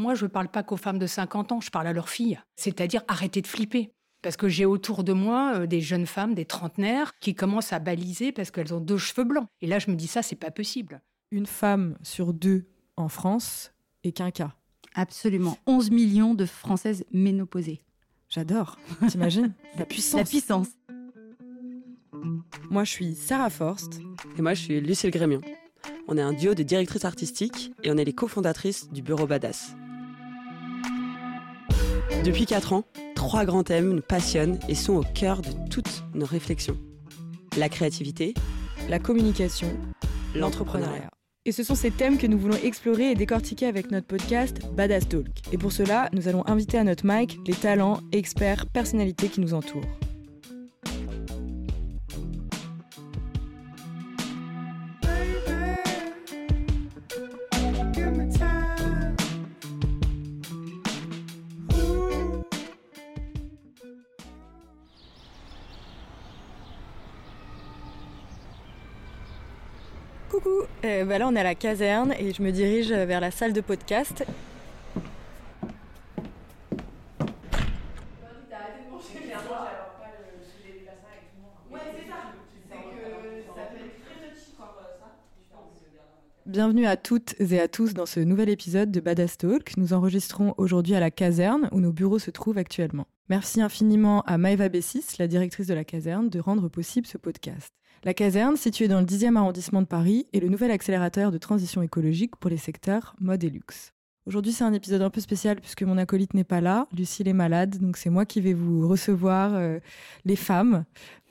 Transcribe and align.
moi, 0.00 0.14
je 0.14 0.24
ne 0.24 0.30
parle 0.30 0.48
pas 0.48 0.62
qu'aux 0.62 0.76
femmes 0.76 0.98
de 0.98 1.06
50 1.06 1.52
ans, 1.52 1.60
je 1.60 1.70
parle 1.70 1.86
à 1.86 1.92
leurs 1.92 2.08
filles. 2.08 2.40
C'est-à-dire 2.56 3.02
arrêtez 3.06 3.42
de 3.42 3.46
flipper. 3.46 3.92
Parce 4.22 4.36
que 4.36 4.48
j'ai 4.48 4.64
autour 4.66 5.04
de 5.04 5.12
moi 5.12 5.52
euh, 5.54 5.66
des 5.66 5.80
jeunes 5.80 6.06
femmes, 6.06 6.34
des 6.34 6.44
trentenaires, 6.44 7.12
qui 7.20 7.34
commencent 7.34 7.72
à 7.72 7.78
baliser 7.78 8.32
parce 8.32 8.50
qu'elles 8.50 8.74
ont 8.74 8.80
deux 8.80 8.98
cheveux 8.98 9.24
blancs. 9.24 9.46
Et 9.60 9.66
là, 9.66 9.78
je 9.78 9.90
me 9.90 9.96
dis 9.96 10.06
ça, 10.06 10.22
c'est 10.22 10.36
pas 10.36 10.50
possible. 10.50 11.00
Une 11.30 11.46
femme 11.46 11.96
sur 12.02 12.32
deux 12.32 12.66
en 12.96 13.08
France 13.08 13.72
est 14.04 14.12
qu'un 14.12 14.30
cas. 14.30 14.54
Absolument. 14.94 15.56
11 15.66 15.90
millions 15.90 16.34
de 16.34 16.44
Françaises 16.44 17.04
ménopausées. 17.12 17.80
J'adore. 18.28 18.78
T'imagines? 19.08 19.52
La 19.78 19.86
puissance. 19.86 20.20
La 20.20 20.24
puissance. 20.24 20.68
Moi, 22.70 22.84
je 22.84 22.90
suis 22.90 23.14
Sarah 23.14 23.50
Forst. 23.50 24.00
Et 24.36 24.42
moi, 24.42 24.54
je 24.54 24.62
suis 24.62 24.80
Lucille 24.80 25.10
Grémion. 25.10 25.40
On 26.08 26.16
est 26.18 26.22
un 26.22 26.32
duo 26.32 26.54
de 26.54 26.62
directrices 26.62 27.04
artistiques 27.04 27.72
et 27.82 27.90
on 27.90 27.96
est 27.96 28.04
les 28.04 28.12
cofondatrices 28.12 28.90
du 28.90 29.02
Bureau 29.02 29.26
Badass. 29.26 29.74
Depuis 32.24 32.44
4 32.44 32.74
ans, 32.74 32.84
trois 33.14 33.46
grands 33.46 33.62
thèmes 33.62 33.94
nous 33.94 34.02
passionnent 34.02 34.58
et 34.68 34.74
sont 34.74 34.92
au 34.94 35.02
cœur 35.02 35.40
de 35.40 35.48
toutes 35.70 36.04
nos 36.14 36.26
réflexions. 36.26 36.76
La 37.56 37.70
créativité, 37.70 38.34
la 38.90 38.98
communication, 38.98 39.68
l'entrepreneuriat. 40.34 41.08
Et 41.46 41.52
ce 41.52 41.62
sont 41.62 41.74
ces 41.74 41.90
thèmes 41.90 42.18
que 42.18 42.26
nous 42.26 42.38
voulons 42.38 42.58
explorer 42.62 43.10
et 43.10 43.14
décortiquer 43.14 43.66
avec 43.66 43.90
notre 43.90 44.06
podcast 44.06 44.60
Badass 44.76 45.08
Talk. 45.08 45.28
Et 45.50 45.56
pour 45.56 45.72
cela, 45.72 46.10
nous 46.12 46.28
allons 46.28 46.46
inviter 46.46 46.76
à 46.76 46.84
notre 46.84 47.06
mic 47.06 47.38
les 47.46 47.54
talents, 47.54 48.00
experts, 48.12 48.66
personnalités 48.66 49.28
qui 49.28 49.40
nous 49.40 49.54
entourent. 49.54 49.86
Euh, 70.90 71.04
bah 71.04 71.18
là 71.18 71.28
on 71.28 71.34
est 71.34 71.40
à 71.40 71.44
la 71.44 71.54
caserne 71.54 72.14
et 72.18 72.32
je 72.32 72.42
me 72.42 72.50
dirige 72.50 72.92
vers 72.92 73.20
la 73.20 73.30
salle 73.30 73.52
de 73.52 73.60
podcast. 73.60 74.24
Bienvenue 86.50 86.86
à 86.86 86.96
toutes 86.96 87.36
et 87.38 87.60
à 87.60 87.68
tous 87.68 87.94
dans 87.94 88.06
ce 88.06 88.18
nouvel 88.18 88.48
épisode 88.48 88.90
de 88.90 88.98
Badass 88.98 89.38
Talk. 89.38 89.76
Nous 89.76 89.92
enregistrons 89.92 90.52
aujourd'hui 90.56 90.96
à 90.96 91.00
la 91.00 91.12
caserne 91.12 91.68
où 91.70 91.78
nos 91.78 91.92
bureaux 91.92 92.18
se 92.18 92.32
trouvent 92.32 92.58
actuellement. 92.58 93.06
Merci 93.28 93.62
infiniment 93.62 94.22
à 94.22 94.36
Maëva 94.36 94.68
Bessis, 94.68 95.04
la 95.20 95.28
directrice 95.28 95.68
de 95.68 95.74
la 95.74 95.84
caserne, 95.84 96.28
de 96.28 96.40
rendre 96.40 96.68
possible 96.68 97.06
ce 97.06 97.18
podcast. 97.18 97.72
La 98.02 98.14
caserne, 98.14 98.56
située 98.56 98.88
dans 98.88 99.00
le 99.00 99.04
10e 99.04 99.36
arrondissement 99.36 99.82
de 99.82 99.86
Paris, 99.86 100.26
est 100.32 100.40
le 100.40 100.48
nouvel 100.48 100.70
accélérateur 100.70 101.30
de 101.30 101.36
transition 101.36 101.82
écologique 101.82 102.34
pour 102.36 102.48
les 102.48 102.56
secteurs 102.56 103.14
mode 103.20 103.44
et 103.44 103.50
luxe. 103.50 103.92
Aujourd'hui, 104.24 104.52
c'est 104.52 104.64
un 104.64 104.72
épisode 104.72 105.02
un 105.02 105.10
peu 105.10 105.20
spécial 105.20 105.60
puisque 105.60 105.82
mon 105.82 105.98
acolyte 105.98 106.32
n'est 106.32 106.44
pas 106.44 106.62
là. 106.62 106.86
Lucille 106.96 107.28
est 107.28 107.34
malade, 107.34 107.76
donc 107.78 107.98
c'est 107.98 108.08
moi 108.08 108.24
qui 108.24 108.40
vais 108.40 108.54
vous 108.54 108.88
recevoir 108.88 109.52
euh, 109.54 109.80
les 110.24 110.36
femmes. 110.36 110.86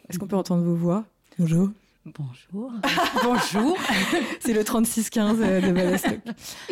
Est-ce 0.09 0.19
qu'on 0.19 0.27
peut 0.27 0.35
entendre 0.35 0.63
vos 0.63 0.75
voix? 0.75 1.05
Bonjour. 1.39 1.69
Bonjour. 2.05 2.71
Bonjour. 3.23 3.75
c'est 4.39 4.53
le 4.53 4.63
3615 4.63 5.37
euh, 5.41 5.61
de 5.61 5.71
Badastock. 5.71 6.19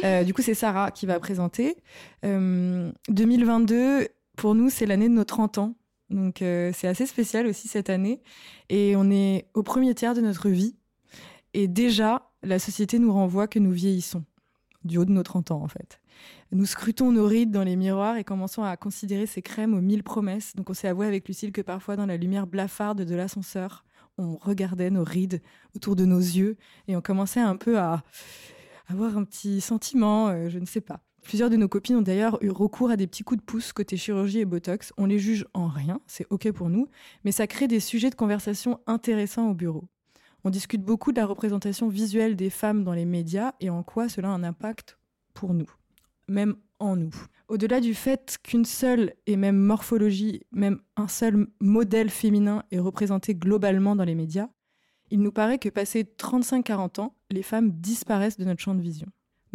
Euh, 0.03 0.23
du 0.23 0.35
coup, 0.35 0.43
c'est 0.43 0.53
Sarah 0.53 0.91
qui 0.91 1.07
va 1.07 1.19
présenter. 1.19 1.75
2022, 2.21 4.09
pour 4.35 4.53
nous, 4.53 4.69
c'est 4.69 4.85
l'année 4.85 5.09
de 5.09 5.15
nos 5.15 5.23
30 5.23 5.57
ans. 5.57 5.73
Donc 6.09 6.41
euh, 6.41 6.71
c'est 6.73 6.87
assez 6.87 7.05
spécial 7.05 7.47
aussi 7.47 7.67
cette 7.67 7.89
année. 7.89 8.21
Et 8.69 8.95
on 8.95 9.09
est 9.11 9.49
au 9.53 9.63
premier 9.63 9.93
tiers 9.95 10.15
de 10.15 10.21
notre 10.21 10.49
vie. 10.49 10.75
Et 11.53 11.67
déjà, 11.67 12.29
la 12.43 12.59
société 12.59 12.99
nous 12.99 13.11
renvoie 13.11 13.47
que 13.47 13.59
nous 13.59 13.71
vieillissons, 13.71 14.23
du 14.83 14.97
haut 14.97 15.05
de 15.05 15.11
nos 15.11 15.23
30 15.23 15.51
ans 15.51 15.63
en 15.63 15.67
fait. 15.67 15.99
Nous 16.51 16.65
scrutons 16.65 17.11
nos 17.11 17.25
rides 17.25 17.51
dans 17.51 17.63
les 17.63 17.75
miroirs 17.75 18.17
et 18.17 18.23
commençons 18.23 18.63
à 18.63 18.77
considérer 18.77 19.25
ces 19.25 19.41
crèmes 19.41 19.73
aux 19.73 19.81
mille 19.81 20.03
promesses. 20.03 20.55
Donc 20.55 20.69
on 20.69 20.73
s'est 20.73 20.87
avoué 20.87 21.07
avec 21.07 21.27
Lucille 21.27 21.51
que 21.51 21.61
parfois 21.61 21.95
dans 21.95 22.05
la 22.05 22.17
lumière 22.17 22.47
blafarde 22.47 23.01
de 23.01 23.15
l'ascenseur, 23.15 23.83
on 24.17 24.37
regardait 24.37 24.89
nos 24.89 25.03
rides 25.03 25.41
autour 25.75 25.95
de 25.95 26.05
nos 26.05 26.19
yeux 26.19 26.57
et 26.87 26.95
on 26.95 27.01
commençait 27.01 27.41
un 27.41 27.55
peu 27.55 27.77
à 27.77 28.03
avoir 28.87 29.17
un 29.17 29.25
petit 29.25 29.61
sentiment, 29.61 30.29
euh, 30.29 30.49
je 30.49 30.59
ne 30.59 30.65
sais 30.65 30.81
pas. 30.81 31.01
Plusieurs 31.27 31.49
de 31.49 31.57
nos 31.57 31.67
copines 31.67 31.97
ont 31.97 32.01
d'ailleurs 32.01 32.41
eu 32.41 32.51
recours 32.51 32.89
à 32.89 32.95
des 32.95 33.05
petits 33.05 33.25
coups 33.25 33.41
de 33.41 33.45
pouce 33.45 33.73
côté 33.73 33.97
chirurgie 33.97 34.39
et 34.39 34.45
botox. 34.45 34.93
On 34.95 35.05
les 35.05 35.19
juge 35.19 35.45
en 35.53 35.67
rien, 35.67 35.99
c'est 36.07 36.25
ok 36.29 36.53
pour 36.53 36.69
nous, 36.69 36.87
mais 37.25 37.33
ça 37.33 37.47
crée 37.47 37.67
des 37.67 37.81
sujets 37.81 38.09
de 38.09 38.15
conversation 38.15 38.79
intéressants 38.87 39.49
au 39.49 39.53
bureau. 39.53 39.83
On 40.45 40.49
discute 40.49 40.81
beaucoup 40.81 41.11
de 41.11 41.19
la 41.19 41.25
représentation 41.25 41.89
visuelle 41.89 42.37
des 42.37 42.49
femmes 42.49 42.85
dans 42.85 42.93
les 42.93 43.03
médias 43.03 43.51
et 43.59 43.69
en 43.69 43.83
quoi 43.83 44.07
cela 44.07 44.29
a 44.29 44.31
un 44.31 44.41
impact 44.41 44.97
pour 45.33 45.53
nous, 45.53 45.69
même 46.29 46.55
en 46.79 46.95
nous. 46.95 47.13
Au-delà 47.49 47.81
du 47.81 47.93
fait 47.93 48.37
qu'une 48.41 48.63
seule 48.63 49.13
et 49.25 49.35
même 49.35 49.57
morphologie, 49.57 50.43
même 50.53 50.79
un 50.95 51.09
seul 51.09 51.47
modèle 51.59 52.09
féminin 52.09 52.63
est 52.71 52.79
représenté 52.79 53.35
globalement 53.35 53.97
dans 53.97 54.05
les 54.05 54.15
médias, 54.15 54.47
il 55.11 55.19
nous 55.19 55.33
paraît 55.33 55.59
que 55.59 55.67
passé 55.67 56.05
35-40 56.05 57.01
ans, 57.01 57.15
les 57.31 57.43
femmes 57.43 57.71
disparaissent 57.71 58.37
de 58.37 58.45
notre 58.45 58.61
champ 58.61 58.75
de 58.75 58.81
vision. 58.81 59.07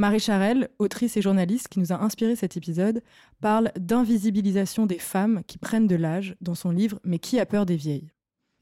Marie 0.03 0.19
Charelle, 0.19 0.69
autrice 0.81 1.17
et 1.17 1.23
journaliste 1.23 1.69
qui 1.69 1.79
nous 1.79 1.93
a 1.93 2.03
inspiré 2.03 2.35
cet 2.35 2.57
épisode, 2.57 3.05
parle 3.41 3.71
d'invisibilisation 3.79 4.85
des 4.85 4.99
femmes 4.99 5.43
qui 5.47 5.59
prennent 5.59 5.87
de 5.87 5.95
l'âge 5.95 6.35
dans 6.41 6.57
son 6.57 6.73
livre 6.73 6.99
Mais 7.05 7.21
qui 7.21 7.39
a 7.39 7.47
peur 7.47 7.67
des 7.67 7.77
vieilles? 7.77 8.11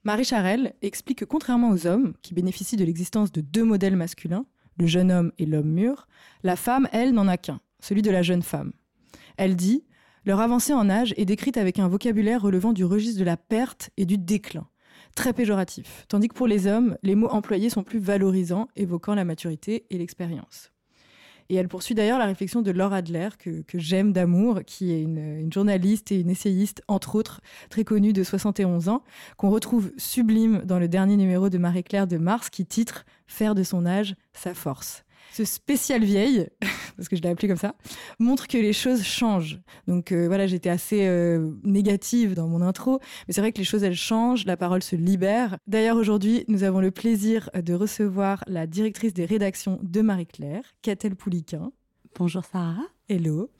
Marie 0.05 0.27
Charelle 0.27 0.75
explique 0.83 1.21
que 1.21 1.25
contrairement 1.25 1.71
aux 1.71 1.87
hommes, 1.87 2.13
qui 2.21 2.35
bénéficient 2.35 2.77
de 2.77 2.85
l'existence 2.85 3.33
de 3.33 3.41
deux 3.41 3.65
modèles 3.65 3.97
masculins, 3.97 4.45
le 4.79 4.85
jeune 4.85 5.11
homme 5.11 5.33
et 5.39 5.47
l'homme 5.47 5.71
mûr, 5.71 6.09
la 6.43 6.57
femme, 6.57 6.89
elle, 6.93 7.15
n'en 7.15 7.27
a 7.27 7.39
qu'un, 7.39 7.61
celui 7.79 8.03
de 8.03 8.11
la 8.11 8.21
jeune 8.21 8.43
femme. 8.43 8.75
Elle 9.39 9.57
dit 9.57 9.87
Leur 10.27 10.41
avancée 10.41 10.75
en 10.75 10.91
âge 10.91 11.15
est 11.17 11.25
décrite 11.25 11.57
avec 11.57 11.79
un 11.79 11.89
vocabulaire 11.89 12.43
relevant 12.43 12.75
du 12.75 12.85
registre 12.85 13.19
de 13.19 13.25
la 13.25 13.39
perte 13.39 13.89
et 13.97 14.05
du 14.05 14.19
déclin, 14.19 14.69
très 15.17 15.33
péjoratif, 15.33 16.05
tandis 16.07 16.29
que 16.29 16.35
pour 16.35 16.47
les 16.47 16.67
hommes, 16.67 16.99
les 17.03 17.15
mots 17.15 17.31
employés 17.31 17.71
sont 17.71 17.83
plus 17.83 17.99
valorisants, 17.99 18.69
évoquant 18.77 19.15
la 19.15 19.25
maturité 19.25 19.87
et 19.89 19.97
l'expérience. 19.97 20.71
Et 21.51 21.57
elle 21.57 21.67
poursuit 21.67 21.97
d'ailleurs 21.97 22.21
la 22.21 22.27
réflexion 22.27 22.63
de 22.63 22.71
Laura 22.71 22.99
Adler, 22.99 23.29
que, 23.37 23.65
j'aime 23.75 24.13
d'amour, 24.13 24.61
qui 24.65 24.93
est 24.93 25.03
une, 25.03 25.53
journaliste 25.53 26.13
et 26.13 26.21
une 26.21 26.31
essayiste, 26.31 26.81
entre 26.87 27.17
autres, 27.17 27.41
très 27.71 27.83
connue 27.83 28.13
de 28.13 28.23
71 28.23 28.89
ans, 28.89 29.03
qu'on 29.37 29.51
retrouve 29.51 29.91
sublime 29.97 30.63
dans 30.65 30.79
le 30.79 30.87
dernier 30.87 31.17
numéro 31.17 31.49
de 31.49 31.59
Marie-Claire 31.59 32.07
de 32.07 32.19
Mars, 32.19 32.51
qui 32.51 32.65
titre 32.65 33.05
Faire 33.27 33.57
de 33.57 33.65
son 33.65 33.85
âge 33.85 34.15
sa 34.33 34.55
force 34.55 35.05
ce 35.33 35.45
spécial 35.45 36.05
vieille, 36.05 36.49
parce 36.97 37.09
que 37.09 37.17
je 37.17 37.23
l'ai 37.23 37.29
appelé 37.29 37.49
comme 37.49 37.57
ça, 37.57 37.75
montre 38.19 38.49
que 38.49 38.59
les 38.59 38.73
choses 38.73 39.03
changent. 39.03 39.61
Donc 39.87 40.13
euh, 40.13 40.27
voilà, 40.27 40.47
j'étais 40.47 40.71
assez 40.71 41.07
euh, 41.07 41.53
négative 41.65 42.35
dans 42.35 42.49
mon 42.49 42.63
intro, 42.63 43.01
mais 43.27 43.35
c'est 43.35 43.41
vrai 43.41 43.53
que 43.53 43.59
les 43.59 43.65
choses 43.65 43.83
elles 43.83 43.95
changent, 43.95 44.45
la 44.47 44.57
parole 44.57 44.83
se 44.83 44.97
libère. 44.97 45.57
D'ailleurs 45.67 45.97
aujourd'hui, 45.97 46.45
nous 46.49 46.65
avons 46.65 46.81
le 46.81 46.91
plaisir 46.91 47.51
de 47.55 47.75
recevoir 47.75 48.45
la 48.47 48.67
directrice 48.67 49.15
des 49.15 49.25
rédactions 49.25 49.79
de 49.83 50.01
Marie-Claire, 50.01 50.63
Catel 50.83 51.17
Pouliquin. 51.17 51.73
Bonjour 52.19 52.45
Sarah. 52.45 52.87
Hello. 53.09 53.51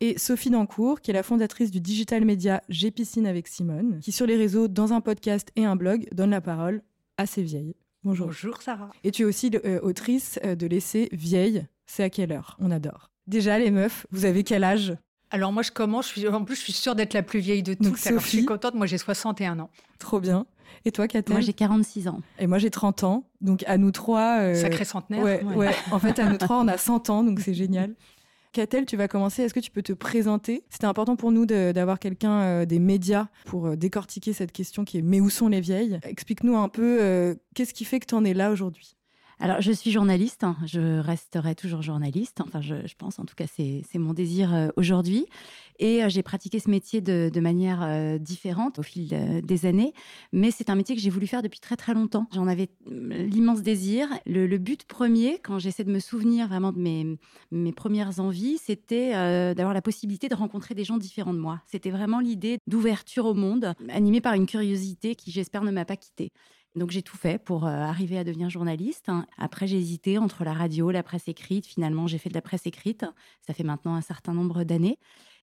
Et 0.00 0.18
Sophie 0.18 0.50
Dancourt, 0.50 1.00
qui 1.00 1.10
est 1.10 1.14
la 1.14 1.22
fondatrice 1.22 1.70
du 1.70 1.80
digital 1.80 2.24
média 2.24 2.62
J'ai 2.68 2.90
piscine 2.90 3.26
avec 3.26 3.48
Simone, 3.48 4.00
qui 4.00 4.12
sur 4.12 4.26
les 4.26 4.36
réseaux, 4.36 4.68
dans 4.68 4.92
un 4.92 5.00
podcast 5.00 5.50
et 5.56 5.64
un 5.64 5.76
blog, 5.76 6.06
donne 6.12 6.30
la 6.30 6.40
parole 6.40 6.82
à 7.16 7.26
ces 7.26 7.42
vieilles. 7.42 7.74
Bonjour. 8.02 8.28
Bonjour 8.28 8.62
Sarah. 8.62 8.88
Et 9.04 9.10
tu 9.10 9.22
es 9.22 9.24
aussi 9.26 9.50
euh, 9.62 9.78
autrice 9.82 10.40
euh, 10.44 10.54
de 10.54 10.66
l'essai 10.66 11.10
Vieille, 11.12 11.66
c'est 11.86 12.02
à 12.02 12.08
quelle 12.08 12.32
heure? 12.32 12.56
On 12.58 12.70
adore. 12.70 13.10
Déjà 13.26 13.58
les 13.58 13.70
meufs, 13.70 14.06
vous 14.10 14.24
avez 14.24 14.42
quel 14.42 14.64
âge? 14.64 14.96
Alors 15.30 15.52
moi 15.52 15.62
je 15.62 15.70
commence, 15.70 16.06
je 16.06 16.20
suis, 16.20 16.28
en 16.28 16.42
plus 16.46 16.56
je 16.56 16.62
suis 16.62 16.72
sûre 16.72 16.94
d'être 16.94 17.12
la 17.12 17.22
plus 17.22 17.40
vieille 17.40 17.62
de 17.62 17.74
toutes. 17.74 18.06
Alors, 18.06 18.22
je 18.22 18.26
suis 18.26 18.46
contente, 18.46 18.74
moi 18.74 18.86
j'ai 18.86 18.96
61 18.96 19.58
ans. 19.58 19.70
Trop 19.98 20.18
bien. 20.18 20.46
Et 20.86 20.92
toi 20.92 21.08
Kathleen 21.08 21.34
Moi 21.34 21.40
j'ai 21.42 21.52
46 21.52 22.08
ans. 22.08 22.22
Et 22.38 22.46
moi 22.46 22.56
j'ai 22.56 22.70
30 22.70 23.04
ans. 23.04 23.24
Donc 23.42 23.64
à 23.66 23.76
nous 23.76 23.90
trois... 23.90 24.38
Euh... 24.40 24.54
Sacré 24.54 24.86
centenaire. 24.86 25.22
Ouais, 25.22 25.44
ouais. 25.44 25.74
en 25.92 25.98
fait 25.98 26.18
à 26.20 26.24
nous 26.24 26.38
trois 26.38 26.56
on 26.58 26.68
a 26.68 26.78
100 26.78 27.10
ans, 27.10 27.22
donc 27.22 27.40
c'est 27.40 27.54
génial. 27.54 27.94
Catel, 28.52 28.84
tu 28.84 28.96
vas 28.96 29.06
commencer. 29.06 29.42
Est-ce 29.42 29.54
que 29.54 29.60
tu 29.60 29.70
peux 29.70 29.82
te 29.82 29.92
présenter? 29.92 30.64
C'était 30.70 30.86
important 30.86 31.14
pour 31.14 31.30
nous 31.30 31.46
d'avoir 31.46 32.00
quelqu'un 32.00 32.40
euh, 32.40 32.64
des 32.66 32.80
médias 32.80 33.28
pour 33.44 33.66
euh, 33.66 33.76
décortiquer 33.76 34.32
cette 34.32 34.50
question 34.50 34.84
qui 34.84 34.98
est 34.98 35.02
mais 35.02 35.20
où 35.20 35.30
sont 35.30 35.48
les 35.48 35.60
vieilles? 35.60 36.00
Explique-nous 36.02 36.56
un 36.56 36.68
peu 36.68 36.98
euh, 37.00 37.34
qu'est-ce 37.54 37.72
qui 37.72 37.84
fait 37.84 38.00
que 38.00 38.06
tu 38.06 38.14
en 38.14 38.24
es 38.24 38.34
là 38.34 38.50
aujourd'hui? 38.50 38.96
Alors, 39.40 39.62
je 39.62 39.72
suis 39.72 39.90
journaliste, 39.90 40.44
hein. 40.44 40.54
je 40.66 40.98
resterai 40.98 41.54
toujours 41.54 41.80
journaliste, 41.80 42.42
enfin, 42.42 42.60
je, 42.60 42.74
pense, 42.98 43.18
en 43.18 43.24
tout 43.24 43.34
cas, 43.34 43.46
c'est 43.46 43.98
mon 43.98 44.12
désir 44.12 44.70
aujourd'hui. 44.76 45.26
Et 45.78 46.02
j'ai 46.10 46.22
pratiqué 46.22 46.58
ce 46.58 46.68
métier 46.68 47.00
de, 47.00 47.40
manière 47.40 48.18
différente 48.20 48.78
au 48.78 48.82
fil 48.82 49.42
des 49.42 49.66
années. 49.66 49.94
Mais 50.32 50.50
c'est 50.50 50.68
un 50.68 50.74
métier 50.74 50.94
que 50.94 51.00
j'ai 51.00 51.08
voulu 51.08 51.26
faire 51.26 51.40
depuis 51.40 51.58
très 51.58 51.76
très 51.76 51.94
longtemps. 51.94 52.26
J'en 52.34 52.46
avais 52.46 52.68
l'immense 52.86 53.62
désir. 53.62 54.08
Le, 54.26 54.46
le, 54.46 54.58
but 54.58 54.84
premier, 54.84 55.38
quand 55.42 55.58
j'essaie 55.58 55.84
de 55.84 55.90
me 55.90 56.00
souvenir 56.00 56.46
vraiment 56.48 56.72
de 56.72 56.78
mes, 56.78 57.18
mes 57.50 57.72
premières 57.72 58.20
envies, 58.20 58.58
c'était 58.58 59.12
d'avoir 59.54 59.72
la 59.72 59.80
possibilité 59.80 60.28
de 60.28 60.34
rencontrer 60.34 60.74
des 60.74 60.84
gens 60.84 60.98
différents 60.98 61.32
de 61.32 61.38
moi. 61.38 61.62
C'était 61.66 61.90
vraiment 61.90 62.20
l'idée 62.20 62.58
d'ouverture 62.66 63.24
au 63.24 63.34
monde, 63.34 63.74
animée 63.88 64.20
par 64.20 64.34
une 64.34 64.46
curiosité 64.46 65.14
qui, 65.14 65.30
j'espère, 65.30 65.64
ne 65.64 65.70
m'a 65.70 65.86
pas 65.86 65.96
quittée. 65.96 66.30
Donc 66.76 66.90
j'ai 66.90 67.02
tout 67.02 67.16
fait 67.16 67.42
pour 67.42 67.66
euh, 67.66 67.70
arriver 67.70 68.18
à 68.18 68.24
devenir 68.24 68.48
journaliste. 68.48 69.10
Après 69.38 69.66
j'ai 69.66 69.76
hésité 69.76 70.18
entre 70.18 70.44
la 70.44 70.52
radio, 70.52 70.90
la 70.90 71.02
presse 71.02 71.26
écrite. 71.26 71.66
Finalement 71.66 72.06
j'ai 72.06 72.18
fait 72.18 72.28
de 72.28 72.34
la 72.34 72.42
presse 72.42 72.66
écrite. 72.66 73.04
Ça 73.46 73.54
fait 73.54 73.64
maintenant 73.64 73.94
un 73.94 74.00
certain 74.00 74.34
nombre 74.34 74.62
d'années. 74.64 74.98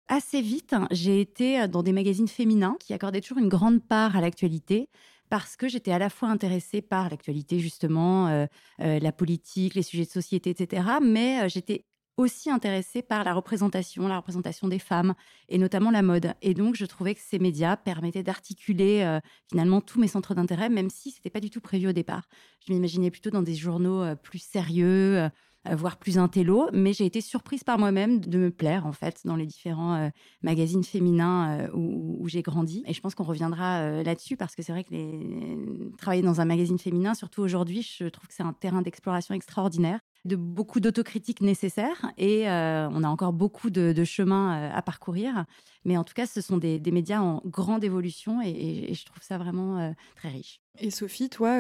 Assez 0.09 0.43
vite, 0.43 0.75
j'ai 0.91 1.21
été 1.21 1.69
dans 1.69 1.85
des 1.85 1.93
magazines 1.93 2.27
féminins 2.27 2.77
qui 2.81 2.93
accordaient 2.93 3.21
toujours 3.21 3.39
une 3.39 3.49
grande 3.49 3.87
part 3.87 4.17
à 4.17 4.21
l'actualité 4.21 4.89
parce 5.31 5.57
que 5.57 5.69
j'étais 5.69 5.93
à 5.93 5.99
la 5.99 6.11
fois 6.11 6.29
intéressée 6.29 6.83
par 6.83 7.09
l'actualité 7.09 7.61
justement, 7.61 8.27
euh, 8.27 8.47
euh, 8.81 8.99
la 8.99 9.13
politique, 9.13 9.75
les 9.75 9.83
sujets 9.83 10.05
de 10.05 10.11
société, 10.11 10.51
etc. 10.51 10.83
Mais 11.01 11.49
j'étais 11.49 11.85
aussi 12.17 12.51
intéressée 12.51 13.03
par 13.03 13.25
la 13.25 13.35
représentation, 13.35 14.07
la 14.09 14.19
représentation 14.19 14.69
des 14.69 14.79
femmes 14.79 15.15
et 15.49 15.59
notamment 15.59 15.91
la 15.91 16.03
mode. 16.03 16.35
Et 16.43 16.55
donc, 16.55 16.75
je 16.75 16.85
trouvais 16.85 17.15
que 17.15 17.21
ces 17.21 17.39
médias 17.39 17.77
permettaient 17.77 18.23
d'articuler 18.23 19.03
euh, 19.03 19.21
finalement 19.51 19.81
tous 19.81 20.01
mes 20.01 20.09
centres 20.09 20.35
d'intérêt, 20.35 20.69
même 20.69 20.91
si 20.91 21.11
ce 21.11 21.19
n'était 21.19 21.31
pas 21.31 21.41
du 21.41 21.51
tout 21.51 21.61
prévu 21.61 21.89
au 21.89 21.93
départ. 21.93 22.29
Je 22.67 22.73
m'imaginais 22.73 23.11
plutôt 23.11 23.31
dans 23.31 23.43
des 23.43 23.55
journaux 23.55 24.03
euh, 24.03 24.15
plus 24.15 24.43
sérieux, 24.43 25.19
euh, 25.19 25.29
voire 25.71 25.97
plus 25.97 26.19
intello, 26.19 26.69
mais 26.73 26.93
j'ai 26.93 27.07
été 27.07 27.21
surprise 27.21 27.65
par 27.65 27.79
moi-même 27.79 28.21
de 28.21 28.37
me 28.37 28.51
plaire 28.51 28.85
en 28.85 28.93
fait 28.93 29.21
dans 29.25 29.37
les 29.37 29.47
différents 29.47 30.11
magazines 30.43 30.83
féminins 30.83 31.71
où, 31.73 32.27
j'ai 32.27 32.43
grandi. 32.43 32.83
Et 32.89 32.93
je 32.93 33.01
pense 33.01 33.15
qu'on 33.15 33.23
reviendra 33.23 34.03
là-dessus 34.03 34.37
parce 34.37 34.57
que 34.57 34.63
c'est 34.65 34.73
vrai 34.73 34.83
que 34.83 35.97
travailler 35.99 36.23
dans 36.23 36.41
un 36.41 36.47
magazine 36.47 36.81
féminin, 36.81 37.15
surtout 37.15 37.43
aujourd'hui, 37.43 37.83
je 37.83 38.07
trouve 38.07 38.27
que 38.27 38.35
c'est 38.35 38.43
un 38.43 38.53
terrain 38.53 38.83
d'exploration 38.83 39.37
extraordinaire 39.37 40.01
de 40.25 40.37
beaucoup 40.37 40.81
d'autocritique 40.81 41.41
nécessaire 41.41 42.13
et 42.17 42.49
euh, 42.49 42.89
on 42.91 43.03
a 43.03 43.09
encore 43.09 43.33
beaucoup 43.33 43.71
de, 43.71 44.05
chemin 44.05 44.57
euh, 44.57 44.71
à 44.73 44.83
parcourir. 44.83 45.45
Mais 45.85 45.97
en 45.97 46.05
tout 46.05 46.15
cas, 46.15 46.27
ce 46.27 46.41
sont 46.41 46.59
des, 46.59 46.81
médias 46.93 47.21
en 47.21 47.43
grande 47.45 47.83
évolution 47.83 48.41
et, 48.43 48.93
je 48.95 49.05
trouve 49.05 49.23
ça 49.23 49.39
vraiment 49.39 49.79
euh, 49.79 49.91
très 50.17 50.29
riche. 50.29 50.61
Et 50.79 50.91
Sophie, 50.91 51.29
toi, 51.29 51.59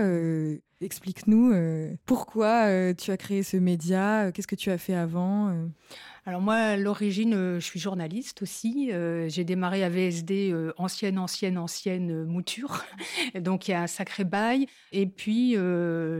explique-nous 0.81 1.55
pourquoi 2.07 2.95
tu 2.95 3.11
as 3.11 3.17
créé 3.17 3.43
ce 3.43 3.57
média, 3.57 4.33
qu'est-ce 4.33 4.47
que 4.47 4.57
tu 4.57 4.71
as 4.71 4.79
fait 4.79 4.95
avant 4.95 5.71
alors 6.25 6.41
moi, 6.41 6.55
à 6.55 6.77
l'origine, 6.77 7.33
je 7.35 7.65
suis 7.65 7.81
journaliste 7.81 8.43
aussi. 8.43 8.93
j'ai 9.27 9.43
démarré 9.43 9.83
à 9.83 9.89
VSD, 9.89 10.55
ancienne, 10.77 11.19
ancienne, 11.19 11.59
ancienne 11.59 12.25
mouture. 12.25 12.85
Donc 13.35 13.67
il 13.67 13.73
y 13.73 13.75
a 13.75 13.83
un 13.83 13.87
sacré 13.89 14.23
bail. 14.23 14.67
Et 14.93 15.07
puis 15.07 15.57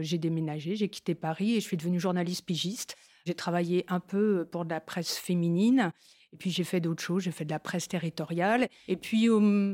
j'ai 0.01 0.17
déménagé, 0.17 0.75
j'ai 0.75 0.89
quitté 0.89 1.15
Paris 1.15 1.53
et 1.53 1.61
je 1.61 1.65
suis 1.65 1.77
devenue 1.77 2.01
journaliste 2.01 2.45
pigiste. 2.45 2.97
J'ai 3.25 3.33
travaillé 3.33 3.85
un 3.87 4.01
peu 4.01 4.45
pour 4.51 4.65
de 4.65 4.71
la 4.71 4.81
presse 4.81 5.15
féminine. 5.15 5.93
Et 6.33 6.35
puis 6.35 6.49
j'ai 6.49 6.63
fait 6.63 6.79
d'autres 6.79 7.03
choses, 7.03 7.23
j'ai 7.23 7.31
fait 7.31 7.45
de 7.45 7.51
la 7.51 7.59
presse 7.59 7.87
territoriale. 7.87 8.67
Et 8.87 8.97
puis 8.97 9.29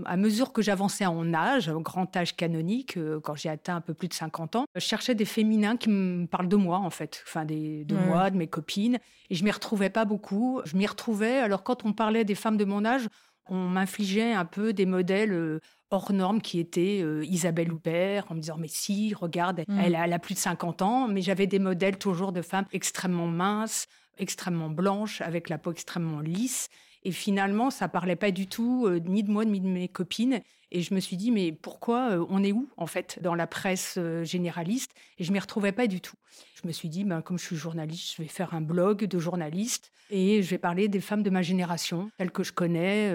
à 0.06 0.18
mesure 0.18 0.52
que 0.52 0.62
j'avançais 0.62 1.06
en 1.06 1.34
âge, 1.34 1.70
au 1.70 1.80
grand 1.80 2.16
âge 2.18 2.36
canonique, 2.36 2.98
euh, 2.98 3.22
quand 3.22 3.36
j'ai 3.36 3.50
atteint 3.50 3.78
un 3.78 3.82
peu 3.82 3.94
plus 3.94 4.10
de 4.10 4.14
50 4.14 4.58
ans, 4.58 4.66
je 4.76 4.82
cherchais 4.82 5.16
des 5.16 5.26
féminins 5.26 5.78
qui 5.78 5.90
me 5.90 6.26
parlent 6.28 6.50
de 6.50 6.58
moi 6.58 6.78
en 6.78 6.90
fait, 6.90 7.24
enfin 7.26 7.46
des, 7.46 7.86
de 7.86 7.96
moi, 7.96 8.30
de 8.30 8.38
mes 8.38 8.48
copines. 8.48 9.00
Et 9.30 9.36
je 9.36 9.44
m'y 9.44 9.52
retrouvais 9.52 9.90
pas 9.90 10.04
beaucoup. 10.04 10.62
Je 10.66 10.76
m'y 10.76 10.86
retrouvais. 10.86 11.38
Alors 11.38 11.64
quand 11.64 11.86
on 11.86 11.94
parlait 11.94 12.26
des 12.26 12.36
femmes 12.36 12.58
de 12.58 12.66
mon 12.66 12.84
âge, 12.84 13.08
on 13.48 13.68
m'infligeait 13.70 14.34
un 14.34 14.46
peu 14.46 14.74
des 14.74 14.86
modèles 14.86 15.32
euh, 15.32 15.60
hors 15.92 16.12
normes 16.12 16.42
qui 16.42 16.60
étaient 16.60 17.02
euh, 17.02 17.26
Isabelle 17.26 17.72
Huppert, 17.72 18.26
en 18.30 18.36
me 18.36 18.42
disant 18.42 18.58
mais 18.58 18.68
si, 18.68 19.14
regarde, 19.14 19.64
mm. 19.68 19.80
elle, 19.80 19.96
elle, 19.96 20.14
a 20.14 20.20
plus 20.20 20.36
de 20.36 20.40
50 20.40 20.82
ans, 20.82 21.08
mais 21.08 21.22
j'avais 21.22 21.48
des 21.48 21.60
modèles 21.60 21.98
toujours 21.98 22.32
de 22.32 22.42
femmes 22.42 22.68
extrêmement 22.72 23.28
minces, 23.28 23.88
extrêmement 24.18 24.70
blanches, 24.70 25.22
avec 25.22 25.50
la 25.50 25.58
peau 25.58 25.72
extrêmement 25.72 26.20
lisse. 26.20 26.70
Et 27.04 27.12
finalement, 27.12 27.70
ça 27.70 27.88
parlait 27.88 28.16
pas 28.16 28.32
du 28.32 28.48
tout 28.48 28.86
euh, 28.86 29.00
ni 29.00 29.24
de 29.24 29.32
moi 29.32 29.46
ni 29.46 29.62
de 29.62 29.68
mes 29.68 29.88
copines. 29.88 30.42
Et 30.72 30.82
je 30.82 30.94
me 30.94 31.00
suis 31.00 31.18
dit, 31.18 31.32
mais 31.32 31.52
pourquoi 31.52 32.12
euh, 32.12 32.26
on 32.30 32.44
est 32.44 32.52
où, 32.52 32.70
en 32.78 32.88
fait, 32.88 33.20
dans 33.22 33.36
la 33.36 33.48
presse 33.48 33.96
euh, 33.98 34.24
généraliste? 34.24 34.92
Et 35.18 35.24
je 35.24 35.32
m'y 35.32 35.40
retrouvais 35.40 35.72
pas 35.72 35.88
du 35.88 36.02
tout. 36.02 36.16
Je 36.62 36.68
me 36.68 36.74
suis 36.74 36.90
dit, 36.90 37.06
ben, 37.06 37.22
comme 37.22 37.40
je 37.40 37.46
suis 37.46 37.56
journaliste, 37.56 38.16
je 38.18 38.22
vais 38.22 38.28
faire 38.28 38.54
un 38.54 38.62
blog 38.62 39.06
de 39.06 39.20
journaliste 39.20 39.92
et 40.10 40.44
je 40.44 40.50
vais 40.50 40.58
parler 40.58 40.88
des 40.88 41.00
femmes 41.00 41.24
de 41.24 41.30
ma 41.30 41.42
génération, 41.42 42.12
celles 42.18 42.32
que 42.32 42.44
je 42.44 42.52
connais, 42.52 43.10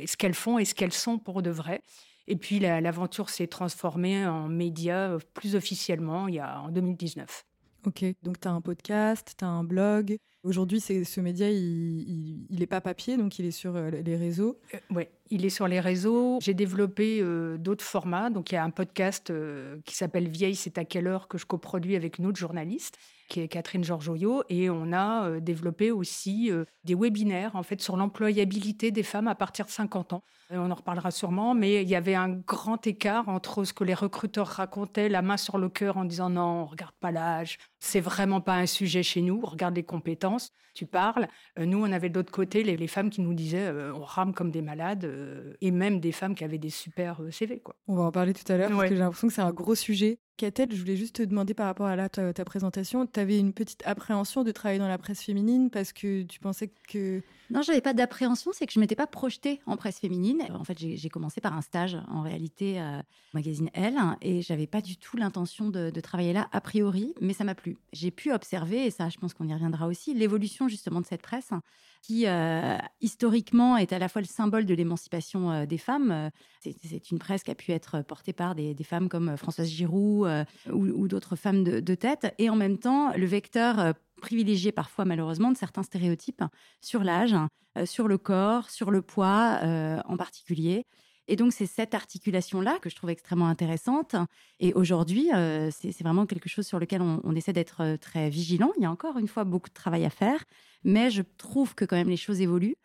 et 0.00 0.06
ce 0.06 0.16
qu'elles 0.16 0.34
font 0.34 0.58
et 0.58 0.64
ce 0.64 0.74
qu'elles 0.74 0.92
sont 0.92 1.18
pour 1.18 1.42
de 1.42 1.50
vrai. 1.50 1.82
Et 2.28 2.36
puis 2.36 2.58
l'aventure 2.58 3.30
s'est 3.30 3.46
transformée 3.46 4.26
en 4.26 4.48
média 4.48 5.16
plus 5.34 5.54
officiellement 5.54 6.28
il 6.28 6.34
y 6.34 6.40
a, 6.40 6.60
en 6.60 6.70
2019. 6.70 7.44
Ok, 7.86 8.04
donc 8.24 8.40
tu 8.40 8.48
as 8.48 8.50
un 8.50 8.60
podcast, 8.60 9.34
tu 9.38 9.44
as 9.44 9.48
un 9.48 9.62
blog. 9.62 10.18
Aujourd'hui, 10.42 10.80
ce 10.80 11.20
média, 11.20 11.48
il 11.48 12.46
n'est 12.50 12.66
pas 12.66 12.80
papier, 12.80 13.16
donc 13.16 13.38
il 13.38 13.46
est 13.46 13.52
sur 13.52 13.76
euh, 13.76 13.90
les 13.90 14.16
réseaux. 14.16 14.58
Euh, 14.74 14.78
oui, 14.90 15.04
il 15.30 15.44
est 15.44 15.50
sur 15.50 15.68
les 15.68 15.78
réseaux. 15.78 16.38
J'ai 16.40 16.54
développé 16.54 17.20
euh, 17.20 17.58
d'autres 17.58 17.84
formats. 17.84 18.28
Donc 18.28 18.50
il 18.50 18.56
y 18.56 18.58
a 18.58 18.64
un 18.64 18.70
podcast 18.70 19.32
qui 19.84 19.94
s'appelle 19.94 20.28
Vieille, 20.28 20.56
c'est 20.56 20.78
à 20.78 20.84
quelle 20.84 21.06
heure 21.06 21.28
que 21.28 21.38
je 21.38 21.46
coproduis 21.46 21.94
avec 21.94 22.18
une 22.18 22.26
autre 22.26 22.38
journaliste 22.38 22.98
qui 23.28 23.40
est 23.40 23.48
Catherine 23.48 23.84
Georgoyo, 23.84 24.42
et 24.48 24.70
on 24.70 24.92
a 24.92 25.28
euh, 25.28 25.40
développé 25.40 25.90
aussi 25.90 26.50
euh, 26.50 26.64
des 26.84 26.94
webinaires 26.94 27.56
en 27.56 27.62
fait 27.62 27.80
sur 27.80 27.96
l'employabilité 27.96 28.90
des 28.90 29.02
femmes 29.02 29.28
à 29.28 29.34
partir 29.34 29.66
de 29.66 29.70
50 29.70 30.12
ans. 30.12 30.22
on 30.50 30.70
en 30.70 30.74
reparlera 30.74 31.10
sûrement, 31.10 31.54
mais 31.54 31.82
il 31.82 31.88
y 31.88 31.96
avait 31.96 32.14
un 32.14 32.28
grand 32.28 32.86
écart 32.86 33.28
entre 33.28 33.64
ce 33.64 33.72
que 33.72 33.84
les 33.84 33.94
recruteurs 33.94 34.46
racontaient, 34.46 35.08
la 35.08 35.22
main 35.22 35.36
sur 35.36 35.58
le 35.58 35.68
cœur 35.68 35.96
en 35.96 36.04
disant 36.04 36.30
non, 36.30 36.62
on 36.62 36.66
regarde 36.66 36.94
pas 37.00 37.10
l'âge, 37.10 37.58
c'est 37.78 38.00
vraiment 38.00 38.40
pas 38.40 38.56
un 38.56 38.66
sujet 38.66 39.02
chez 39.02 39.20
nous, 39.20 39.40
on 39.42 39.46
regarde 39.46 39.76
les 39.76 39.82
compétences, 39.82 40.52
tu 40.74 40.86
parles. 40.86 41.28
Euh, 41.58 41.66
nous, 41.66 41.78
on 41.78 41.92
avait 41.92 42.08
de 42.08 42.14
l'autre 42.14 42.32
côté 42.32 42.62
les, 42.62 42.76
les, 42.76 42.86
femmes 42.86 43.10
qui 43.10 43.20
nous 43.20 43.34
disaient 43.34 43.70
on 43.94 44.02
rame 44.02 44.34
comme 44.34 44.50
des 44.50 44.62
malades, 44.62 45.10
et 45.60 45.70
même 45.70 46.00
des 46.00 46.12
femmes 46.12 46.34
qui 46.34 46.44
avaient 46.44 46.58
des 46.58 46.70
super 46.70 47.20
CV. 47.30 47.60
Quoi. 47.60 47.76
On 47.88 47.96
va 47.96 48.04
en 48.04 48.12
parler 48.12 48.34
tout 48.34 48.50
à 48.50 48.56
l'heure, 48.56 48.70
parce 48.70 48.82
que 48.82 48.88
j'ai 48.88 49.00
l'impression 49.00 49.28
que 49.28 49.34
c'est 49.34 49.42
un 49.42 49.52
gros 49.52 49.74
sujet. 49.74 50.18
Catel, 50.36 50.68
je 50.70 50.78
voulais 50.78 50.96
juste 50.96 51.16
te 51.16 51.22
demander 51.22 51.54
par 51.54 51.66
rapport 51.66 51.86
à 51.86 52.08
ta, 52.10 52.32
ta 52.32 52.44
présentation, 52.44 53.06
tu 53.06 53.18
avais 53.18 53.38
une 53.38 53.54
petite 53.54 53.82
appréhension 53.86 54.44
de 54.44 54.52
travailler 54.52 54.78
dans 54.78 54.88
la 54.88 54.98
presse 54.98 55.22
féminine 55.22 55.70
parce 55.70 55.92
que 55.92 56.24
tu 56.24 56.40
pensais 56.40 56.70
que... 56.88 57.22
Non, 57.50 57.62
j'avais 57.62 57.80
pas 57.80 57.94
d'appréhension, 57.94 58.50
c'est 58.52 58.66
que 58.66 58.72
je 58.72 58.80
m'étais 58.80 58.96
pas 58.96 59.06
projetée 59.06 59.60
en 59.66 59.76
presse 59.76 59.98
féminine. 59.98 60.42
En 60.52 60.64
fait, 60.64 60.78
j'ai 60.78 61.08
commencé 61.08 61.40
par 61.40 61.54
un 61.54 61.62
stage 61.62 61.96
en 62.08 62.22
réalité 62.22 62.80
euh, 62.80 62.98
au 62.98 63.02
magazine 63.34 63.70
Elle 63.72 63.98
et 64.20 64.42
j'avais 64.42 64.66
pas 64.66 64.80
du 64.80 64.96
tout 64.96 65.16
l'intention 65.16 65.70
de, 65.70 65.90
travailler 66.00 66.32
là 66.32 66.48
a 66.52 66.60
priori, 66.60 67.14
mais 67.20 67.32
ça 67.32 67.44
m'a 67.44 67.54
plu. 67.54 67.78
J'ai 67.92 68.10
pu 68.10 68.32
observer, 68.32 68.86
et 68.86 68.90
ça 68.90 69.08
je 69.08 69.18
pense 69.18 69.34
qu'on 69.34 69.48
y 69.48 69.52
reviendra 69.52 69.86
aussi, 69.86 70.14
l'évolution 70.14 70.68
justement 70.68 71.00
de 71.00 71.06
cette 71.06 71.22
presse 71.22 71.50
qui 72.02 72.26
euh, 72.26 72.76
historiquement 73.00 73.76
est 73.76 73.92
à 73.92 73.98
la 73.98 74.08
fois 74.08 74.22
le 74.22 74.26
symbole 74.26 74.66
de 74.66 74.74
l'émancipation 74.74 75.50
euh, 75.50 75.66
des 75.66 75.78
femmes. 75.78 76.30
C'est 76.60 77.10
une 77.10 77.18
presse 77.18 77.42
qui 77.42 77.50
a 77.50 77.54
pu 77.54 77.72
être 77.72 78.02
portée 78.02 78.32
par 78.32 78.54
des, 78.54 78.74
femmes 78.84 79.08
comme 79.08 79.36
Françoise 79.36 79.68
Giroud 79.68 80.46
ou, 80.72 81.08
d'autres 81.08 81.36
femmes 81.36 81.64
de, 81.64 81.94
tête, 81.94 82.34
et 82.38 82.50
en 82.50 82.56
même 82.56 82.78
temps 82.78 83.12
le 83.16 83.26
vecteur 83.26 83.94
privilégié 84.20 84.72
parfois 84.72 85.04
malheureusement 85.04 85.50
de 85.50 85.56
certains 85.56 85.82
stéréotypes 85.82 86.42
sur 86.80 87.04
l'âge, 87.04 87.34
euh, 87.76 87.86
sur 87.86 88.08
le 88.08 88.18
corps, 88.18 88.70
sur 88.70 88.90
le 88.90 89.02
poids 89.02 89.58
euh, 89.62 90.00
en 90.06 90.16
particulier. 90.16 90.84
Et 91.28 91.34
donc, 91.34 91.52
c'est 91.52 91.66
cette 91.66 91.94
articulation-là 91.94 92.78
que 92.80 92.88
je 92.88 92.94
trouve 92.94 93.10
extrêmement 93.10 93.48
intéressante. 93.48 94.14
Et 94.60 94.72
aujourd'hui, 94.74 95.28
euh, 95.34 95.70
c'est 95.72 96.02
vraiment 96.02 96.24
quelque 96.24 96.48
chose 96.48 96.66
sur 96.66 96.78
lequel 96.78 97.02
on, 97.02 97.20
on 97.24 97.34
essaie 97.34 97.52
d'être 97.52 97.96
très 98.00 98.30
vigilant. 98.30 98.70
Il 98.76 98.84
y 98.84 98.86
a 98.86 98.90
encore 98.90 99.18
une 99.18 99.26
fois 99.26 99.42
beaucoup 99.42 99.68
de 99.68 99.74
travail 99.74 100.04
à 100.04 100.10
faire, 100.10 100.44
mais 100.84 101.10
je 101.10 101.22
trouve 101.36 101.74
que 101.74 101.84
quand 101.84 101.96
même 101.96 102.08
les 102.08 102.16
choses 102.16 102.40
évoluent 102.40 102.76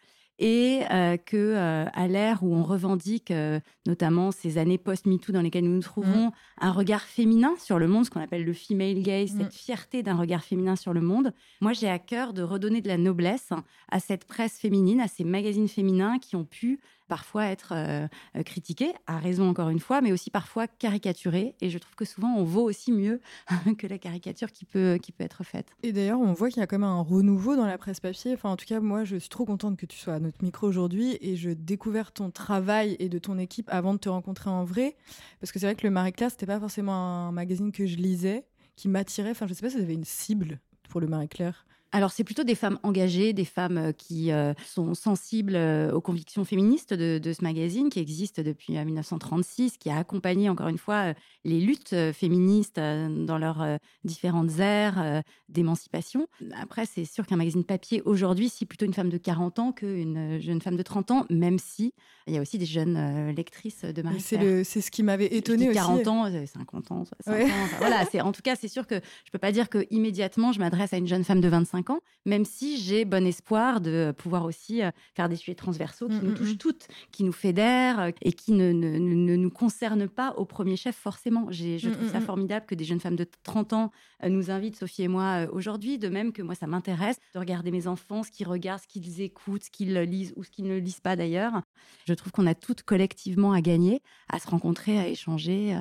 et 0.42 0.82
euh, 0.90 1.18
que 1.18 1.38
euh, 1.38 1.86
à 1.94 2.08
l'ère 2.08 2.42
où 2.42 2.54
on 2.54 2.64
revendique 2.64 3.30
euh, 3.30 3.60
notamment 3.86 4.32
ces 4.32 4.58
années 4.58 4.80
post-MeToo 4.80 5.32
dans 5.32 5.42
lesquelles 5.42 5.64
nous 5.64 5.76
nous 5.76 5.82
trouvons, 5.82 6.28
mmh. 6.28 6.32
un 6.62 6.72
regard 6.72 7.04
féminin 7.04 7.54
sur 7.60 7.78
le 7.78 7.88
monde, 7.88 8.06
ce 8.06 8.10
qu'on 8.10 8.22
appelle 8.22 8.44
le 8.44 8.54
female 8.54 9.04
gaze, 9.04 9.30
cette 9.38 9.48
mmh. 9.48 9.52
fierté 9.52 10.04
d'un 10.04 10.16
regard 10.16 10.44
féminin 10.44 10.76
sur 10.76 10.94
le 10.94 11.02
monde. 11.02 11.32
Moi, 11.62 11.74
j'ai 11.74 11.88
à 11.88 12.00
cœur 12.00 12.34
de 12.34 12.42
redonner 12.42 12.82
de 12.82 12.88
la 12.88 12.98
noblesse 12.98 13.50
à 13.92 14.00
cette 14.00 14.26
presse 14.26 14.58
féminine, 14.58 15.00
à 15.00 15.08
ces 15.08 15.24
magazines 15.24 15.68
féminins 15.68 16.18
qui 16.18 16.36
ont 16.36 16.46
pu 16.46 16.80
parfois 17.12 17.48
être 17.48 17.74
euh, 17.76 18.08
euh, 18.38 18.44
critiqué, 18.44 18.94
à 19.06 19.18
raison 19.18 19.50
encore 19.50 19.68
une 19.68 19.82
fois, 19.82 20.00
mais 20.00 20.14
aussi 20.14 20.30
parfois 20.30 20.66
caricaturé. 20.68 21.56
Et 21.60 21.70
je 21.70 21.78
trouve 21.78 21.94
que 21.94 22.06
souvent, 22.06 22.34
on 22.38 22.46
vaut 22.46 22.62
aussi 22.62 22.94
mieux 22.94 23.20
que 23.78 23.86
la 23.86 23.98
caricature 23.98 24.50
qui 24.54 24.64
peut, 24.64 24.98
qui 24.98 25.12
peut 25.12 25.26
être 25.26 25.44
faite. 25.44 25.68
Et 25.84 25.92
d'ailleurs, 25.92 26.22
on 26.22 26.32
voit 26.32 26.48
qu'il 26.48 26.62
y 26.62 26.64
a 26.64 26.68
quand 26.68 26.80
même 26.80 26.88
un 26.88 27.02
renouveau 27.02 27.58
dans 27.58 27.66
la 27.66 27.78
presse 27.78 28.00
papier. 28.00 28.34
Enfin, 28.34 28.50
en 28.50 28.56
tout 28.56 28.64
cas, 28.66 28.80
moi, 28.80 29.04
je 29.04 29.18
suis 29.18 29.28
trop 29.28 29.44
contente 29.44 29.76
que 29.76 29.86
tu 29.86 29.98
sois 29.98 30.14
à 30.14 30.20
notre 30.22 30.42
micro 30.42 30.66
aujourd'hui 30.66 31.18
et 31.20 31.36
je 31.36 31.50
découvre 31.50 32.14
ton 32.14 32.32
travail 32.32 32.96
et 33.00 33.10
de 33.10 33.20
ton 33.20 33.38
équipe 33.38 33.68
avant 33.70 33.94
de 33.94 34.00
te 34.00 34.08
rencontrer 34.08 34.50
en 34.50 34.64
vrai. 34.64 34.96
Parce 35.42 35.52
que 35.52 35.60
c'est 35.60 35.66
vrai 35.66 35.76
que 35.76 35.86
le 35.86 35.92
Marie-Claire, 35.92 36.32
c'était 36.32 36.46
pas 36.46 36.62
forcément 36.62 36.94
un 37.28 37.34
magazine 37.34 37.74
que 37.74 37.86
je 37.86 37.98
lisais, 37.98 38.46
qui 38.78 38.88
m'attirait. 38.88 39.32
Enfin, 39.32 39.48
je 39.48 39.54
sais 39.54 39.62
pas 39.62 39.70
si 39.70 39.76
vous 39.76 39.84
avez 39.84 39.96
une 39.96 40.06
cible 40.06 40.62
pour 40.88 41.02
le 41.02 41.08
Marie-Claire. 41.08 41.66
Alors, 41.94 42.12
c'est 42.12 42.24
plutôt 42.24 42.44
des 42.44 42.56
femmes 42.56 42.80
engagées, 42.84 43.34
des 43.34 43.46
femmes 43.46 43.78
euh, 43.78 43.92
qui 43.92 44.32
euh, 44.32 44.54
sont 44.66 44.94
sensibles 44.94 45.56
euh, 45.56 45.92
aux 45.92 46.00
convictions 46.00 46.46
féministes 46.46 46.94
de, 46.94 47.34
ce 47.34 47.44
magazine 47.44 47.90
qui 47.90 48.00
existe 48.00 48.40
depuis 48.40 48.74
1936, 48.74 49.78
qui 49.78 49.90
a 49.90 49.98
accompagné, 49.98 50.50
encore 50.50 50.70
une 50.70 50.78
fois, 50.78 51.14
les 51.44 51.60
luttes 51.60 51.96
féministes 52.14 52.78
dans 52.80 53.38
leurs 53.38 53.80
différentes 54.04 54.60
ères 54.60 55.24
d'émancipation. 55.50 56.28
Après, 56.60 56.86
c'est 56.86 57.06
sûr 57.06 57.26
qu'un 57.26 57.38
magazine 57.38 57.64
papier, 57.64 58.02
aujourd'hui, 58.04 58.50
c'est 58.50 58.66
plutôt 58.66 58.86
une 58.86 58.94
femme 58.94 59.10
de 59.10 59.18
40 59.18 59.60
ans 59.60 59.72
qu'une 59.72 60.40
jeune 60.42 60.62
femme 60.62 60.76
de 60.76 60.84
30 60.84 61.12
ans, 61.12 61.26
même 61.30 61.58
si 61.58 61.94
il 62.28 62.34
y 62.34 62.38
a 62.38 62.42
aussi 62.42 62.58
des 62.58 62.66
jeunes 62.66 63.32
lectrices 63.32 63.84
de 63.84 64.02
Marie 64.02 64.20
C'est 64.20 64.64
ce 64.64 64.92
qui 64.92 65.04
m'avait 65.04 65.34
étonné 65.34 65.70
aussi. 65.70 65.76
40 65.76 66.08
ans, 66.08 66.46
50 66.46 66.92
ans, 66.92 67.06
60 67.06 67.42
ans. 67.44 67.56
voilà, 67.80 68.06
en 68.24 68.32
tout 68.32 68.42
cas, 68.42 68.56
c'est 68.56 68.68
sûr 68.68 68.86
que 68.86 68.96
je 69.26 69.32
peux 69.32 69.40
pas 69.40 69.52
dire 69.52 69.70
que 69.70 69.86
immédiatement 69.90 70.52
je 70.52 70.60
m'adresse 70.60 70.94
à 70.94 70.98
une 70.98 71.08
jeune 71.08 71.24
femme 71.24 71.42
de 71.42 71.48
25 71.48 71.81
ans, 71.90 72.00
même 72.26 72.46
si 72.46 72.78
j'ai 72.78 73.06
bon 73.06 73.26
espoir 73.26 73.82
de 73.82 74.14
pouvoir 74.18 74.46
aussi 74.46 74.84
euh, 74.84 74.92
faire 75.16 75.30
des 75.30 75.36
sujets 75.36 75.56
transversaux 75.56 76.08
qui 76.08 76.16
mmh, 76.16 76.24
nous 76.24 76.32
mmh, 76.32 76.36
touchent 76.36 76.54
mmh. 76.54 76.58
toutes, 76.58 76.88
qui 77.12 77.24
nous 77.24 77.32
fédèrent 77.32 78.00
euh, 78.00 78.12
et 78.22 78.34
qui 78.34 78.52
ne, 78.52 78.72
ne, 78.72 78.98
ne, 78.98 79.36
nous 79.36 79.50
concernent 79.50 80.08
pas 80.08 80.34
au 80.38 80.46
premier 80.46 80.76
chef 80.76 80.96
forcément. 80.96 81.48
Je 81.52 81.90
trouve 81.90 82.10
ça 82.10 82.22
formidable 82.22 82.66
que 82.66 82.76
des 82.76 82.84
jeunes 82.84 83.00
femmes 83.00 83.16
de 83.16 83.28
30 83.44 83.74
ans 83.74 83.92
nous 84.30 84.52
invitent, 84.52 84.76
Sophie 84.76 85.04
et 85.04 85.08
moi, 85.08 85.48
aujourd'hui, 85.52 85.98
de 85.98 86.10
même 86.10 86.32
que 86.32 86.42
moi, 86.42 86.56
ça 86.56 86.68
m'intéresse 86.68 87.18
de 87.34 87.40
regarder 87.40 87.72
mes 87.72 87.88
enfants, 87.88 88.24
ce 88.24 88.32
qu'ils 88.32 88.48
regardent, 88.48 88.82
ce 88.82 88.88
qu'ils 88.88 89.22
écoutent, 89.22 89.64
ce 89.64 89.72
qu'ils 89.72 89.94
lisent 89.94 90.34
ou 90.36 90.44
ce 90.44 90.50
qu'ils 90.50 90.66
ne 90.66 90.78
lisent 90.78 91.00
pas 91.00 91.16
d'ailleurs. 91.16 91.62
Je 92.08 92.14
trouve 92.14 92.32
qu'on 92.32 92.48
a 92.48 92.56
toutes 92.56 92.84
collectivement 92.84 93.54
à 93.54 93.62
gagner, 93.62 94.02
à 94.30 94.40
se 94.40 94.48
rencontrer, 94.48 95.00
à 95.00 95.08
échanger 95.08 95.78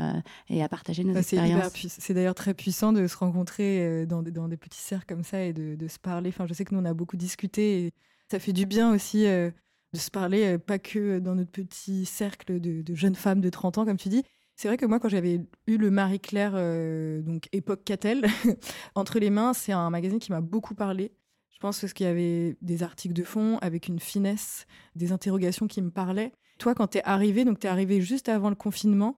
et 0.49 0.63
à 0.63 0.69
partager 0.69 1.05
nos 1.05 1.15
expériences. 1.15 1.73
C'est 1.87 2.15
d'ailleurs 2.15 2.35
très 2.35 2.55
puissant 2.55 2.93
de 2.93 3.07
se 3.07 3.17
rencontrer 3.17 4.07
dans 4.07 4.23
des, 4.23 4.31
dans 4.31 4.49
des 4.49 4.57
petits 4.57 4.81
cercles 4.81 5.07
comme 5.15 5.25
ça 5.25 5.43
et 5.43 5.53
de, 5.53 5.75
de 5.75 5.89
se 5.89 5.99
parler. 5.99 6.31
Enfin, 6.31 6.47
je 6.47 6.55
sais 6.55 6.65
que 6.65 6.75
nous, 6.75 6.81
on 6.81 6.85
a 6.85 6.95
beaucoup 6.95 7.17
discuté 7.17 7.87
et 7.87 7.93
ça 8.31 8.39
fait 8.39 8.53
du 8.53 8.65
bien 8.65 8.93
aussi 8.95 9.27
euh, 9.27 9.51
de 9.93 9.99
se 9.99 10.11
parler, 10.11 10.55
euh, 10.55 10.59
pas 10.59 10.79
que 10.79 11.19
dans 11.19 11.35
notre 11.35 11.51
petit 11.51 12.07
cercle 12.07 12.61
de, 12.61 12.95
jeunes 12.95 13.17
femmes 13.17 13.41
de 13.41 13.51
30 13.51 13.79
ans, 13.79 13.85
comme 13.85 13.97
tu 13.97 14.09
dis. 14.09 14.23
C'est 14.61 14.69
vrai 14.69 14.77
que 14.77 14.85
moi, 14.85 15.01
quand 15.01 15.09
j'avais 15.09 15.41
eu 15.67 15.79
le 15.79 15.91
Marie-Claire, 15.91 16.53
euh, 16.55 17.23
donc 17.23 17.49
époque 17.53 17.83
Catel, 17.83 18.27
entre 18.95 19.19
les 19.19 19.31
mains, 19.31 19.55
c'est 19.55 19.73
un 19.73 19.89
magazine 19.89 20.19
qui 20.19 20.31
m'a 20.33 20.43
beaucoup 20.43 20.75
parlé. 20.75 21.13
Je 21.51 21.59
pense 21.61 21.81
qu'il 21.95 22.05
y 22.05 22.09
avait 22.11 22.59
des 22.61 22.83
articles 22.83 23.15
de 23.15 23.25
fond 23.25 23.57
avec 23.63 23.89
une 23.89 23.99
finesse, 23.99 24.67
des 24.97 25.13
interrogations 25.13 25.67
qui 25.67 25.81
me 25.81 25.91
parlaient. 25.91 26.33
Toi, 26.59 26.75
quand 26.75 26.89
tu 26.89 26.99
es 26.99 27.03
arrivé, 27.05 27.47
donc 27.47 27.59
tu 27.59 27.69
es 27.69 27.71
arrivé 27.71 28.03
juste 28.03 28.29
avant 28.29 28.51
le 28.51 28.55
confinement, 28.55 29.17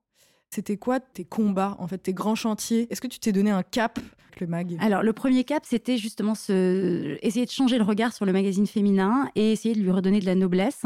c'était 0.48 0.76
quoi 0.76 1.00
tes 1.00 1.24
combats, 1.24 1.74
en 1.80 1.88
fait, 1.88 1.98
tes 1.98 2.14
grands 2.14 2.36
chantiers? 2.36 2.86
Est-ce 2.90 3.00
que 3.00 3.08
tu 3.08 3.18
t'es 3.18 3.32
donné 3.32 3.50
un 3.50 3.64
cap, 3.64 3.98
le 4.38 4.46
mag? 4.46 4.76
Alors, 4.78 5.02
le 5.02 5.12
premier 5.12 5.42
cap, 5.42 5.64
c'était 5.66 5.98
justement 5.98 6.36
ce... 6.36 7.18
essayer 7.20 7.46
de 7.46 7.50
changer 7.50 7.78
le 7.78 7.84
regard 7.84 8.12
sur 8.12 8.26
le 8.26 8.32
magazine 8.32 8.68
féminin 8.68 9.28
et 9.34 9.50
essayer 9.50 9.74
de 9.74 9.80
lui 9.80 9.90
redonner 9.90 10.20
de 10.20 10.26
la 10.26 10.36
noblesse. 10.36 10.84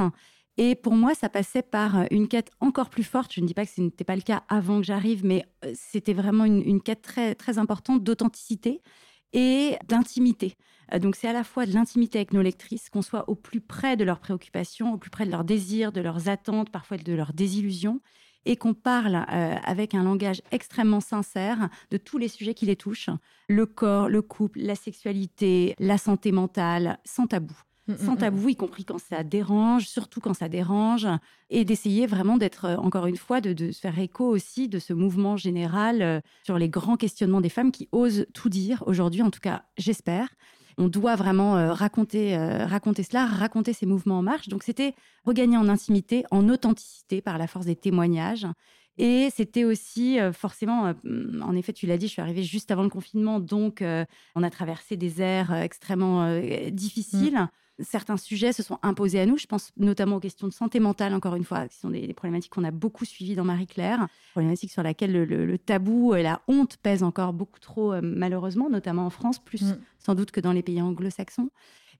Et 0.58 0.74
pour 0.74 0.94
moi, 0.94 1.14
ça 1.14 1.28
passait 1.28 1.62
par 1.62 2.06
une 2.10 2.28
quête 2.28 2.50
encore 2.60 2.88
plus 2.88 3.02
forte. 3.02 3.32
Je 3.32 3.40
ne 3.40 3.46
dis 3.46 3.54
pas 3.54 3.66
que 3.66 3.72
ce 3.72 3.80
n'était 3.80 4.04
pas 4.04 4.16
le 4.16 4.22
cas 4.22 4.42
avant 4.48 4.78
que 4.80 4.86
j'arrive, 4.86 5.24
mais 5.24 5.44
euh, 5.64 5.72
c'était 5.74 6.14
vraiment 6.14 6.44
une, 6.44 6.80
quête 6.80 7.02
très, 7.02 7.34
très 7.34 7.58
importante 7.58 8.02
d'authenticité 8.02 8.80
et 9.32 9.76
d'intimité. 9.86 10.54
Euh, 10.94 10.98
donc 10.98 11.14
c'est 11.14 11.28
à 11.28 11.34
la 11.34 11.44
fois 11.44 11.66
de 11.66 11.74
l'intimité 11.74 12.18
avec 12.18 12.32
nos 12.32 12.40
lectrices, 12.40 12.88
qu'on 12.88 13.02
soit 13.02 13.28
au 13.28 13.34
plus 13.34 13.60
près 13.60 13.96
de 13.96 14.04
leurs 14.04 14.20
préoccupations, 14.20 14.94
au 14.94 14.96
plus 14.96 15.10
près 15.10 15.26
de 15.26 15.30
leurs 15.30 15.44
désirs, 15.44 15.92
de 15.92 16.00
leurs 16.00 16.28
attentes, 16.30 16.70
parfois 16.70 16.96
de 16.96 17.12
leurs 17.12 17.34
désillusions, 17.34 18.00
et 18.46 18.56
qu'on 18.56 18.74
parle 18.74 19.26
euh, 19.30 19.56
avec 19.62 19.94
un 19.94 20.04
langage 20.04 20.40
extrêmement 20.52 21.00
sincère 21.00 21.68
de 21.90 21.98
tous 21.98 22.16
les 22.16 22.28
sujets 22.28 22.54
qui 22.54 22.64
les 22.64 22.76
touchent, 22.76 23.10
le 23.48 23.66
corps, 23.66 24.08
le 24.08 24.22
couple, 24.22 24.60
la 24.60 24.76
sexualité, 24.76 25.74
la 25.78 25.98
santé 25.98 26.32
mentale, 26.32 26.98
sans 27.04 27.26
tabou. 27.26 27.54
Mm, 27.88 27.92
mm, 27.92 27.96
sans 27.98 28.14
mm. 28.14 28.18
tabou, 28.18 28.48
y 28.48 28.56
compris 28.56 28.84
quand 28.84 28.98
ça 28.98 29.22
dérange, 29.22 29.86
surtout 29.86 30.20
quand 30.20 30.34
ça 30.34 30.48
dérange, 30.48 31.06
et 31.50 31.64
d'essayer 31.64 32.06
vraiment 32.06 32.36
d'être, 32.36 32.64
euh, 32.64 32.76
encore 32.76 33.06
une 33.06 33.16
fois, 33.16 33.40
de, 33.40 33.52
de, 33.52 33.70
se 33.70 33.80
faire 33.80 33.98
écho 33.98 34.26
aussi 34.26 34.68
de 34.68 34.78
ce 34.78 34.92
mouvement 34.92 35.36
général 35.36 36.02
euh, 36.02 36.20
sur 36.44 36.58
les 36.58 36.68
grands 36.68 36.96
questionnements 36.96 37.40
des 37.40 37.48
femmes 37.48 37.70
qui 37.70 37.88
osent 37.92 38.26
tout 38.34 38.48
dire 38.48 38.82
aujourd'hui, 38.86 39.22
en 39.22 39.30
tout 39.30 39.40
cas, 39.40 39.64
j'espère 39.76 40.28
on 40.78 40.88
doit 40.88 41.16
vraiment 41.16 41.56
euh, 41.56 41.72
raconter, 41.72 42.36
raconter 42.36 43.02
cela, 43.02 43.24
raconter 43.24 43.72
ces 43.72 43.86
mouvements 43.86 44.18
en 44.18 44.22
marche. 44.22 44.48
Donc 44.48 44.62
c'était 44.62 44.94
regagner 45.24 45.56
en 45.56 45.70
intimité, 45.70 46.26
en 46.30 46.50
authenticité 46.50 47.22
par 47.22 47.38
la 47.38 47.46
force 47.46 47.64
des 47.64 47.76
témoignages. 47.76 48.46
Et 48.98 49.30
c'était 49.34 49.64
aussi 49.64 50.18
forcément, 50.34 50.92
en 51.40 51.56
effet, 51.56 51.72
tu 51.72 51.86
l'as 51.86 51.96
dit, 51.96 52.08
je 52.08 52.12
suis 52.12 52.20
arrivée 52.20 52.42
juste 52.42 52.70
avant 52.70 52.82
le 52.82 52.90
confinement, 52.90 53.40
donc 53.40 53.82
on 53.82 54.42
a 54.42 54.50
traversé 54.50 54.98
des 54.98 55.22
airs 55.22 55.50
extrêmement 55.54 56.38
difficiles. 56.70 57.38
Mmh 57.38 57.48
certains 57.80 58.16
sujets 58.16 58.52
se 58.52 58.62
sont 58.62 58.78
imposés 58.82 59.20
à 59.20 59.26
nous. 59.26 59.36
Je 59.36 59.46
pense 59.46 59.72
notamment 59.76 60.16
aux 60.16 60.20
questions 60.20 60.48
de 60.48 60.52
santé 60.52 60.80
mentale, 60.80 61.14
encore 61.14 61.34
une 61.34 61.44
fois, 61.44 61.68
qui 61.68 61.76
sont 61.76 61.90
des, 61.90 62.12
problématiques 62.14 62.52
qu'on 62.52 62.64
a 62.64 62.70
beaucoup 62.70 63.04
suivies 63.04 63.34
dans 63.34 63.44
Marie-Claire, 63.44 64.08
problématiques 64.32 64.70
sur 64.70 64.82
lesquelles 64.82 65.12
le, 65.12 65.58
tabou 65.58 66.14
et 66.14 66.22
la 66.22 66.40
honte 66.48 66.76
pèsent 66.78 67.02
encore 67.02 67.32
beaucoup 67.32 67.60
trop, 67.60 67.92
euh, 67.92 68.00
malheureusement, 68.02 68.70
notamment 68.70 69.06
en 69.06 69.10
France, 69.10 69.38
plus 69.38 69.62
mm. 69.62 69.78
sans 69.98 70.14
doute 70.14 70.30
que 70.30 70.40
dans 70.40 70.52
les 70.52 70.62
pays 70.62 70.80
anglo-saxons. 70.80 71.50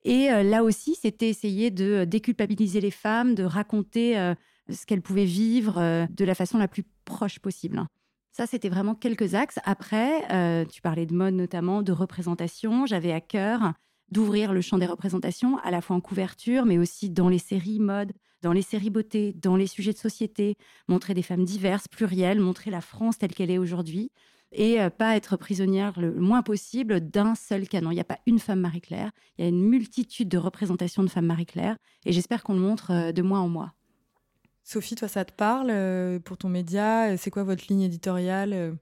Et 0.04 0.30
euh, 0.30 0.42
là 0.42 0.62
aussi, 0.62 0.94
c'était 0.94 1.28
essayer 1.28 1.70
de 1.70 2.04
déculpabiliser 2.04 2.80
les 2.80 2.90
femmes, 2.90 3.34
de 3.34 3.42
raconter 3.42 4.18
euh, 4.18 4.34
ce 4.70 4.86
qu'elles 4.86 5.02
pouvaient 5.02 5.24
vivre 5.24 6.06
de 6.10 6.24
la 6.24 6.34
façon 6.34 6.58
la 6.58 6.68
plus 6.68 6.84
proche 7.04 7.38
possible. 7.38 7.84
Ça, 8.32 8.46
c'était 8.46 8.68
vraiment 8.68 8.94
quelques 8.94 9.34
axes. 9.34 9.58
Après, 9.64 10.66
tu 10.66 10.82
parlais 10.82 11.06
de 11.06 11.14
mode 11.14 11.34
notamment, 11.34 11.82
de 11.82 11.92
représentation. 11.92 12.84
J'avais 12.84 13.12
à 13.12 13.20
cœur 13.20 13.72
d'ouvrir 14.10 14.52
le 14.52 14.60
champ 14.60 14.78
des 14.78 14.86
représentations, 14.86 15.58
à 15.58 15.70
la 15.70 15.80
fois 15.80 15.96
en 15.96 16.00
couverture, 16.00 16.64
mais 16.64 16.78
aussi 16.78 17.10
dans 17.10 17.28
les 17.28 17.38
séries 17.38 17.80
mode, 17.80 18.12
dans 18.42 18.52
les 18.52 18.62
séries 18.62 18.90
beauté, 18.90 19.32
dans 19.32 19.56
les 19.56 19.66
sujets 19.66 19.92
de 19.92 19.98
société, 19.98 20.56
montrer 20.88 21.14
des 21.14 21.22
femmes 21.22 21.44
diverses, 21.44 21.88
plurielles, 21.88 22.40
montrer 22.40 22.70
la 22.70 22.80
France 22.80 23.18
telle 23.18 23.34
qu'elle 23.34 23.50
est 23.50 23.58
aujourd'hui, 23.58 24.10
et 24.52 24.80
euh, 24.80 24.90
pas 24.90 25.16
être 25.16 25.36
prisonnière 25.36 25.98
le 25.98 26.12
moins 26.14 26.42
possible 26.42 27.00
d'un 27.00 27.34
seul 27.34 27.68
canon. 27.68 27.90
Il 27.90 27.94
n'y 27.94 28.00
a 28.00 28.04
pas 28.04 28.20
une 28.26 28.38
femme 28.38 28.60
Marie-Claire, 28.60 29.10
il 29.36 29.42
y 29.42 29.44
a 29.46 29.48
une 29.48 29.62
multitude 29.62 30.28
de 30.28 30.38
représentations 30.38 31.02
de 31.02 31.08
femmes 31.08 31.26
Marie-Claire, 31.26 31.76
et 32.04 32.12
j'espère 32.12 32.44
qu'on 32.44 32.54
le 32.54 32.60
montre 32.60 32.92
euh, 32.92 33.12
de 33.12 33.22
mois 33.22 33.40
en 33.40 33.48
mois. 33.48 33.72
Sophie, 34.62 34.96
toi, 34.96 35.08
ça 35.08 35.24
te 35.24 35.32
parle 35.32 35.70
euh, 35.70 36.18
pour 36.20 36.36
ton 36.38 36.48
média? 36.48 37.16
C'est 37.16 37.30
quoi 37.30 37.44
votre 37.44 37.66
ligne 37.68 37.82
éditoriale 37.82 38.76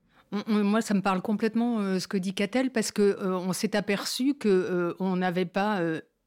moi, 0.47 0.83
ça 0.83 0.95
me 0.95 1.01
parle 1.01 1.23
complètement 1.23 1.79
euh, 1.81 1.99
ce 1.99 2.09
que 2.09 2.17
dit 2.17 2.35
Catel 2.35 2.71
parce 2.71 2.91
que 2.91 3.03
euh, 3.03 3.37
on 3.37 3.53
s'est 3.53 3.77
aperçu 3.77 4.35
que 4.35 4.49
euh, 4.49 4.95
on 4.99 5.17
n'avait 5.17 5.45
pas 5.45 5.81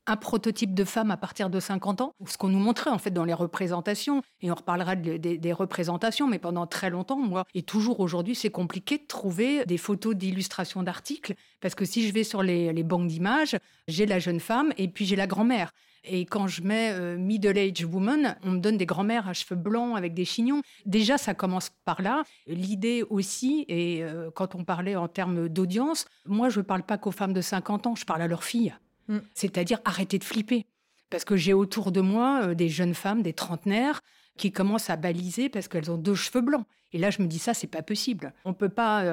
un 0.07 0.15
prototype 0.15 0.73
de 0.73 0.83
femme 0.83 1.11
à 1.11 1.17
partir 1.17 1.49
de 1.49 1.59
50 1.59 2.01
ans, 2.01 2.15
ce 2.25 2.37
qu'on 2.37 2.47
nous 2.47 2.59
montrait 2.59 2.89
en 2.89 2.97
fait 2.97 3.11
dans 3.11 3.25
les 3.25 3.33
représentations, 3.33 4.21
et 4.41 4.49
on 4.49 4.55
reparlera 4.55 4.95
des 4.95 5.53
représentations, 5.53 6.27
mais 6.27 6.39
pendant 6.39 6.65
très 6.65 6.89
longtemps, 6.89 7.17
moi, 7.17 7.45
et 7.53 7.61
toujours 7.61 7.99
aujourd'hui, 7.99 8.33
c'est 8.33 8.49
compliqué 8.49 8.97
de 8.97 9.05
trouver 9.05 9.65
des 9.65 9.77
photos 9.77 10.15
d'illustration 10.15 10.81
d'articles, 10.81 11.35
parce 11.61 11.75
que 11.75 11.85
si 11.85 12.07
je 12.07 12.13
vais 12.13 12.23
sur 12.23 12.41
les, 12.41 12.83
banques 12.83 13.07
d'images, 13.07 13.57
j'ai 13.87 14.05
la 14.05 14.19
jeune 14.19 14.39
femme 14.39 14.71
et 14.77 14.87
puis 14.87 15.05
j'ai 15.05 15.17
la 15.17 15.27
grand-mère. 15.27 15.73
Et 16.09 16.25
quand 16.25 16.47
je 16.47 16.61
mets 16.61 16.91
euh, 16.93 17.17
middle-age 17.17 17.83
woman, 17.83 18.37
on 18.43 18.51
me 18.51 18.59
donne 18.59 18.77
des 18.77 18.85
grand-mères 18.85 19.27
à 19.27 19.33
cheveux 19.33 19.59
blancs 19.59 19.97
avec 19.97 20.13
des 20.13 20.23
chignons. 20.23 20.61
Déjà, 20.85 21.17
ça 21.17 21.33
commence 21.33 21.71
par 21.83 22.01
là. 22.01 22.23
L'idée 22.45 23.03
aussi, 23.09 23.65
et 23.67 24.03
euh, 24.03 24.29
quand 24.33 24.55
on 24.55 24.63
parlait 24.63 24.95
en 24.95 25.09
termes 25.09 25.49
d'audience, 25.49 26.05
moi, 26.25 26.47
je 26.47 26.59
ne 26.59 26.63
parle 26.63 26.83
pas 26.83 26.97
qu'aux 26.97 27.11
femmes 27.11 27.33
de 27.33 27.41
50 27.41 27.87
ans, 27.87 27.95
je 27.95 28.05
parle 28.05 28.21
à 28.21 28.27
leurs 28.27 28.45
filles. 28.45 28.73
Mm. 29.07 29.17
C'est-à-dire 29.33 29.79
arrêter 29.85 30.19
de 30.19 30.23
flipper. 30.23 30.65
Parce 31.09 31.23
que 31.23 31.35
j'ai 31.35 31.53
autour 31.53 31.91
de 31.91 32.01
moi 32.01 32.41
euh, 32.43 32.53
des 32.55 32.69
jeunes 32.69 32.93
femmes, 32.93 33.21
des 33.21 33.33
trentenaires, 33.33 34.01
qui 34.37 34.51
commencent 34.51 34.89
à 34.89 34.97
baliser 34.97 35.49
parce 35.49 35.67
qu'elles 35.67 35.89
ont 35.89 35.97
deux 35.97 36.13
cheveux 36.13 36.41
blancs. 36.41 36.65
Et 36.93 36.99
là, 36.99 37.09
je 37.09 37.21
me 37.21 37.27
dis 37.27 37.39
ça, 37.39 37.53
c'est 37.53 37.67
pas 37.67 37.81
possible. 37.81 38.33
On 38.45 38.53
peut 38.53 38.69
pas 38.69 39.03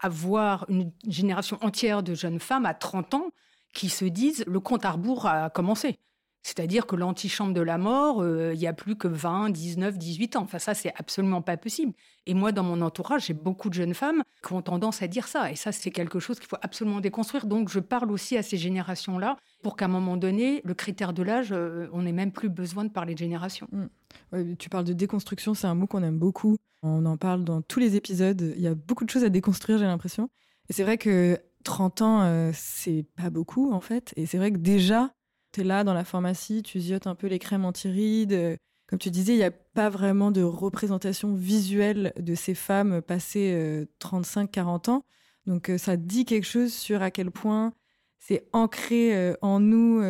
avoir 0.00 0.64
une 0.68 0.90
génération 1.06 1.58
entière 1.60 2.02
de 2.02 2.14
jeunes 2.14 2.40
femmes 2.40 2.64
à 2.64 2.72
30 2.72 3.14
ans 3.14 3.30
qui 3.74 3.88
se 3.88 4.04
disent 4.04 4.42
le 4.46 4.58
compte 4.58 4.84
à 4.84 4.92
rebours 4.92 5.26
a 5.26 5.50
commencé. 5.50 5.98
C'est-à-dire 6.42 6.86
que 6.86 6.96
l'antichambre 6.96 7.52
de 7.52 7.60
la 7.60 7.76
mort, 7.76 8.22
euh, 8.22 8.52
il 8.54 8.58
n'y 8.58 8.66
a 8.66 8.72
plus 8.72 8.96
que 8.96 9.08
20, 9.08 9.50
19, 9.50 9.98
18 9.98 10.36
ans. 10.36 10.42
Enfin, 10.42 10.58
ça, 10.58 10.72
c'est 10.72 10.92
absolument 10.96 11.42
pas 11.42 11.56
possible. 11.58 11.92
Et 12.26 12.32
moi, 12.32 12.50
dans 12.50 12.62
mon 12.62 12.80
entourage, 12.80 13.26
j'ai 13.26 13.34
beaucoup 13.34 13.68
de 13.68 13.74
jeunes 13.74 13.92
femmes 13.92 14.22
qui 14.46 14.52
ont 14.54 14.62
tendance 14.62 15.02
à 15.02 15.06
dire 15.06 15.28
ça. 15.28 15.50
Et 15.50 15.56
ça, 15.56 15.70
c'est 15.70 15.90
quelque 15.90 16.18
chose 16.18 16.38
qu'il 16.38 16.48
faut 16.48 16.56
absolument 16.62 17.00
déconstruire. 17.00 17.46
Donc, 17.46 17.68
je 17.68 17.78
parle 17.78 18.10
aussi 18.10 18.38
à 18.38 18.42
ces 18.42 18.56
générations-là 18.56 19.36
pour 19.62 19.76
qu'à 19.76 19.84
un 19.84 19.88
moment 19.88 20.16
donné, 20.16 20.62
le 20.64 20.72
critère 20.72 21.12
de 21.12 21.22
l'âge, 21.22 21.52
euh, 21.52 21.88
on 21.92 22.02
n'ait 22.02 22.12
même 22.12 22.32
plus 22.32 22.48
besoin 22.48 22.84
de 22.84 22.90
parler 22.90 23.12
de 23.14 23.18
génération. 23.18 23.68
Mmh. 23.72 24.54
tu 24.56 24.70
parles 24.70 24.84
de 24.84 24.92
déconstruction, 24.94 25.54
c'est 25.54 25.66
un 25.66 25.74
mot 25.74 25.86
qu'on 25.86 26.02
aime 26.02 26.18
beaucoup. 26.18 26.56
On 26.82 27.04
en 27.04 27.18
parle 27.18 27.44
dans 27.44 27.60
tous 27.60 27.80
les 27.80 27.96
épisodes. 27.96 28.54
Il 28.56 28.62
y 28.62 28.66
a 28.66 28.74
beaucoup 28.74 29.04
de 29.04 29.10
choses 29.10 29.24
à 29.24 29.28
déconstruire, 29.28 29.78
j'ai 29.78 29.84
l'impression. 29.84 30.30
Et 30.70 30.72
c'est 30.72 30.84
vrai 30.84 30.96
que 30.96 31.38
30 31.64 32.02
ans, 32.02 32.22
euh, 32.22 32.50
c'est 32.54 33.04
pas 33.16 33.28
beaucoup, 33.28 33.72
en 33.72 33.80
fait. 33.80 34.14
Et 34.16 34.24
c'est 34.26 34.38
vrai 34.38 34.52
que 34.52 34.58
déjà, 34.58 35.12
tu 35.52 35.60
es 35.60 35.64
là 35.64 35.84
dans 35.84 35.94
la 35.94 36.04
pharmacie, 36.04 36.62
tu 36.62 36.80
ziotes 36.80 37.06
un 37.06 37.14
peu 37.14 37.26
les 37.26 37.38
crèmes 37.38 37.64
anti-rides. 37.64 38.32
Euh, 38.32 38.56
comme 38.86 38.98
tu 38.98 39.10
disais, 39.10 39.34
il 39.34 39.38
n'y 39.38 39.44
a 39.44 39.50
pas 39.50 39.88
vraiment 39.88 40.30
de 40.30 40.42
représentation 40.42 41.34
visuelle 41.34 42.12
de 42.18 42.34
ces 42.34 42.54
femmes 42.54 43.02
passées 43.02 43.86
35-40 44.00 44.88
euh, 44.88 44.92
ans. 44.92 45.04
Donc 45.46 45.70
euh, 45.70 45.78
ça 45.78 45.96
dit 45.96 46.24
quelque 46.24 46.46
chose 46.46 46.72
sur 46.72 47.02
à 47.02 47.10
quel 47.10 47.30
point 47.30 47.72
c'est 48.18 48.48
ancré 48.52 49.34
en 49.40 49.60
nous 49.60 50.02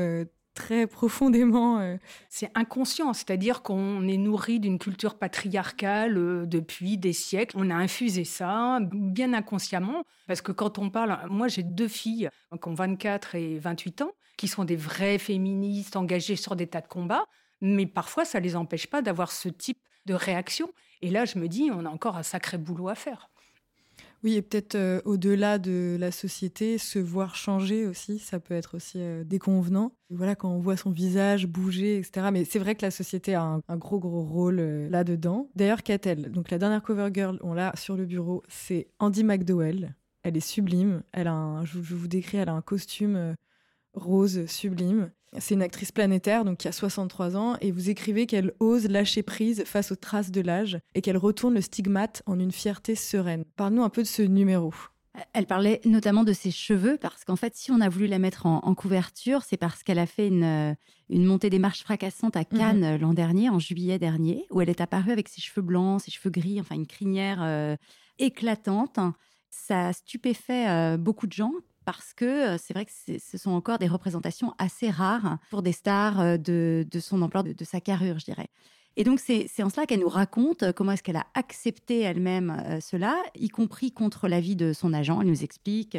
très 0.54 0.86
profondément. 0.86 1.78
Euh. 1.80 1.96
C'est 2.28 2.50
inconscient, 2.54 3.12
c'est-à-dire 3.12 3.62
qu'on 3.62 4.06
est 4.08 4.16
nourri 4.16 4.60
d'une 4.60 4.78
culture 4.78 5.16
patriarcale 5.16 6.16
euh, 6.18 6.46
depuis 6.46 6.98
des 6.98 7.12
siècles. 7.12 7.56
On 7.58 7.70
a 7.70 7.74
infusé 7.74 8.24
ça 8.24 8.78
bien 8.80 9.32
inconsciemment, 9.32 10.04
parce 10.26 10.40
que 10.40 10.52
quand 10.52 10.78
on 10.78 10.90
parle, 10.90 11.18
moi 11.28 11.48
j'ai 11.48 11.62
deux 11.62 11.88
filles 11.88 12.28
qui 12.50 12.68
ont 12.68 12.74
24 12.74 13.34
et 13.34 13.58
28 13.58 14.02
ans, 14.02 14.12
qui 14.36 14.48
sont 14.48 14.64
des 14.64 14.76
vraies 14.76 15.18
féministes 15.18 15.96
engagées 15.96 16.36
sur 16.36 16.56
des 16.56 16.66
tas 16.66 16.80
de 16.80 16.88
combats, 16.88 17.24
mais 17.60 17.86
parfois 17.86 18.24
ça 18.24 18.40
les 18.40 18.56
empêche 18.56 18.86
pas 18.86 19.02
d'avoir 19.02 19.32
ce 19.32 19.48
type 19.48 19.78
de 20.06 20.14
réaction. 20.14 20.70
Et 21.02 21.10
là, 21.10 21.24
je 21.24 21.38
me 21.38 21.48
dis, 21.48 21.70
on 21.72 21.84
a 21.84 21.88
encore 21.88 22.16
un 22.16 22.22
sacré 22.22 22.58
boulot 22.58 22.88
à 22.88 22.94
faire. 22.94 23.30
Oui, 24.22 24.34
et 24.34 24.42
peut-être 24.42 24.74
euh, 24.74 25.00
au-delà 25.06 25.58
de 25.58 25.96
la 25.98 26.12
société, 26.12 26.76
se 26.76 26.98
voir 26.98 27.36
changer 27.36 27.86
aussi, 27.86 28.18
ça 28.18 28.38
peut 28.38 28.52
être 28.52 28.76
aussi 28.76 28.98
euh, 29.00 29.24
déconvenant. 29.24 29.92
Voilà, 30.10 30.34
quand 30.34 30.50
on 30.50 30.60
voit 30.60 30.76
son 30.76 30.90
visage 30.90 31.46
bouger, 31.46 31.96
etc. 31.98 32.28
Mais 32.30 32.44
c'est 32.44 32.58
vrai 32.58 32.74
que 32.74 32.84
la 32.84 32.90
société 32.90 33.34
a 33.34 33.42
un, 33.66 33.76
gros, 33.78 33.98
gros 33.98 34.22
rôle 34.22 34.58
euh, 34.60 34.90
là-dedans. 34.90 35.48
D'ailleurs, 35.54 35.82
qu'a-t-elle 35.82 36.30
Donc, 36.30 36.50
la 36.50 36.58
dernière 36.58 36.82
cover 36.82 37.08
girl, 37.14 37.38
on 37.42 37.54
l'a 37.54 37.72
sur 37.76 37.96
le 37.96 38.04
bureau, 38.04 38.42
c'est 38.48 38.88
Andy 38.98 39.24
McDowell. 39.24 39.94
Elle 40.22 40.36
est 40.36 40.40
sublime. 40.40 41.02
Elle 41.12 41.28
a 41.28 41.32
un, 41.32 41.64
je, 41.64 41.80
je 41.80 41.94
vous 41.94 42.08
décris, 42.08 42.36
elle 42.36 42.50
a 42.50 42.54
un 42.54 42.60
costume 42.60 43.34
rose 43.94 44.44
sublime. 44.46 45.10
C'est 45.38 45.54
une 45.54 45.62
actrice 45.62 45.92
planétaire, 45.92 46.44
donc 46.44 46.58
qui 46.58 46.68
a 46.68 46.72
63 46.72 47.36
ans, 47.36 47.56
et 47.60 47.70
vous 47.70 47.88
écrivez 47.88 48.26
qu'elle 48.26 48.52
ose 48.58 48.88
lâcher 48.88 49.22
prise 49.22 49.62
face 49.64 49.92
aux 49.92 49.96
traces 49.96 50.32
de 50.32 50.40
l'âge 50.40 50.80
et 50.94 51.02
qu'elle 51.02 51.16
retourne 51.16 51.54
le 51.54 51.60
stigmate 51.60 52.22
en 52.26 52.38
une 52.40 52.50
fierté 52.50 52.96
sereine. 52.96 53.44
Parle-nous 53.56 53.84
un 53.84 53.90
peu 53.90 54.02
de 54.02 54.08
ce 54.08 54.22
numéro. 54.22 54.74
Elle 55.32 55.46
parlait 55.46 55.80
notamment 55.84 56.24
de 56.24 56.32
ses 56.32 56.50
cheveux, 56.50 56.96
parce 57.00 57.24
qu'en 57.24 57.36
fait, 57.36 57.54
si 57.54 57.70
on 57.70 57.80
a 57.80 57.88
voulu 57.88 58.06
la 58.06 58.18
mettre 58.18 58.46
en, 58.46 58.74
couverture, 58.74 59.42
c'est 59.42 59.56
parce 59.56 59.82
qu'elle 59.82 59.98
a 59.98 60.06
fait 60.06 60.28
une, 60.28 60.44
euh, 60.44 60.74
une, 61.08 61.24
montée 61.24 61.50
des 61.50 61.58
marches 61.58 61.82
fracassante 61.82 62.36
à 62.36 62.44
Cannes 62.44 62.94
mhm. 62.94 63.00
l'an 63.00 63.14
dernier, 63.14 63.50
en 63.50 63.58
juillet 63.58 63.98
dernier, 63.98 64.46
où 64.50 64.60
elle 64.60 64.70
est 64.70 64.80
apparue 64.80 65.12
avec 65.12 65.28
ses 65.28 65.40
cheveux 65.40 65.62
blancs, 65.62 66.00
ses 66.00 66.10
cheveux 66.10 66.30
gris, 66.30 66.60
enfin 66.60 66.74
une 66.74 66.86
crinière 66.86 67.40
euh, 67.42 67.76
éclatante. 68.18 68.98
Ça 69.50 69.88
a 69.88 69.92
stupéfait 69.92 70.68
euh, 70.68 70.96
beaucoup 70.96 71.26
de 71.26 71.32
gens 71.32 71.52
parce 71.92 72.14
que 72.14 72.56
c'est 72.58 72.72
vrai 72.72 72.84
que 72.84 72.92
ce 72.92 73.38
sont 73.38 73.50
encore 73.50 73.78
des 73.78 73.88
représentations 73.88 74.54
assez 74.58 74.90
rares 74.90 75.38
pour 75.50 75.62
des 75.62 75.72
stars 75.72 76.38
de, 76.38 76.86
son 77.00 77.22
ampleur, 77.22 77.42
de, 77.42 77.64
sa 77.64 77.80
carrure, 77.80 78.18
je 78.18 78.24
dirais. 78.24 78.48
Et 78.96 79.04
donc, 79.04 79.18
c'est 79.20 79.62
en 79.62 79.70
cela 79.70 79.86
qu'elle 79.86 80.00
nous 80.00 80.08
raconte 80.08 80.72
comment 80.72 80.92
est-ce 80.92 81.02
qu'elle 81.02 81.16
a 81.16 81.26
accepté 81.34 82.00
elle-même 82.00 82.78
cela, 82.80 83.16
y 83.34 83.48
compris 83.48 83.92
contre 83.92 84.28
l'avis 84.28 84.56
de 84.56 84.72
son 84.72 84.92
agent. 84.92 85.20
Elle 85.20 85.28
nous 85.28 85.42
explique, 85.42 85.96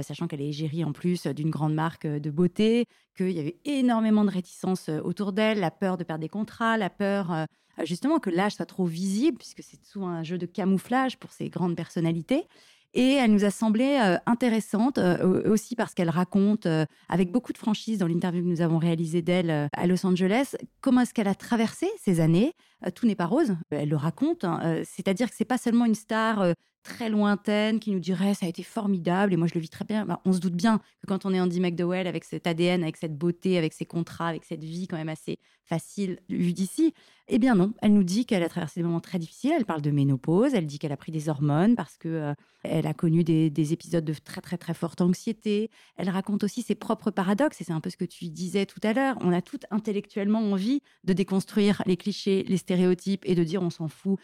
sachant 0.00 0.26
qu'elle 0.26 0.40
est 0.40 0.48
égérie 0.48 0.84
en 0.84 0.92
plus 0.92 1.26
d'une 1.26 1.50
grande 1.50 1.74
marque 1.74 2.06
de 2.06 2.30
beauté, 2.30 2.86
qu'il 3.16 3.30
y 3.30 3.40
avait 3.40 3.58
énormément 3.64 4.24
de 4.24 4.30
réticences 4.30 4.88
autour 4.88 5.32
d'elle, 5.32 5.60
la 5.60 5.70
peur 5.70 5.96
de 5.96 6.04
perdre 6.04 6.22
des 6.22 6.28
contrats, 6.28 6.76
la 6.76 6.90
peur 6.90 7.46
justement 7.84 8.18
que 8.18 8.30
l'âge 8.30 8.54
soit 8.54 8.66
trop 8.66 8.84
visible, 8.84 9.38
puisque 9.38 9.62
c'est 9.62 9.82
souvent 9.84 10.08
un 10.08 10.22
jeu 10.22 10.38
de 10.38 10.46
camouflage 10.46 11.18
pour 11.18 11.32
ces 11.32 11.48
grandes 11.48 11.76
personnalités. 11.76 12.46
Et 12.92 13.12
elle 13.12 13.32
nous 13.32 13.44
a 13.44 13.50
semblé 13.50 13.98
euh, 14.02 14.16
intéressante 14.26 14.98
euh, 14.98 15.48
aussi 15.48 15.76
parce 15.76 15.94
qu'elle 15.94 16.10
raconte 16.10 16.66
euh, 16.66 16.84
avec 17.08 17.30
beaucoup 17.30 17.52
de 17.52 17.58
franchise 17.58 17.98
dans 17.98 18.08
l'interview 18.08 18.42
que 18.42 18.48
nous 18.48 18.62
avons 18.62 18.78
réalisée 18.78 19.22
d'elle 19.22 19.68
à 19.72 19.86
Los 19.86 20.04
Angeles 20.04 20.56
comment 20.80 21.02
est-ce 21.02 21.14
qu'elle 21.14 21.28
a 21.28 21.34
traversé 21.34 21.88
ces 22.02 22.20
années. 22.20 22.54
tout 22.94 23.06
n'est 23.06 23.14
pas 23.14 23.26
rose, 23.26 23.56
elle 23.70 23.90
le 23.90 23.96
raconte. 23.96 24.44
Hein, 24.44 24.82
c'est-à-dire 24.84 25.28
que 25.28 25.36
c'est 25.36 25.44
pas 25.44 25.58
seulement 25.58 25.84
une 25.84 25.94
star 25.94 26.54
très 26.82 27.08
lointaine 27.08 27.80
qui 27.80 27.90
nous 27.90 28.00
dirait 28.00 28.34
ça 28.34 28.46
a 28.46 28.48
été 28.48 28.62
formidable 28.62 29.32
et 29.32 29.36
moi 29.36 29.46
je 29.46 29.54
le 29.54 29.60
vis 29.60 29.68
très 29.68 29.84
bien. 29.84 30.06
Bah, 30.06 30.20
on 30.24 30.32
se 30.32 30.38
doute 30.38 30.54
bien 30.54 30.78
que 30.78 31.06
quand 31.06 31.26
on 31.26 31.34
est 31.34 31.40
Andy 31.40 31.60
McDowell 31.60 32.06
avec 32.06 32.24
cet 32.24 32.46
ADN, 32.46 32.82
avec 32.82 32.96
cette 32.96 33.16
beauté, 33.16 33.58
avec 33.58 33.72
ses 33.72 33.86
contrats, 33.86 34.28
avec 34.28 34.44
cette 34.44 34.64
vie 34.64 34.86
quand 34.86 34.96
même 34.96 35.08
assez 35.08 35.38
facile 35.64 36.18
vue 36.28 36.52
d'ici, 36.52 36.94
eh 37.28 37.38
bien 37.38 37.54
non, 37.54 37.72
elle 37.80 37.92
nous 37.92 38.02
dit 38.02 38.26
qu'elle 38.26 38.42
a 38.42 38.48
traversé 38.48 38.80
des 38.80 38.84
moments 38.84 39.00
très 39.00 39.18
difficiles. 39.18 39.52
Elle 39.56 39.64
parle 39.64 39.82
de 39.82 39.90
ménopause, 39.90 40.52
elle 40.54 40.66
dit 40.66 40.78
qu'elle 40.78 40.92
a 40.92 40.96
pris 40.96 41.12
des 41.12 41.28
hormones 41.28 41.76
parce 41.76 41.96
que 41.96 42.08
euh, 42.08 42.34
elle 42.64 42.86
a 42.86 42.94
connu 42.94 43.22
des, 43.22 43.50
des, 43.50 43.72
épisodes 43.72 44.04
de 44.04 44.12
très 44.12 44.40
très 44.40 44.58
très 44.58 44.74
forte 44.74 45.00
anxiété. 45.00 45.70
Elle 45.96 46.10
raconte 46.10 46.42
aussi 46.42 46.62
ses 46.62 46.74
propres 46.74 47.10
paradoxes 47.10 47.60
et 47.60 47.64
c'est 47.64 47.72
un 47.72 47.80
peu 47.80 47.90
ce 47.90 47.96
que 47.96 48.04
tu 48.04 48.28
disais 48.30 48.66
tout 48.66 48.80
à 48.82 48.92
l'heure. 48.92 49.16
On 49.20 49.32
a 49.32 49.42
tout 49.42 49.60
intellectuellement 49.70 50.40
envie 50.40 50.82
de 51.04 51.12
déconstruire 51.12 51.82
les 51.86 51.96
clichés, 51.96 52.44
les 52.48 52.56
stéréotypes 52.56 53.22
et 53.24 53.34
de 53.34 53.44
dire 53.44 53.62
on 53.62 53.70
s'en 53.70 53.88
fout 53.88 54.18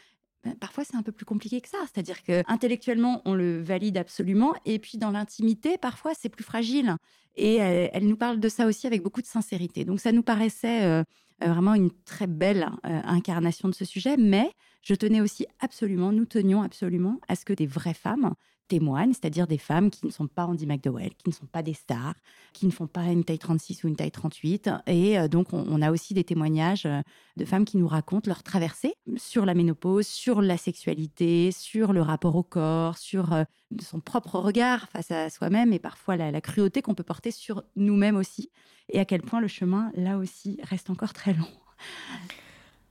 parfois 0.61 0.85
c'est 0.85 0.97
un 0.97 1.03
peu 1.03 1.13
plus 1.13 1.27
compliqué 1.27 1.61
que 1.61 1.69
ça. 1.69 1.79
C'est-à-dire 1.93 2.23
que 2.23 2.43
intellectuellement 2.47 3.23
on 3.25 3.35
le 3.35 3.63
valide 3.63 3.97
absolument, 3.99 4.55
et 4.65 4.79
puis 4.79 4.99
dans 4.99 5.11
l'intimité 5.11 5.79
parfois 5.79 6.13
c'est 6.19 6.29
plus 6.29 6.45
fragile. 6.45 6.97
Et 7.37 7.57
elle, 7.57 8.07
nous 8.07 8.17
parle 8.17 8.41
de 8.41 8.49
ça 8.49 8.67
aussi 8.67 8.87
avec 8.87 9.03
beaucoup 9.03 9.21
de 9.21 9.27
sincérité. 9.27 9.85
Donc 9.85 10.01
ça 10.01 10.11
nous 10.11 10.23
paraissait 10.23 10.85
euh, 10.85 11.03
euh, 11.43 11.53
vraiment 11.53 11.75
une 11.75 11.91
très 12.05 12.27
belle 12.27 12.71
euh, 12.87 13.01
incarnation 13.05 13.69
de 13.69 13.75
ce 13.75 13.85
sujet, 13.85 14.17
mais 14.17 14.51
je 14.83 14.95
tenais 14.95 15.21
aussi 15.21 15.47
absolument, 15.61 16.13
nous 16.13 16.25
tenions 16.25 16.63
absolument 16.63 17.21
à 17.29 17.37
ce 17.37 17.45
que 17.45 17.53
des 17.53 17.67
vraies 17.67 17.95
femmes 17.95 18.33
témoignent, 18.69 19.13
c'est-à-dire 19.13 19.47
des 19.47 19.59
femmes 19.59 19.91
qui 19.91 20.07
ne 20.07 20.11
sont 20.11 20.27
pas 20.27 20.47
Andy 20.47 20.67
McDowell, 20.67 21.15
qui 21.15 21.29
ne 21.29 21.35
sont 21.35 21.47
pas 21.47 21.63
des 21.63 21.75
stars, 21.75 22.15
qui 22.53 22.67
ne 22.67 22.71
font 22.71 22.87
pas 22.87 23.05
une 23.05 23.25
taille 23.25 23.39
36 23.39 23.85
ou 23.85 23.89
une 23.89 23.97
taille 23.97 24.11
38. 24.11 24.71
Et 24.87 25.19
euh, 25.19 25.29
donc, 25.29 25.53
on, 25.53 25.83
a 25.83 25.91
aussi 25.91 26.15
des 26.15 26.25
témoignages 26.25 26.87
euh, 26.87 27.01
de 27.37 27.45
femmes 27.45 27.65
qui 27.65 27.77
nous 27.77 27.89
racontent 27.89 28.29
leur 28.29 28.43
traversée 28.43 28.95
sur 29.17 29.47
la 29.47 29.55
ménopause, 29.55 30.07
sur 30.07 30.43
la 30.43 30.57
sexualité, 30.57 31.51
sur 31.53 31.93
le 31.93 32.03
rapport 32.03 32.37
au 32.37 32.43
corps, 32.43 32.99
sur 32.99 33.33
euh, 33.33 33.45
son 33.81 34.01
propre 34.01 34.39
regard 34.39 34.89
face 34.89 35.11
à 35.11 35.31
soi-même 35.31 35.73
et 35.73 35.79
parfois 35.79 36.17
la, 36.17 36.31
la 36.31 36.41
cruauté 36.41 36.83
qu'on 36.83 36.95
peut 36.95 37.05
porter 37.05 37.31
sur 37.31 37.65
nous-mêmes 37.77 38.17
aussi. 38.17 38.51
Et 38.93 39.01
à 39.01 39.05
quel 39.05 39.23
point 39.23 39.41
le 39.41 39.49
chemin, 39.49 39.91
là 39.95 40.19
aussi, 40.19 40.59
reste 40.63 40.91
encore 40.91 41.13
très 41.13 41.35
long. 41.35 41.49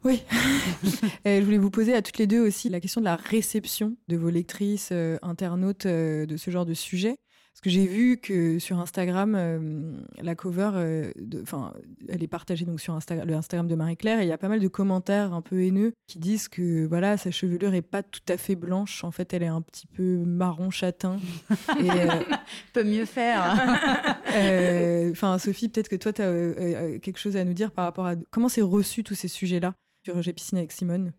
Oui. 0.05 0.21
je 1.25 1.41
voulais 1.43 1.57
vous 1.57 1.71
poser 1.71 1.95
à 1.95 2.03
toutes 2.03 2.19
les 2.19 2.27
deux 2.27 2.39
aussi 2.39 2.69
la 2.69 2.79
question 2.79 3.01
de 3.01 3.05
la 3.05 3.15
réception 3.15 3.97
de 4.07 4.15
vos 4.15 4.29
lectrices, 4.29 4.89
euh, 4.91 5.17
internautes 5.23 5.87
euh, 5.87 6.27
de 6.27 6.37
ce 6.37 6.51
genre 6.51 6.65
de 6.65 6.75
sujet. 6.75 7.17
Parce 7.53 7.61
que 7.61 7.69
j'ai 7.69 7.87
vu 7.87 8.17
que 8.17 8.59
sur 8.59 8.79
Instagram, 8.79 9.33
euh, 9.33 9.97
la 10.21 10.35
cover, 10.35 11.11
enfin, 11.41 11.73
elle 12.09 12.21
est 12.21 12.27
partagée 12.27 12.65
donc 12.65 12.81
sur 12.81 12.93
le 12.93 13.33
Instagram 13.33 13.65
de 13.67 13.75
Marie-Claire 13.75 14.19
et 14.19 14.23
il 14.23 14.27
y 14.27 14.33
a 14.33 14.37
pas 14.37 14.49
mal 14.49 14.59
de 14.59 14.67
commentaires 14.67 15.33
un 15.33 15.41
peu 15.41 15.63
haineux 15.63 15.93
qui 16.05 16.19
disent 16.19 16.49
que 16.49 16.85
voilà, 16.85 17.15
sa 17.15 17.31
chevelure 17.31 17.73
est 17.73 17.81
pas 17.81 18.03
tout 18.03 18.19
à 18.27 18.35
fait 18.35 18.55
blanche. 18.55 19.05
En 19.05 19.11
fait, 19.11 19.33
elle 19.33 19.41
est 19.41 19.47
un 19.47 19.61
petit 19.61 19.87
peu 19.87 20.17
marron 20.17 20.69
châtain. 20.69 21.17
et, 21.79 21.89
Peut 22.73 22.83
mieux 22.83 23.05
faire. 23.05 23.55
Enfin, 25.11 25.39
Sophie, 25.39 25.69
peut-être 25.69 25.87
que 25.87 25.95
toi, 25.95 26.11
tu 26.11 26.21
as 26.21 26.99
quelque 26.99 27.17
chose 27.17 27.37
à 27.37 27.45
nous 27.45 27.53
dire 27.53 27.71
par 27.71 27.85
rapport 27.85 28.05
à 28.05 28.15
comment 28.31 28.49
c'est 28.49 28.61
reçu 28.61 29.01
tous 29.01 29.15
ces 29.15 29.29
sujets-là? 29.29 29.73
Sur 30.05 30.21
J'ai 30.21 30.33
piscine 30.33 30.57
avec 30.59 30.71
Simone 30.71 31.13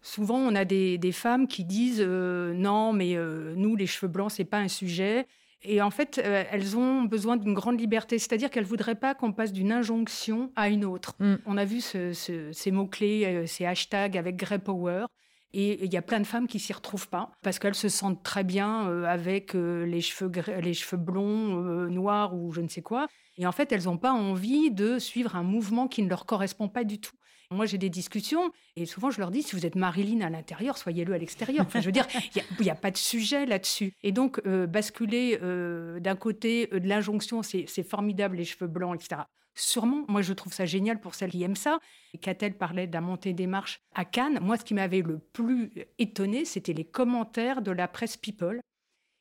Souvent, 0.00 0.38
on 0.38 0.54
a 0.54 0.64
des, 0.64 1.12
femmes 1.12 1.48
qui 1.48 1.64
disent 1.64 2.02
euh, 2.04 2.54
non, 2.54 2.92
mais 2.92 3.16
euh, 3.16 3.54
nous, 3.56 3.74
les 3.74 3.86
cheveux 3.86 4.10
blancs, 4.10 4.30
c'est 4.30 4.44
pas 4.44 4.58
un 4.58 4.68
sujet. 4.68 5.26
Et 5.62 5.82
en 5.82 5.90
fait, 5.90 6.20
euh, 6.24 6.44
elles 6.52 6.76
ont 6.76 7.02
besoin 7.02 7.36
d'une 7.36 7.52
grande 7.52 7.80
liberté, 7.80 8.16
c'est-à-dire 8.20 8.48
qu'elles 8.48 8.64
voudraient 8.64 8.94
pas 8.94 9.16
qu'on 9.16 9.32
passe 9.32 9.52
d'une 9.52 9.72
injonction 9.72 10.52
à 10.54 10.68
une 10.68 10.84
autre. 10.84 11.16
Mm. 11.18 11.34
On 11.46 11.56
a 11.56 11.64
vu 11.64 11.80
ces 11.80 12.70
mots-clés, 12.70 13.44
ces 13.46 13.66
hashtags 13.66 14.16
avec 14.16 14.36
Grey 14.36 14.60
Power. 14.60 15.06
Et 15.52 15.82
il 15.84 15.92
y 15.92 15.96
a 15.96 16.02
plein 16.02 16.20
de 16.20 16.26
femmes 16.26 16.46
qui 16.46 16.60
s'y 16.60 16.74
retrouvent 16.74 17.08
pas 17.08 17.32
parce 17.42 17.58
qu'elles 17.58 17.74
se 17.74 17.88
sentent 17.88 18.22
très 18.22 18.44
bien 18.44 18.86
avec 19.04 19.54
les, 19.54 20.02
cheveux 20.02 20.30
les 20.60 20.74
cheveux 20.74 21.00
blonds, 21.00 21.88
noirs 21.88 22.36
ou 22.36 22.52
je 22.52 22.60
ne 22.60 22.68
sais 22.68 22.82
quoi. 22.82 23.08
Et 23.38 23.46
en 23.46 23.52
fait, 23.52 23.72
elles 23.72 23.84
n'ont 23.84 23.96
pas 23.96 24.12
envie 24.12 24.70
de 24.70 24.98
suivre 24.98 25.36
un 25.36 25.42
mouvement 25.42 25.88
qui 25.88 26.02
ne 26.02 26.08
leur 26.08 26.26
correspond 26.26 26.68
pas 26.68 26.84
du 26.84 27.00
tout. 27.00 27.16
Moi, 27.50 27.64
j'ai 27.64 27.78
des 27.78 27.88
discussions 27.88 28.52
et 28.76 28.84
souvent 28.84 29.10
je 29.10 29.20
leur 29.20 29.30
dis 29.30 29.42
si 29.42 29.56
vous 29.56 29.64
êtes 29.64 29.74
Marilyn 29.74 30.20
à 30.20 30.28
l'intérieur, 30.28 30.76
soyez-le 30.76 31.14
à 31.14 31.18
l'extérieur. 31.18 31.64
Enfin, 31.66 31.80
je 31.80 31.86
veux 31.86 31.92
dire, 31.92 32.06
il 32.34 32.62
n'y 32.62 32.70
a, 32.70 32.74
pas 32.74 32.90
de 32.90 32.98
sujet 32.98 33.46
là-dessus. 33.46 33.94
Et 34.02 34.12
donc, 34.12 34.40
euh, 34.46 34.66
basculer 34.66 35.38
euh, 35.42 35.98
d'un 35.98 36.14
côté 36.14 36.68
euh, 36.72 36.80
de 36.80 36.86
l'injonction, 36.86 37.42
c'est 37.42 37.82
formidable, 37.82 38.36
les 38.36 38.44
cheveux 38.44 38.66
blancs, 38.66 38.94
etc. 38.94 39.22
Sûrement, 39.54 40.04
moi 40.06 40.22
je 40.22 40.32
trouve 40.34 40.52
ça 40.52 40.66
génial 40.66 41.00
pour 41.00 41.16
celles 41.16 41.32
qui 41.32 41.42
aiment 41.42 41.56
ça. 41.56 41.80
Catel 42.20 42.56
parlait 42.56 42.86
de 42.86 42.92
la 42.92 43.00
montée 43.00 43.32
des 43.32 43.48
marches 43.48 43.80
à 43.94 44.04
Cannes. 44.04 44.38
Moi, 44.40 44.56
ce 44.56 44.64
qui 44.64 44.74
m'avait 44.74 45.02
le 45.02 45.18
plus 45.18 45.72
étonné, 45.98 46.44
c'était 46.44 46.74
les 46.74 46.84
commentaires 46.84 47.60
de 47.60 47.72
la 47.72 47.88
presse 47.88 48.16
People 48.16 48.60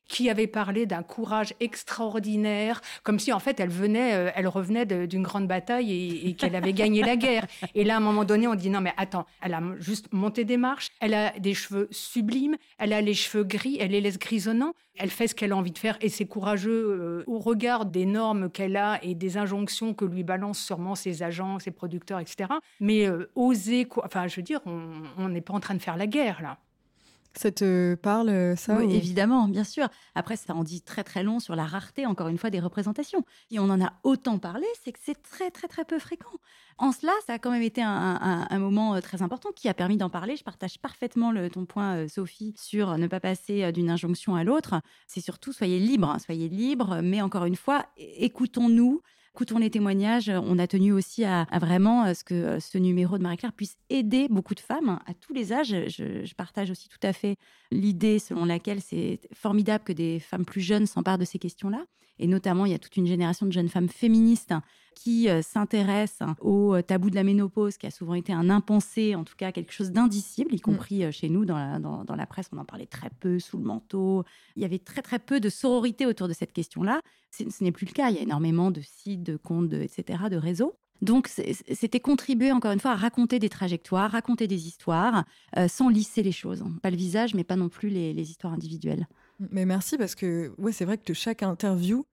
qui 0.08 0.30
avait 0.30 0.48
parlé 0.48 0.86
d'un 0.86 1.04
courage 1.04 1.54
extraordinaire, 1.60 2.82
comme 3.04 3.20
si 3.20 3.34
en 3.34 3.40
fait 3.40 3.60
elle 3.60 3.70
venait, 3.70 4.14
euh, 4.14 4.32
elle 4.36 4.48
revenait 4.48 4.86
d'une 4.86 5.24
grande 5.24 5.48
bataille 5.48 6.28
et, 6.28 6.34
qu'elle 6.34 6.56
avait 6.56 6.74
gagné 6.74 7.02
la 7.02 7.16
guerre. 7.16 7.46
Et 7.76 7.84
là, 7.84 7.96
à 7.96 7.98
un 7.98 8.02
moment 8.02 8.24
donné, 8.24 8.48
on 8.48 8.56
dit 8.56 8.70
non 8.70 8.82
mais 8.82 8.94
attends, 8.98 9.26
elle 9.42 9.54
a 9.54 9.62
juste 9.80 10.12
monté 10.14 10.46
des 10.46 10.58
marches, 10.58 10.90
elle 11.00 11.14
a 11.14 11.38
des 11.40 11.54
cheveux 11.54 11.88
sublimes, 11.92 12.56
elle 12.78 12.94
a 12.94 13.02
les 13.02 13.14
cheveux 13.14 13.44
gris, 13.44 13.78
elle 13.80 13.92
les 13.92 14.02
laisse 14.02 14.20
grisonnants, 14.20 14.74
elle 14.96 15.10
fait 15.10 15.28
ce 15.28 15.36
qu'elle 15.36 15.52
a 15.52 15.58
envie 15.58 15.72
de 15.72 15.78
faire 15.78 15.98
et 16.02 16.10
c'est 16.10 16.26
courageux 16.26 16.72
euh, 16.72 17.24
au 17.28 17.40
regard 17.40 17.86
des 17.86 18.06
normes 18.06 18.50
qu'elle 18.50 18.78
a 18.78 19.04
et 19.04 19.16
des 19.16 19.38
injonctions 19.38 19.94
que 19.94 20.06
lui 20.06 20.24
balancent 20.24 20.64
sûrement 20.64 20.96
ses 20.96 21.24
agents, 21.24 21.60
ses 21.60 21.72
producteurs, 21.72 22.20
etc. 22.20 22.50
Mais 22.80 23.08
euh, 23.08 23.30
oser, 23.36 23.88
enfin 24.04 24.28
je 24.28 24.38
veux 24.38 24.42
dire, 24.44 24.62
on 24.66 25.30
n'est 25.30 25.42
pas 25.42 25.54
en 25.54 25.60
train 25.60 25.76
de 25.76 25.82
faire 25.82 25.98
la 25.98 26.08
guerre 26.08 26.42
là. 26.42 26.58
Ça 27.38 27.52
te 27.52 27.96
parle, 27.96 28.58
ça 28.58 28.78
oui, 28.78 28.96
Évidemment, 28.96 29.48
bien 29.48 29.64
sûr. 29.64 29.88
Après, 30.16 30.36
ça 30.36 30.56
en 30.56 30.64
dit 30.64 30.82
très 30.82 31.04
très 31.04 31.24
long 31.24 31.40
sur 31.40 31.56
la 31.56 31.66
rareté, 31.66 32.06
encore 32.06 32.30
une 32.30 32.38
fois, 32.38 32.50
des 32.50 32.60
représentations. 32.60 33.24
Et 33.52 33.60
on 33.60 33.70
en 33.70 33.80
a 33.80 33.94
autant 34.04 34.40
parlé, 34.40 34.66
c'est 34.84 34.92
que 34.92 35.00
c'est 35.02 35.22
très 35.22 35.52
très 35.52 35.68
très 35.68 35.86
peu 35.86 36.00
fréquent. 36.00 36.32
En 36.80 36.92
cela, 36.92 37.12
ça 37.26 37.34
a 37.34 37.40
quand 37.40 37.50
même 37.50 37.64
été 37.64 37.82
un, 37.82 38.60
moment 38.60 38.96
euh, 38.96 39.02
très 39.02 39.22
important 39.24 39.50
qui 39.56 39.68
a 39.68 39.74
permis 39.74 39.98
d'en 39.98 40.10
parler. 40.10 40.36
Je 40.36 40.44
partage 40.44 40.80
parfaitement 40.80 41.32
le, 41.32 41.50
ton 41.50 41.66
point, 41.66 41.96
euh, 41.96 42.08
Sophie, 42.08 42.54
sur 42.58 42.98
ne 42.98 43.08
pas 43.08 43.20
passer 43.20 43.64
euh, 43.64 43.72
d'une 43.72 43.90
injonction 43.90 44.36
à 44.36 44.44
l'autre. 44.44 44.82
C'est 45.08 45.22
surtout 45.22 45.54
soyez 45.54 45.80
libres, 45.80 46.10
hein, 46.10 46.20
soyez 46.20 46.50
libres, 46.50 47.02
mais 47.02 47.22
encore 47.22 47.46
une 47.46 47.56
fois, 47.56 47.86
écoutons-nous 47.98 49.02
écoutons 49.38 49.60
les 49.60 49.70
témoignages. 49.70 50.30
On 50.30 50.58
a 50.58 50.66
tenu 50.66 50.92
aussi 50.94 51.24
à, 51.24 51.46
vraiment 51.62 52.06
euh, 52.06 52.16
ce 52.16 52.24
que 52.24 52.34
euh, 52.34 52.60
ce 52.60 52.80
numéro 52.80 53.20
de 53.20 53.22
Marie-Claire 53.22 53.54
puisse 53.54 53.78
aider 53.92 54.28
beaucoup 54.32 54.56
de 54.56 54.60
femmes 54.60 54.98
à 55.06 55.14
tous 55.14 55.32
les 55.32 55.54
âges. 55.54 55.76
Je, 55.90 56.34
partage 56.34 56.72
aussi 56.72 56.90
tout 56.90 56.98
à 57.04 57.14
fait 57.14 57.36
l'idée 57.70 58.18
selon 58.18 58.46
laquelle 58.46 58.82
c'est 58.82 59.20
formidable 59.36 59.84
que 59.84 59.94
des 59.94 60.20
femmes 60.20 60.44
plus 60.44 60.62
jeunes 60.62 60.88
s'emparent 60.88 61.20
de 61.20 61.26
ces 61.26 61.38
questions-là. 61.38 61.86
Et 62.18 62.26
notamment, 62.26 62.66
il 62.66 62.72
y 62.72 62.76
a 62.76 62.80
toute 62.80 62.98
une 62.98 63.06
génération 63.06 63.46
de 63.46 63.52
jeunes 63.52 63.70
femmes 63.70 63.90
féministes 63.90 64.56
qui 64.98 65.30
euh, 65.30 65.42
s'intéressent 65.42 66.28
au 66.42 66.82
tabou 66.82 67.10
de 67.10 67.16
la 67.16 67.24
ménopause, 67.24 67.78
qui 67.78 67.86
a 67.86 67.92
souvent 67.92 68.16
été 68.16 68.34
un 68.34 68.50
impensé, 68.50 69.16
en 69.16 69.24
tout 69.24 69.36
cas 69.38 69.52
quelque 69.52 69.72
chose 69.72 69.92
d'indicible, 69.92 70.54
y 70.54 70.58
mm. 70.58 70.62
compris 70.62 71.14
chez 71.14 71.30
nous 71.30 71.46
dans 71.46 71.58
la, 71.58 71.80
dans 71.80 72.16
la 72.16 72.26
presse. 72.26 72.50
On 72.52 72.58
en 72.58 72.66
parlait 72.66 72.88
très 72.88 73.10
peu, 73.20 73.40
sous 73.40 73.58
le 73.58 73.64
manteau. 73.64 74.24
Il 74.56 74.62
y 74.62 74.66
avait 74.66 74.80
très 74.80 75.02
très 75.02 75.20
peu 75.20 75.40
de 75.40 75.50
sororité 75.50 76.06
autour 76.06 76.28
de 76.28 76.34
cette 76.34 76.54
question-là. 76.54 77.02
Ce 77.32 77.64
n'est 77.64 77.72
plus 77.72 77.86
le 77.86 77.94
cas. 77.94 78.10
Il 78.10 78.16
y 78.16 78.20
a 78.20 78.24
énormément 78.24 78.72
de 78.72 78.82
sites, 78.82 79.24
de 79.24 79.38
comptes, 79.38 79.74
etc., 79.74 80.24
de 80.32 80.38
réseaux. 80.38 80.76
Donc, 81.02 81.28
c'était 81.28 82.00
contribuer 82.00 82.52
encore 82.52 82.72
une 82.72 82.80
fois 82.80 82.92
à 82.92 82.96
raconter 82.96 83.40
des 83.40 83.50
trajectoires, 83.50 84.12
raconter 84.12 84.48
des 84.48 84.68
histoires, 84.68 85.26
euh, 85.58 85.68
sans 85.68 85.90
lisser 85.90 86.24
les 86.24 86.32
choses. 86.32 86.64
Pas 86.82 86.90
le 86.90 86.98
visage, 86.98 87.36
mais 87.36 87.44
pas 87.44 87.56
non 87.56 87.70
plus 87.70 87.90
les, 87.90 88.30
histoires 88.30 88.54
individuelles. 88.54 89.08
Mais 89.52 89.66
merci 89.66 89.98
parce 89.98 90.16
que 90.16 90.52
ouais, 90.58 90.72
c'est 90.72 90.86
vrai 90.86 90.98
que 90.98 91.14
chaque 91.14 91.44
interview, 91.44 92.06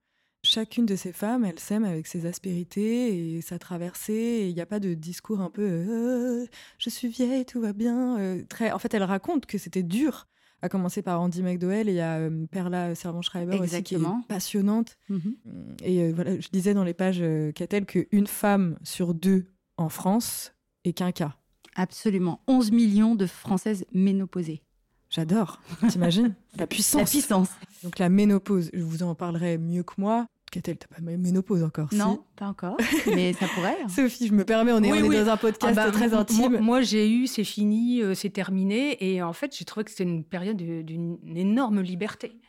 chacune 0.45 0.85
de 0.85 0.95
ces 0.95 1.11
femmes, 1.11 1.45
elle 1.45 1.59
s'aime 1.59 1.83
avec 1.83 2.07
ses 2.07 2.25
aspérités 2.25 3.35
et 3.35 3.41
sa 3.41 3.59
traversée. 3.59 4.45
Il 4.49 4.55
n'y 4.55 4.61
a 4.61 4.65
pas 4.65 4.79
de 4.79 4.93
discours 4.93 5.41
un 5.41 5.49
peu 5.49 5.63
euh, 5.63 6.45
je 6.77 6.89
suis 6.89 7.07
vieille, 7.07 7.45
tout 7.45 7.61
va 7.61 7.73
bien. 7.73 8.17
Euh, 8.19 8.43
très... 8.47 8.71
En 8.71 8.79
fait, 8.79 8.93
elle 8.93 9.03
raconte 9.03 9.45
que 9.45 9.57
c'était 9.57 9.83
dur 9.83 10.27
à 10.65 10.69
commencer 10.69 11.01
par 11.01 11.21
Andy 11.21 11.43
McDowell 11.43 11.87
et 11.87 11.91
il 11.91 11.97
y 11.97 12.01
a 12.01 12.17
euh, 12.17 12.45
Perla 12.47 12.95
Servan-Schreiber 12.95 13.59
aussi 13.59 13.83
qui 13.83 13.95
est 13.95 13.99
passionnante. 14.27 14.97
Mhm. 15.09 15.35
Et 15.83 16.01
euh, 16.01 16.11
voilà, 16.13 16.39
je 16.39 16.49
disais 16.49 16.73
dans 16.73 16.83
les 16.83 16.93
pages 16.93 17.21
euh, 17.21 17.51
qu'a-t-elle 17.51 17.85
qu'une 17.85 18.27
femme 18.27 18.77
sur 18.83 19.13
deux 19.13 19.45
en 19.77 19.89
France 19.89 20.55
est 20.83 20.93
qu'un 20.93 21.11
cas. 21.11 21.35
Absolument. 21.75 22.41
11 22.47 22.71
millions 22.71 23.15
de 23.15 23.27
Françaises 23.27 23.85
ménopausées. 23.93 24.63
J'adore. 25.09 25.61
T'imagines? 25.89 26.35
La 26.57 26.67
puissance. 26.67 27.01
La 27.01 27.05
puissance. 27.05 27.49
Donc 27.83 27.99
la 27.99 28.09
ménopause, 28.09 28.69
je 28.73 28.81
vous 28.81 29.03
en 29.03 29.13
parlerai 29.13 29.57
mieux 29.57 29.83
que 29.83 29.93
moi. 29.97 30.27
Qu'a-t-elle 30.55 30.77
T'as 30.77 30.87
pas 30.87 31.01
ménopause 31.01 31.63
encore 31.63 31.89
Non, 31.91 32.23
pas 32.37 32.47
encore, 32.47 32.77
mais 33.07 33.33
ça 33.33 33.45
pourrait. 33.53 33.75
Hein. 33.83 33.89
Sophie, 33.89 34.27
je 34.27 34.33
me 34.33 34.45
permets, 34.45 34.71
on 34.71 34.81
est, 34.81 35.01
dans 35.01 35.29
un 35.29 35.35
podcast 35.35 35.77
ah 35.77 35.87
bah, 35.87 35.91
très 35.91 36.13
intime. 36.13 36.59
Moi, 36.59 36.81
j'ai 36.81 37.11
eu, 37.11 37.27
c'est 37.27 37.43
fini, 37.43 38.01
euh, 38.01 38.13
c'est 38.13 38.29
terminé. 38.29 38.95
Et 39.05 39.21
en 39.21 39.33
fait, 39.33 39.53
j'ai 39.53 39.65
trouvé 39.65 39.83
que 39.83 39.91
c'était 39.91 40.03
une 40.03 40.23
période 40.23 40.55
d'une 40.55 41.17
énorme 41.35 41.81
liberté. 41.81 42.39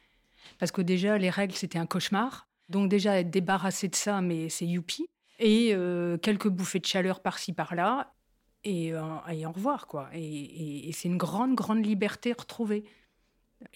Parce 0.60 0.70
que 0.70 0.82
déjà, 0.82 1.18
les 1.18 1.30
règles, 1.30 1.54
c'était 1.54 1.80
un 1.80 1.86
cauchemar. 1.86 2.46
Donc 2.68 2.88
déjà, 2.88 3.18
être 3.18 3.30
débarrassé 3.30 3.88
de 3.88 3.96
ça, 3.96 4.20
mais 4.20 4.50
c'est 4.50 4.66
youpi. 4.66 5.08
Et 5.40 5.70
euh, 5.74 6.16
quelques 6.16 6.48
bouffées 6.48 6.78
de 6.78 6.86
chaleur 6.86 7.22
par-ci, 7.22 7.52
par-là. 7.54 8.14
Et, 8.62 8.94
euh, 8.94 9.00
et, 9.32 9.46
au 9.46 9.50
revoir, 9.50 9.88
quoi. 9.88 10.10
Et, 10.12 10.88
et 10.88 10.92
c'est 10.92 11.08
une 11.08 11.18
grande, 11.18 11.56
grande 11.56 11.84
liberté 11.84 12.32
retrouvée. 12.32 12.84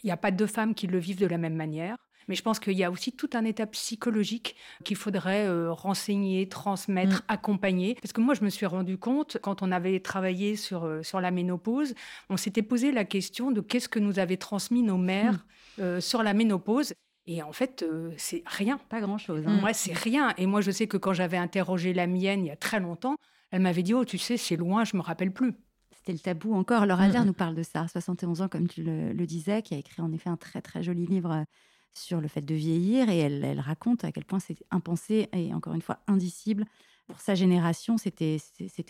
Il 0.05 0.07
n'y 0.07 0.13
a 0.13 0.17
pas 0.17 0.31
deux 0.31 0.47
femmes 0.47 0.77
qui 0.77 0.87
le 0.87 0.99
vivent 1.01 1.19
de 1.19 1.27
la 1.27 1.39
même 1.39 1.57
manière. 1.57 1.97
Mais 2.31 2.37
je 2.37 2.43
pense 2.43 2.61
qu'il 2.61 2.79
y 2.79 2.85
a 2.85 2.93
aussi 2.93 3.11
tout 3.11 3.29
un 3.35 3.45
état 3.45 3.67
psychologique 3.67 4.55
qu'il 4.85 4.97
faudrait 4.97 5.49
euh, 5.49 5.73
renseigner, 5.73 6.49
transmettre, 6.49 7.17
mm. 7.17 7.25
accompagner. 7.27 7.97
Parce 8.01 8.13
que 8.13 8.21
moi, 8.21 8.35
je 8.35 8.45
me 8.45 8.51
suis 8.51 8.67
rendu 8.67 8.99
compte, 8.99 9.39
quand 9.43 9.63
on 9.63 9.73
avait 9.73 9.99
travaillé 9.99 10.55
sur, 10.55 10.85
euh, 10.85 11.03
sur 11.03 11.21
la 11.21 11.33
ménopause, 11.33 11.93
on 12.29 12.37
s'était 12.37 12.63
posé 12.63 12.93
la 12.93 13.05
question 13.05 13.51
de 13.51 13.61
qu'est-ce 13.61 13.89
que 13.89 13.99
nous 13.99 14.21
avaient 14.21 14.37
transmis 14.37 14.85
nos 14.85 14.97
mères 14.97 15.45
mm. 15.79 15.81
euh, 15.81 16.01
sur 16.01 16.23
la 16.23 16.33
ménopause. 16.33 16.95
Et 17.27 17.43
en 17.43 17.51
fait, 17.53 17.85
c'est 18.17 18.45
rien. 18.47 18.79
Pas 18.89 19.01
grand-chose. 19.01 19.43
Hein. 19.45 19.59
Moi, 19.61 19.73
c'est 19.73 19.93
rien. 19.93 20.33
Et 20.39 20.47
moi, 20.47 20.61
je 20.61 20.71
sais 20.71 20.87
que 20.87 20.97
quand 20.97 21.13
j'avais 21.13 21.37
interrogé 21.37 21.93
la 21.93 22.07
mienne 22.07 22.45
il 22.45 22.49
y 22.49 22.53
a 22.53 22.57
très 22.57 22.79
longtemps, 22.79 23.17
elle 23.51 23.63
m'avait 23.63 23.83
dit, 23.83 23.93
oh, 23.93 24.05
tu 24.05 24.19
sais, 24.19 24.37
c'est 24.37 24.57
loin, 24.57 24.85
je 24.85 24.97
me 24.97 25.03
rappelle 25.03 25.33
plus 25.33 25.53
c'était 25.93 26.13
le 26.13 26.19
tabou 26.19 26.55
encore. 26.55 26.87
Laura 26.87 27.05
Adler 27.05 27.25
nous 27.27 27.35
parle 27.35 27.55
de 27.55 27.63
ça, 27.63 27.87
71 27.87 28.41
ans, 28.41 28.49
comme 28.49 28.67
tu 28.67 28.83
le, 28.83 29.13
le, 29.13 29.27
disais, 29.27 29.61
qui 29.61 29.75
a 29.75 29.77
écrit 29.77 30.01
en 30.01 30.11
effet 30.13 30.31
un 30.31 30.39
très 30.39 30.63
très 30.63 30.83
joli 30.83 31.05
livre 31.05 31.45
sur 31.95 32.21
le 32.21 32.29
fait 32.29 32.43
de 32.43 32.55
vieillir 32.55 33.09
et 33.11 33.19
elle, 33.19 33.61
raconte 33.61 34.05
à 34.05 34.13
quel 34.13 34.25
point 34.25 34.39
c'est 34.39 34.57
impensé 34.71 35.29
et 35.33 35.53
encore 35.55 35.75
une 35.75 35.83
fois 35.83 35.99
indicible. 36.07 36.65
Pour 37.07 37.21
sa 37.21 37.35
génération, 37.35 37.99
c'était 37.99 38.39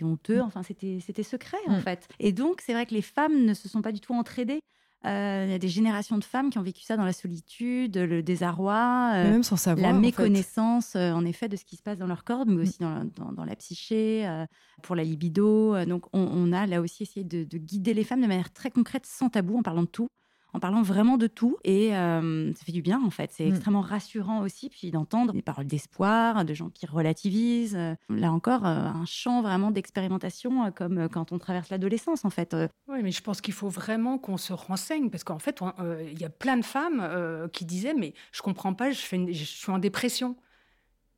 honteux, 0.02 0.40
enfin 0.42 0.62
c'était 0.62 1.22
secret 1.22 1.56
en 1.66 1.78
mm. 1.78 1.80
fait. 1.80 2.08
Et 2.18 2.32
donc 2.32 2.60
c'est 2.60 2.72
vrai 2.72 2.86
que 2.86 2.94
les 2.94 3.02
femmes 3.02 3.44
ne 3.44 3.54
se 3.54 3.68
sont 3.68 3.82
pas 3.82 3.92
du 3.92 4.00
tout 4.00 4.12
entraidées. 4.12 4.60
Euh, 5.06 5.44
il 5.46 5.50
y 5.50 5.54
a 5.54 5.58
des 5.58 5.68
générations 5.68 6.18
de 6.18 6.24
femmes 6.24 6.50
qui 6.50 6.58
ont 6.58 6.62
vécu 6.62 6.82
ça 6.82 6.98
dans 6.98 7.06
la 7.06 7.14
solitude, 7.14 7.96
le 7.96 8.22
désarroi, 8.22 9.12
euh, 9.14 9.30
même 9.30 9.42
sans 9.42 9.56
savoir, 9.56 9.92
la 9.92 9.98
méconnaissance, 9.98 10.94
euh, 10.94 11.12
en, 11.12 11.24
effet, 11.24 11.48
de 11.48 11.56
ce 11.56 11.64
qui 11.64 11.76
se 11.76 11.82
passe 11.82 11.96
dans 11.96 12.06
leur 12.06 12.22
corps, 12.22 12.44
mais 12.46 12.56
mm. 12.56 12.60
aussi 12.60 12.78
dans, 12.80 13.44
la 13.44 13.56
psyché, 13.56 14.44
pour 14.82 14.96
la 14.96 15.04
libido. 15.04 15.82
Donc, 15.86 16.04
on, 16.12 16.52
a 16.52 16.66
là 16.66 16.82
aussi 16.82 17.04
essayé 17.04 17.24
de, 17.24 17.44
guider 17.56 17.94
les 17.94 18.04
femmes 18.04 18.20
de 18.20 18.26
manière 18.26 18.52
très 18.52 18.70
concrète, 18.70 19.06
sans 19.06 19.30
tabou, 19.30 19.58
en 19.58 19.62
parlant 19.62 19.82
de 19.82 19.88
tout 19.88 20.08
en 20.52 20.60
parlant 20.60 20.82
vraiment 20.82 21.16
de 21.16 21.26
tout. 21.26 21.56
Et 21.64 21.94
euh, 21.96 22.52
ça 22.54 22.64
fait 22.64 22.72
du 22.72 22.82
bien, 22.82 23.00
en 23.04 23.10
fait. 23.10 23.30
C'est 23.32 23.46
mm. 23.46 23.50
extrêmement 23.50 23.80
rassurant 23.80 24.42
aussi, 24.42 24.68
puis 24.68 24.90
d'entendre 24.90 25.32
des 25.32 25.42
paroles 25.42 25.66
d'espoir, 25.66 26.44
de 26.44 26.54
gens 26.54 26.70
qui 26.70 26.86
relativisent. 26.86 27.78
Là 28.08 28.32
encore, 28.32 28.66
euh, 28.66 28.86
un 28.86 29.04
champ 29.06 29.42
vraiment 29.42 29.70
d'expérimentation, 29.70 30.64
euh, 30.64 30.70
comme 30.70 31.08
quand 31.08 31.32
on 31.32 31.38
traverse 31.38 31.70
l'adolescence, 31.70 32.24
en 32.24 32.30
fait. 32.30 32.56
Oui, 32.88 33.00
mais 33.02 33.12
je 33.12 33.22
pense 33.22 33.40
qu'il 33.40 33.54
faut 33.54 33.68
vraiment 33.68 34.18
qu'on 34.18 34.36
se 34.36 34.52
renseigne, 34.52 35.10
parce 35.10 35.24
qu'en 35.24 35.38
fait, 35.38 35.60
il 36.12 36.18
y 36.18 36.24
a 36.24 36.30
plein 36.30 36.56
de 36.56 36.64
femmes 36.64 37.48
qui 37.52 37.64
disaient, 37.64 37.94
mais 37.94 38.14
je 38.32 38.42
comprends 38.42 38.74
pas, 38.74 38.90
je, 38.90 39.00
fais 39.00 39.32
je 39.32 39.44
suis 39.44 39.70
en 39.70 39.78
dépression. 39.78 40.36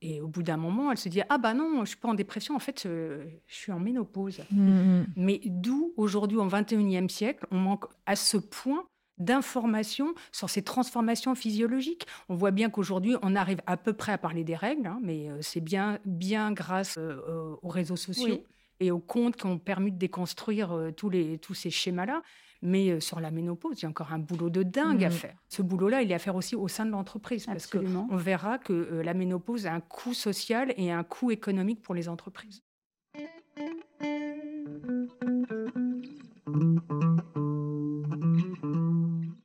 Et 0.04 0.20
au 0.20 0.26
bout 0.26 0.42
d'un 0.42 0.56
moment, 0.56 0.90
elle 0.90 0.98
se 0.98 1.08
dit 1.08 1.22
Ah 1.28 1.38
bah 1.38 1.54
non, 1.54 1.84
je 1.84 1.90
suis 1.90 1.96
pas 1.96 2.08
en 2.08 2.14
dépression, 2.14 2.56
en 2.56 2.58
fait, 2.58 2.82
je 2.84 3.54
suis 3.54 3.70
en 3.70 3.78
ménopause. 3.78 4.40
Mm, 4.50 4.68
mm. 4.68 5.06
Mais 5.16 5.40
d'où, 5.44 5.92
aujourd'hui, 5.96 6.38
au 6.38 6.48
21e 6.48 7.08
siècle, 7.08 7.46
on 7.52 7.58
manque 7.58 7.84
à 8.04 8.16
ce 8.16 8.36
point 8.36 8.84
d'informations 9.24 10.14
sur 10.30 10.50
ces 10.50 10.62
transformations 10.62 11.34
physiologiques. 11.34 12.06
On 12.28 12.34
voit 12.34 12.50
bien 12.50 12.70
qu'aujourd'hui, 12.70 13.16
on 13.22 13.34
arrive 13.36 13.60
à 13.66 13.76
peu 13.76 13.92
près 13.92 14.12
à 14.12 14.18
parler 14.18 14.44
des 14.44 14.56
règles, 14.56 14.86
hein, 14.86 14.98
mais 15.02 15.28
euh, 15.28 15.38
c'est 15.40 15.60
bien, 15.60 15.98
bien 16.04 16.52
grâce 16.52 16.98
euh, 16.98 17.56
aux 17.62 17.68
réseaux 17.68 17.96
sociaux 17.96 18.44
et 18.80 18.90
aux 18.90 18.98
comptes 18.98 19.36
qui 19.36 19.46
ont 19.46 19.58
permis 19.58 19.92
de 19.92 19.98
déconstruire 19.98 20.72
euh, 20.72 20.90
tous, 20.90 21.08
les, 21.08 21.38
tous 21.38 21.54
ces 21.54 21.70
schémas-là. 21.70 22.22
Mais 22.64 23.00
sur 23.00 23.18
la 23.18 23.32
ménopause, 23.32 23.80
il 23.80 23.82
y 23.82 23.86
a 23.86 23.88
encore 23.88 24.12
un 24.12 24.20
boulot 24.20 24.48
de 24.48 24.62
dingue 24.62 25.02
à 25.02 25.08
mmh. 25.08 25.12
faire. 25.12 25.34
Ce 25.48 25.62
boulot-là, 25.62 26.02
il 26.02 26.12
est 26.12 26.14
à 26.14 26.20
faire 26.20 26.36
aussi 26.36 26.54
au 26.54 26.68
sein 26.68 26.86
de 26.86 26.92
l'entreprise, 26.92 27.44
parce 27.44 27.66
qu'on 27.66 28.06
verra 28.16 28.58
que 28.58 28.72
la 29.04 29.14
ménopause 29.14 29.66
a 29.66 29.74
un 29.74 29.80
coût 29.80 30.14
social 30.14 30.72
et 30.76 30.92
un 30.92 31.02
coût 31.02 31.32
économique 31.32 31.82
pour 31.82 31.92
les 31.92 32.08
entreprises. 32.08 32.62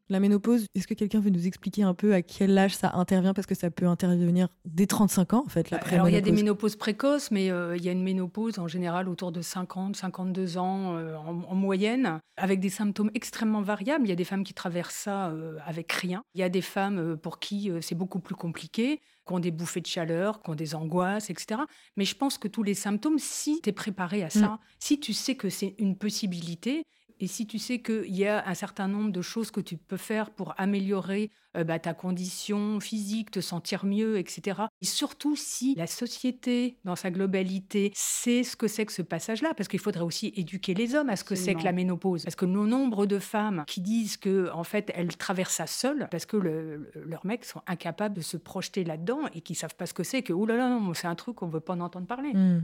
La 0.10 0.22
ménopause, 0.22 0.68
est-ce 0.74 0.88
que 0.88 0.94
quelqu'un 0.94 1.20
veut 1.20 1.30
nous 1.30 1.48
expliquer 1.48 1.84
un 1.84 1.94
peu 1.94 2.14
à 2.14 2.22
quel 2.22 2.58
âge 2.58 2.76
ça 2.76 2.92
intervient? 2.94 3.34
Parce 3.34 3.46
que 3.46 3.56
ça 3.56 3.70
peut 3.70 3.88
intervenir 3.88 4.48
dès 4.64 4.88
35 4.88 5.34
ans, 5.34 5.44
en 5.46 5.50
fait, 5.50 5.70
la 5.70 5.80
Alors, 5.80 6.08
il 6.08 6.14
y 6.14 6.18
a 6.18 6.22
des 6.22 6.32
ménopauses 6.32 6.78
précoces, 6.78 7.30
mais 7.30 7.52
euh, 7.52 7.76
il 7.76 7.84
y 7.84 7.90
a 7.90 7.92
une 7.92 8.04
ménopause 8.04 8.58
en 8.58 8.70
général 8.70 9.10
autour 9.10 9.34
de 9.34 9.42
50, 9.42 9.98
52 9.98 10.58
ans 10.58 10.96
euh, 10.96 11.16
en, 11.18 11.56
moyenne, 11.56 12.20
avec 12.38 12.62
des 12.62 12.70
symptômes 12.70 13.12
extrêmement 13.16 13.62
variables. 13.62 14.06
Il 14.06 14.10
y 14.10 14.14
a 14.14 14.16
des 14.16 14.24
femmes 14.24 14.46
qui 14.46 14.54
traversent 14.54 14.96
ça 14.96 15.30
euh, 15.30 15.58
avec 15.66 15.92
rien. 15.92 16.24
Il 16.36 16.40
y 16.40 16.44
a 16.44 16.50
des 16.50 16.62
femmes 16.62 17.18
pour 17.18 17.40
qui 17.40 17.70
c'est 17.82 17.96
beaucoup 17.96 18.20
plus 18.20 18.36
compliqué, 18.36 19.02
qui 19.28 19.34
ont 19.34 19.40
des 19.40 19.52
bouffées 19.52 19.82
de 19.82 19.88
chaleur, 19.88 20.42
qui 20.42 20.50
ont 20.50 20.56
des 20.56 20.74
angoisses, 20.74 21.30
etc. 21.30 21.62
Mais 21.98 22.06
je 22.06 22.16
pense 22.16 22.38
que 22.38 22.48
tous 22.48 22.64
les 22.64 22.74
symptômes, 22.74 23.20
si 23.20 23.60
tu 23.62 23.70
es 23.70 23.74
préparé 23.74 24.24
à 24.24 24.30
ça, 24.30 24.48
mm. 24.48 24.60
si 24.80 25.00
tu 25.00 25.14
sais 25.14 25.36
que 25.36 25.50
c'est 25.50 25.76
une 25.80 25.98
possibilité, 25.98 26.86
et 27.20 27.28
si 27.28 27.48
tu 27.48 27.60
sais 27.60 27.80
qu'il 27.80 28.16
y 28.16 28.26
a 28.26 28.48
un 28.48 28.54
certain 28.54 28.88
nombre 28.88 29.12
de 29.12 29.22
choses 29.22 29.52
que 29.52 29.62
tu 29.62 29.78
peux 29.78 29.98
faire 29.98 30.32
pour 30.32 30.54
améliorer 30.58 31.32
euh, 31.58 31.64
bah, 31.64 31.80
ta 31.80 31.94
condition 31.94 32.80
physique, 32.80 33.32
te 33.32 33.42
sentir 33.42 33.86
mieux, 33.86 34.18
etc. 34.18 34.62
Et 34.82 34.86
surtout 34.86 35.36
si 35.36 35.74
la 35.76 35.88
société, 35.88 36.78
dans 36.84 36.96
sa 36.96 37.10
globalité, 37.10 37.92
sait 37.96 38.44
ce 38.44 38.56
que 38.56 38.68
c'est 38.68 38.86
que 38.86 38.92
ce 38.92 39.02
passage-là, 39.02 39.54
parce 39.56 39.68
qu'il 39.68 39.80
faudrait 39.80 40.04
aussi 40.04 40.32
éduquer 40.36 40.74
les 40.74 40.96
hommes 40.96 41.10
à 41.10 41.16
ce 41.16 41.24
que 41.24 41.36
c'est 41.36 41.56
que 41.56 41.64
la 41.64 41.72
ménopause. 41.72 42.24
Parce 42.24 42.36
que 42.36 42.46
le 42.46 42.52
nombre 42.52 43.06
de 43.06 43.20
femmes 43.20 43.64
qui 43.68 43.82
disent 43.82 44.18
que 44.18 44.52
en 44.52 44.64
fait 44.64 44.92
elles 44.94 45.16
traversent 45.16 45.56
ça 45.56 45.68
seules, 45.68 46.08
parce 46.12 46.26
que 46.26 46.38
leurs 46.38 47.26
mecs 47.26 47.46
sont 47.46 47.62
incapables 47.66 48.16
de 48.16 48.22
se 48.22 48.38
projeter 48.38 48.84
là-dedans 48.84 49.22
et 49.34 49.42
qui 49.42 49.56
savent 49.56 49.76
pas 49.76 49.86
ce 49.86 49.94
que 49.94 50.04
c'est, 50.04 50.22
que 50.22 50.34
oh 50.34 50.46
là 50.46 50.58
là, 50.58 50.70
non, 50.70 50.94
c'est 50.94 51.08
un 51.08 51.16
truc 51.16 51.38
qu'on 51.38 51.48
veut 51.48 51.60
pas 51.60 51.74
en 51.74 51.80
entendre 51.80 52.06
parler. 52.06 52.34
Hmm. 52.34 52.62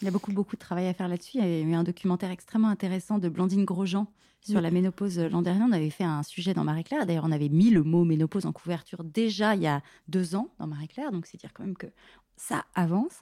Il 0.00 0.06
y 0.06 0.08
a 0.08 0.10
beaucoup, 0.10 0.32
beaucoup 0.32 0.56
de 0.56 0.60
travail 0.60 0.86
à 0.86 0.94
faire 0.94 1.08
là-dessus. 1.08 1.38
Il 1.38 1.44
y 1.44 1.46
a 1.46 1.60
eu 1.60 1.74
un 1.74 1.84
documentaire 1.84 2.30
extrêmement 2.30 2.68
intéressant 2.68 3.18
de 3.18 3.28
Blandine 3.28 3.64
Grosjean 3.64 4.06
sur 4.40 4.60
la 4.60 4.70
ménopause 4.70 5.18
l'an 5.18 5.42
dernier. 5.42 5.62
On 5.62 5.72
avait 5.72 5.90
fait 5.90 6.04
un 6.04 6.22
sujet 6.22 6.54
dans 6.54 6.64
Marie-Claire. 6.64 7.04
D'ailleurs, 7.04 7.24
on 7.26 7.32
avait 7.32 7.50
mis 7.50 7.70
le 7.70 7.82
mot 7.82 8.04
ménopause 8.04 8.46
en 8.46 8.52
couverture 8.52 9.04
déjà 9.04 9.54
il 9.54 9.62
y 9.62 9.66
a 9.66 9.82
deux 10.08 10.34
ans 10.34 10.48
dans 10.58 10.66
Marie-Claire. 10.66 11.12
Donc, 11.12 11.26
c'est 11.26 11.38
dire 11.38 11.52
quand 11.52 11.64
même 11.64 11.76
que 11.76 11.88
ça 12.36 12.64
avance. 12.74 13.20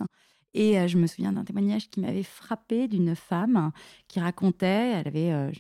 Et 0.55 0.79
euh, 0.79 0.87
je 0.87 0.97
me 0.97 1.07
souviens 1.07 1.33
d'un 1.33 1.45
témoignage 1.45 1.91
qui 1.91 2.01
m'avait 2.01 2.23
frappé 2.23 2.89
d'une 2.89 3.15
femme 3.15 3.73
qui 4.07 4.21
racontait, 4.21 4.93
elle 4.93 5.09
avait 5.09 5.33
euh, 5.33 5.51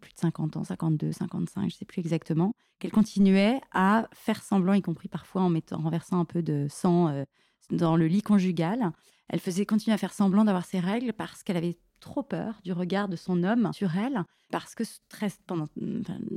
plus 0.00 0.12
de 0.12 0.18
50 0.18 0.56
ans, 0.56 0.64
52, 0.64 1.12
55, 1.12 1.62
je 1.62 1.66
ne 1.66 1.70
sais 1.70 1.84
plus 1.84 2.00
exactement, 2.00 2.54
qu'elle 2.78 2.92
continuait 2.92 3.60
à 3.72 4.08
faire 4.12 4.42
semblant, 4.42 4.74
y 4.74 4.82
compris 4.82 5.08
parfois 5.08 5.42
en, 5.42 5.50
mettant, 5.50 5.78
en 5.78 5.82
renversant 5.82 6.20
un 6.20 6.24
peu 6.24 6.42
de 6.42 6.68
sang 6.70 7.08
euh, 7.08 7.24
dans 7.70 7.96
le 7.96 8.06
lit 8.06 8.22
conjugal. 8.22 8.92
Elle 9.30 9.40
faisait 9.40 9.64
continuer 9.64 9.94
à 9.94 9.98
faire 9.98 10.12
semblant 10.12 10.44
d'avoir 10.44 10.64
ses 10.64 10.80
règles 10.80 11.12
parce 11.12 11.42
qu'elle 11.42 11.56
avait 11.56 11.78
trop 12.00 12.22
peur 12.22 12.60
du 12.64 12.72
regard 12.72 13.08
de 13.08 13.16
son 13.16 13.44
homme 13.44 13.70
sur 13.72 13.96
elle, 13.96 14.24
parce 14.50 14.74
que 14.74 14.82
très, 15.08 15.28
pendant 15.46 15.68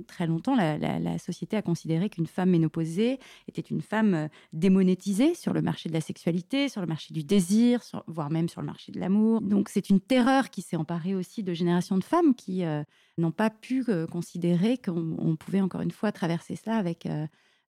très 0.08 0.28
longtemps, 0.28 0.56
la, 0.56 1.18
société 1.18 1.58
a 1.58 1.62
considéré 1.62 2.10
qu'une 2.10 2.28
femme 2.28 2.52
ménopausée 2.52 3.20
était 3.48 3.62
une 3.62 3.82
femme 3.82 4.14
euh, 4.14 4.28
démonétisée 4.52 5.34
sur 5.34 5.54
le 5.54 5.62
marché 5.62 5.90
de 5.90 5.94
la 5.94 6.02
sexualité, 6.02 6.70
sur 6.70 6.82
le 6.82 6.88
marché 6.88 7.14
du 7.14 7.24
désir, 7.24 7.82
voire 8.08 8.30
même 8.30 8.50
sur 8.50 8.62
le 8.62 8.68
marché 8.68 8.92
de 8.92 9.00
l'amour. 9.00 9.42
Donc 9.42 9.70
c'est 9.70 9.90
une 9.90 10.02
terreur 10.02 10.50
qui 10.50 10.62
s'est 10.62 10.76
emparée 10.76 11.16
aussi 11.16 11.44
de 11.44 11.54
générations 11.54 11.98
de 11.98 12.04
femmes 12.04 12.36
qui 12.36 12.66
euh, 12.66 12.84
n'ont 13.18 13.32
pas 13.32 13.50
pu 13.50 13.84
euh, 13.90 14.06
considérer 14.06 14.78
qu'on 14.78 15.36
pouvait 15.40 15.62
encore 15.62 15.82
une 15.82 15.92
fois 15.92 16.12
traverser 16.12 16.56
ça 16.56 16.76
avec 16.76 17.08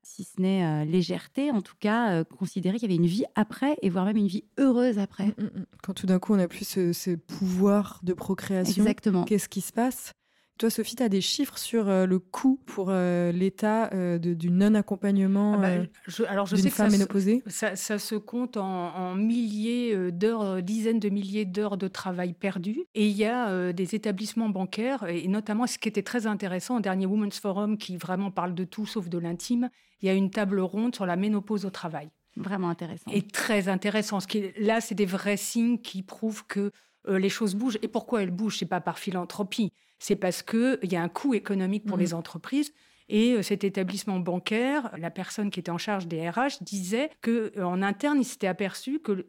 si 0.05 0.23
ce 0.23 0.39
n'est 0.39 0.63
euh, 0.63 0.85
légèreté, 0.85 1.49
en 1.49 1.61
tout 1.61 1.73
cas, 1.79 2.11
euh, 2.11 2.23
considérer 2.23 2.77
qu'il 2.77 2.89
y 2.89 2.93
avait 2.93 3.01
une 3.01 3.09
vie 3.09 3.25
après 3.33 3.75
et 3.81 3.89
voire 3.89 4.05
même 4.05 4.17
une 4.17 4.27
vie 4.27 4.43
heureuse 4.59 4.99
après. 4.99 5.25
Mm, 5.25 5.33
mm, 5.39 5.45
mm. 5.45 5.65
Quand 5.81 5.93
tout 5.93 6.05
d'un 6.05 6.19
coup, 6.19 6.33
on 6.33 6.37
n'a 6.37 6.47
plus 6.47 6.65
ce, 6.65 6.93
ce, 6.93 7.15
pouvoir 7.15 7.99
de 8.03 8.13
procréation, 8.13 8.83
Exactement. 8.83 9.23
qu'est-ce 9.23 9.49
qui 9.49 9.61
se 9.61 9.73
passe? 9.73 10.13
Toi, 10.57 10.69
Sophie, 10.69 10.95
tu 10.95 11.03
as 11.03 11.09
des 11.09 11.19
chiffres 11.19 11.57
sur 11.57 11.89
euh, 11.89 12.05
le 12.05 12.17
coût 12.17 12.61
pour 12.65 12.87
euh, 12.89 13.33
l'état 13.33 13.93
euh, 13.93 14.17
du 14.17 14.49
non-accompagnement 14.49 15.55
ah 15.55 15.57
bah, 15.57 16.27
alors 16.29 16.45
je 16.45 16.55
femme 16.69 16.91
ménopausée 16.91 17.43
ça, 17.47 17.75
ça, 17.75 17.99
se 17.99 18.15
compte 18.15 18.55
en, 18.55 19.15
milliers 19.15 20.11
d'heures, 20.11 20.61
dizaines 20.63 20.99
de 20.99 21.09
milliers 21.09 21.43
d'heures 21.43 21.77
de 21.77 21.89
travail 21.89 22.33
perdu. 22.33 22.79
Et 22.95 23.07
il 23.07 23.15
y 23.15 23.25
a 23.25 23.73
des 23.73 23.95
établissements 23.95 24.49
bancaires, 24.49 25.05
et 25.07 25.27
notamment 25.27 25.67
ce 25.67 25.77
qui 25.77 25.89
était 25.89 26.03
très 26.03 26.25
intéressant 26.27 26.77
au 26.77 26.79
dernier 26.79 27.05
Women's 27.05 27.39
Forum, 27.39 27.77
qui 27.77 27.97
vraiment 27.97 28.31
parle 28.31 28.55
de 28.55 28.63
tout 28.63 28.85
sauf 28.85 29.09
de 29.09 29.17
l'intime, 29.17 29.69
il 30.01 30.07
y 30.07 30.09
a 30.09 30.13
une 30.13 30.31
table 30.31 30.59
ronde 30.59 30.95
sur 30.95 31.05
la 31.05 31.15
ménopause 31.15 31.65
au 31.65 31.69
travail. 31.69 32.09
Vraiment 32.37 32.69
intéressant. 32.69 33.09
Et 33.11 33.21
très 33.21 33.69
intéressant. 33.69 34.19
Ce 34.19 34.27
qui, 34.27 34.51
là, 34.59 34.81
c'est 34.81 34.95
des 34.95 35.05
vrais 35.05 35.37
signes 35.37 35.79
qui 35.79 36.01
prouvent 36.01 36.45
que 36.45 36.71
les 37.07 37.29
choses 37.29 37.55
bougent. 37.55 37.79
Et 37.81 37.87
pourquoi 37.87 38.23
elles 38.23 38.31
bougent? 38.31 38.57
C'est 38.59 38.65
pas 38.65 38.81
par 38.81 38.99
philanthropie 38.99 39.71
c'est 39.99 40.15
parce 40.15 40.43
qu'il 40.43 40.91
y 40.91 40.95
a 40.95 41.01
un 41.01 41.09
coût 41.09 41.33
économique 41.33 41.85
pour 41.85 41.97
les 41.97 42.09
mmh. 42.09 42.17
entreprises. 42.17 42.73
Et 43.07 43.33
euh, 43.33 43.41
cet 43.41 43.63
établissement 43.63 44.19
bancaire, 44.19 44.91
la 44.97 45.11
personne 45.11 45.51
qui 45.51 45.59
était 45.59 45.71
en 45.71 45.77
charge 45.77 46.07
des 46.07 46.29
RH 46.29 46.61
disait 46.61 47.09
qu'en 47.21 47.81
euh, 47.81 47.85
interne, 47.85 48.19
il 48.19 48.25
s'était 48.25 48.47
aperçu 48.47 48.99
que 48.99 49.27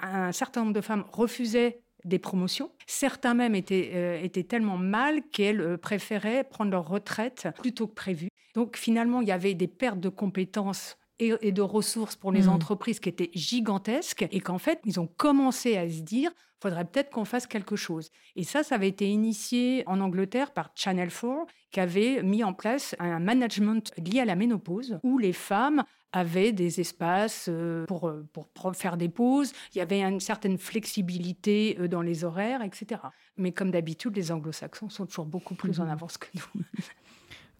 un 0.00 0.32
certain 0.32 0.62
nombre 0.62 0.74
de 0.74 0.80
femmes 0.80 1.04
refusaient 1.12 1.80
des 2.04 2.18
promotions. 2.18 2.70
Certains 2.86 3.32
même 3.32 3.54
étaient, 3.54 3.92
euh, 3.94 4.20
étaient 4.22 4.42
tellement 4.42 4.76
mal 4.76 5.22
qu'elles 5.30 5.78
préféraient 5.78 6.44
prendre 6.44 6.70
leur 6.70 6.86
retraite 6.86 7.48
plutôt 7.60 7.86
que 7.86 7.94
prévu. 7.94 8.28
Donc 8.54 8.76
finalement, 8.76 9.22
il 9.22 9.28
y 9.28 9.32
avait 9.32 9.54
des 9.54 9.68
pertes 9.68 10.00
de 10.00 10.10
compétences 10.10 10.98
et, 11.18 11.52
de 11.52 11.62
ressources 11.62 12.16
pour 12.16 12.32
les 12.32 12.42
mmh. 12.42 12.48
entreprises 12.50 13.00
qui 13.00 13.08
étaient 13.08 13.30
gigantesques 13.34 14.26
et 14.30 14.40
qu'en 14.40 14.58
fait, 14.58 14.80
ils 14.84 15.00
ont 15.00 15.06
commencé 15.06 15.76
à 15.76 15.88
se 15.88 16.00
dire 16.00 16.30
faudrait 16.64 16.86
peut-être 16.86 17.10
qu'on 17.10 17.26
fasse 17.26 17.46
quelque 17.46 17.76
chose. 17.76 18.10
Et 18.36 18.44
ça, 18.44 18.62
ça 18.62 18.76
avait 18.76 18.88
été 18.88 19.06
initié 19.06 19.84
en 19.86 20.00
Angleterre 20.00 20.50
par 20.52 20.70
Channel 20.74 21.10
4, 21.10 21.46
qui 21.70 21.80
avait 21.80 22.22
mis 22.22 22.42
en 22.42 22.54
place 22.54 22.96
un 22.98 23.20
management 23.20 23.92
lié 23.98 24.20
à 24.20 24.24
la 24.24 24.34
ménopause, 24.34 24.98
où 25.02 25.18
les 25.18 25.34
femmes 25.34 25.84
avaient 26.12 26.52
des 26.52 26.80
espaces 26.80 27.46
euh, 27.50 27.84
pour, 27.86 28.08
euh, 28.08 28.26
pour 28.32 28.48
faire 28.76 28.96
des 28.96 29.08
pauses, 29.08 29.52
il 29.74 29.78
y 29.78 29.80
avait 29.80 30.00
une 30.00 30.20
certaine 30.20 30.58
flexibilité 30.58 31.76
euh, 31.80 31.88
dans 31.88 32.02
les 32.02 32.24
horaires, 32.24 32.62
etc. 32.62 33.00
Mais 33.36 33.50
comme 33.50 33.72
d'habitude, 33.72 34.14
les 34.16 34.30
anglo-saxons 34.30 34.88
sont 34.88 35.06
toujours 35.06 35.26
beaucoup 35.26 35.56
plus 35.56 35.80
en 35.80 35.86
mmh. 35.86 35.90
avance 35.90 36.16
que 36.16 36.28
nous. 36.34 36.62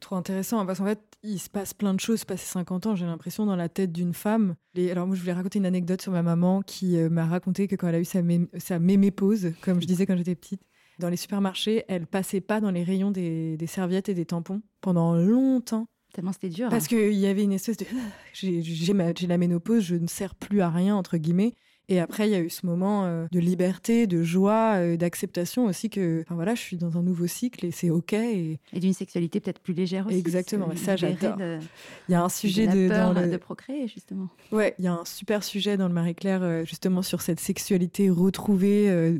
Trop 0.04 0.16
intéressant, 0.16 0.60
hein, 0.60 0.66
parce 0.66 0.80
qu'en 0.80 0.84
fait, 0.84 1.00
il 1.22 1.38
se 1.38 1.48
passe 1.48 1.72
plein 1.72 1.94
de 1.94 1.98
choses 1.98 2.26
passé 2.26 2.44
50 2.44 2.84
ans, 2.84 2.94
j'ai 2.94 3.06
l'impression, 3.06 3.46
dans 3.46 3.56
la 3.56 3.70
tête 3.70 3.90
d'une 3.90 4.12
femme. 4.12 4.54
Et 4.74 4.90
alors, 4.90 5.06
moi, 5.06 5.16
je 5.16 5.20
voulais 5.22 5.32
raconter 5.32 5.58
une 5.58 5.64
anecdote 5.64 6.02
sur 6.02 6.12
ma 6.12 6.22
maman 6.22 6.60
qui 6.60 6.98
euh, 6.98 7.08
m'a 7.08 7.24
raconté 7.24 7.68
que 7.68 7.74
quand 7.74 7.88
elle 7.88 7.94
a 7.94 8.00
eu 8.00 8.04
sa, 8.04 8.20
sa 8.58 8.78
mémépause, 8.78 9.52
comme 9.62 9.80
je 9.80 9.86
disais 9.86 10.04
quand 10.04 10.14
j'étais 10.18 10.34
petite, 10.34 10.60
dans 10.98 11.08
les 11.08 11.16
supermarchés, 11.16 11.84
elle 11.88 12.06
passait 12.06 12.42
pas 12.42 12.60
dans 12.60 12.70
les 12.70 12.84
rayons 12.84 13.12
des, 13.12 13.56
serviettes 13.66 14.10
et 14.10 14.14
des 14.14 14.26
tampons 14.26 14.60
pendant 14.82 15.14
longtemps. 15.14 15.86
Tellement 16.12 16.32
c'était 16.32 16.50
dur. 16.50 16.68
Parce 16.68 16.84
hein. 16.84 16.88
qu'il 16.88 17.14
y 17.14 17.26
avait 17.26 17.42
une 17.42 17.54
espèce 17.54 17.78
de. 17.78 17.86
J'ai 18.34 19.26
la 19.26 19.38
ménopause, 19.38 19.84
je 19.84 19.94
ne 19.94 20.06
sers 20.06 20.34
plus 20.34 20.60
à 20.60 20.68
rien, 20.68 20.96
entre 20.96 21.16
guillemets. 21.16 21.54
Et 21.88 22.00
après, 22.00 22.28
il 22.28 22.32
y 22.32 22.34
a 22.34 22.40
eu 22.40 22.48
ce 22.48 22.64
moment 22.64 23.04
euh, 23.04 23.26
de 23.30 23.38
liberté, 23.38 24.06
de 24.06 24.22
joie, 24.22 24.76
euh, 24.76 24.96
d'acceptation 24.96 25.66
aussi 25.66 25.90
que, 25.90 26.22
enfin 26.22 26.34
voilà, 26.34 26.54
je 26.54 26.60
suis 26.60 26.76
dans 26.78 26.96
un 26.96 27.02
nouveau 27.02 27.26
cycle 27.26 27.66
et 27.66 27.70
c'est 27.70 27.90
ok. 27.90 28.14
Et, 28.14 28.58
d'une 28.72 28.94
sexualité 28.94 29.40
peut-être 29.40 29.60
plus 29.60 29.74
légère 29.74 30.06
aussi. 30.06 30.16
Exactement, 30.16 30.68
ça 30.76 30.96
j'adore. 30.96 31.36
Il 32.08 32.12
y 32.12 32.14
a 32.14 32.22
un 32.22 32.28
sujet 32.30 32.66
de, 32.66 32.88
dans 32.88 33.12
le... 33.12 33.30
de 33.30 33.36
procréer 33.36 33.86
justement. 33.86 34.28
Ouais, 34.50 34.74
il 34.78 34.84
y 34.84 34.88
a 34.88 34.94
un 34.94 35.04
super 35.04 35.44
sujet 35.44 35.76
dans 35.76 35.88
le 35.88 35.94
Marie-Claire 35.94 36.42
euh, 36.42 36.64
justement 36.64 37.02
sur 37.02 37.20
cette 37.20 37.40
sexualité 37.40 38.08
retrouvée, 38.08 39.14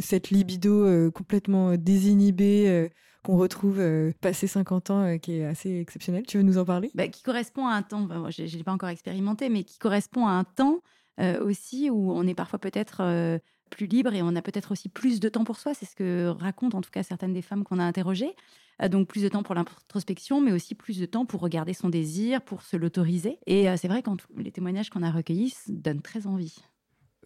cette 0.00 0.30
libido 0.30 1.10
complètement 1.12 1.76
désinhibée 1.76 2.90
qu'on 3.22 3.36
retrouve 3.36 3.82
passé 4.20 4.46
50 4.46 4.90
ans, 4.90 5.18
qui 5.18 5.38
est 5.38 5.44
assez 5.44 5.78
exceptionnel. 5.78 6.24
Tu 6.26 6.36
veux 6.36 6.42
nous 6.42 6.58
en 6.58 6.64
parler? 6.64 6.90
Bah, 6.94 7.08
Qui 7.08 7.22
correspond 7.22 7.66
à 7.66 7.72
un 7.72 7.82
temps, 7.82 8.08
je 8.30 8.42
ne 8.42 8.48
l'ai 8.48 8.64
pas 8.64 8.72
encore 8.72 8.88
expérimenté, 8.88 9.48
mais 9.48 9.64
qui 9.64 9.78
correspond 9.78 10.26
à 10.26 10.32
un 10.32 10.44
temps 10.44 10.80
euh, 11.20 11.44
aussi, 11.44 11.90
où 11.90 12.12
on 12.12 12.26
est 12.26 12.34
parfois 12.34 12.58
peut-être 12.58 13.00
euh, 13.00 13.38
plus 13.70 13.86
libre 13.86 14.14
et 14.14 14.22
on 14.22 14.34
a 14.36 14.42
peut-être 14.42 14.72
aussi 14.72 14.88
plus 14.88 15.20
de 15.20 15.28
temps 15.28 15.44
pour 15.44 15.58
soi. 15.58 15.74
C'est 15.74 15.86
ce 15.86 15.94
que 15.94 16.28
racontent 16.28 16.78
en 16.78 16.80
tout 16.80 16.90
cas 16.90 17.02
certaines 17.02 17.34
des 17.34 17.42
femmes 17.42 17.64
qu'on 17.64 17.78
a 17.78 17.84
interrogées. 17.84 18.34
Euh, 18.82 18.88
donc 18.88 19.08
plus 19.08 19.22
de 19.22 19.28
temps 19.28 19.42
pour 19.42 19.54
l'introspection, 19.54 20.40
mais 20.40 20.52
aussi 20.52 20.74
plus 20.74 20.98
de 20.98 21.06
temps 21.06 21.26
pour 21.26 21.40
regarder 21.40 21.74
son 21.74 21.88
désir, 21.88 22.42
pour 22.42 22.62
se 22.62 22.76
l'autoriser. 22.76 23.38
Et 23.46 23.66
c'est 23.76 23.88
vrai 23.88 24.02
que 24.02 24.10
les 24.36 24.50
témoignages 24.50 24.90
qu'on 24.90 25.02
a 25.02 25.10
recueillis 25.10 25.54
donnent 25.68 26.02
très 26.02 26.26
envie. 26.26 26.56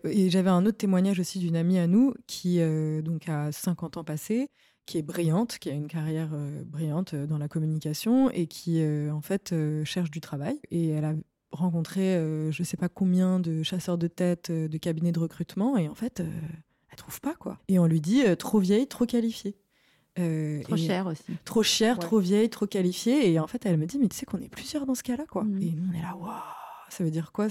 Et 0.03 0.29
j'avais 0.29 0.51
un 0.51 0.67
autre 0.67 0.77
témoignage 0.77 1.21
aussi 1.21 1.39
d'une 1.39 1.57
amie 1.57 1.79
à 1.79 1.87
nous 1.87 2.15
qui 2.27 2.59
donc 3.03 3.29
a 3.29 3.53
50 3.53 3.97
ans 3.97 4.05
passés, 4.05 4.49
qui 4.87 4.99
est 4.99 5.03
brillante, 5.03 5.59
qui 5.59 5.71
a 5.71 5.73
une 5.73 5.87
carrière 5.87 6.31
brillante 6.67 7.15
dans 7.15 7.39
la 7.39 7.47
communication 7.47 8.29
et 8.31 8.49
qui 8.49 8.85
en 8.85 9.21
fait 9.21 9.55
cherche 9.85 10.11
du 10.11 10.21
travail. 10.21 10.59
Et 10.73 10.89
elle 10.89 11.05
a 11.05 11.15
rencontré 11.55 12.17
euh, 12.17 12.51
je 12.51 12.63
sais 12.63 12.77
pas 12.77 12.89
combien 12.89 13.41
de 13.41 13.63
chasseurs 13.63 13.99
de 13.99 14.07
tête, 14.07 14.51
euh, 14.51 14.69
de 14.69 14.79
cabinets 14.79 15.13
de 15.13 15.19
recrutement, 15.19 15.77
et 15.77 15.89
en 15.89 15.95
fait, 15.95 16.21
euh, 16.21 16.29
elle 16.91 16.97
trouve 16.97 17.21
pas 17.21 17.35
quoi. 17.35 17.59
Et 17.69 17.79
on 17.79 17.87
lui 17.87 18.01
dit 18.01 18.23
trop 18.39 18.59
vieille, 18.59 18.87
trop 18.87 19.07
qualifiée. 19.07 19.57
trop 20.17 20.77
chère 20.77 21.07
aussi. 21.07 21.25
Trop 21.45 21.63
chère, 21.63 21.99
trop 21.99 22.19
vieille, 22.19 22.51
trop 22.51 22.67
qualifiée. 22.67 23.31
Et 23.31 23.41
en 23.41 23.47
fait, 23.47 23.67
elle 23.67 23.79
me 23.79 23.87
dit, 23.87 23.99
mais 23.99 24.09
tu 24.09 24.17
sais 24.17 24.27
qu'on 24.27 24.41
est 24.41 24.49
plusieurs 24.49 24.87
dans 24.87 24.95
ce 24.95 25.03
cas-là, 25.03 25.25
quoi. 25.29 25.45
Mmh. 25.45 25.63
Et 25.63 25.73
nous, 25.73 25.89
on 25.91 25.99
est 25.99 26.03
là, 26.03 26.17
waouh, 26.17 26.31
ça 26.89 27.05
veut 27.05 27.11
dire 27.11 27.33
quoi? 27.33 27.49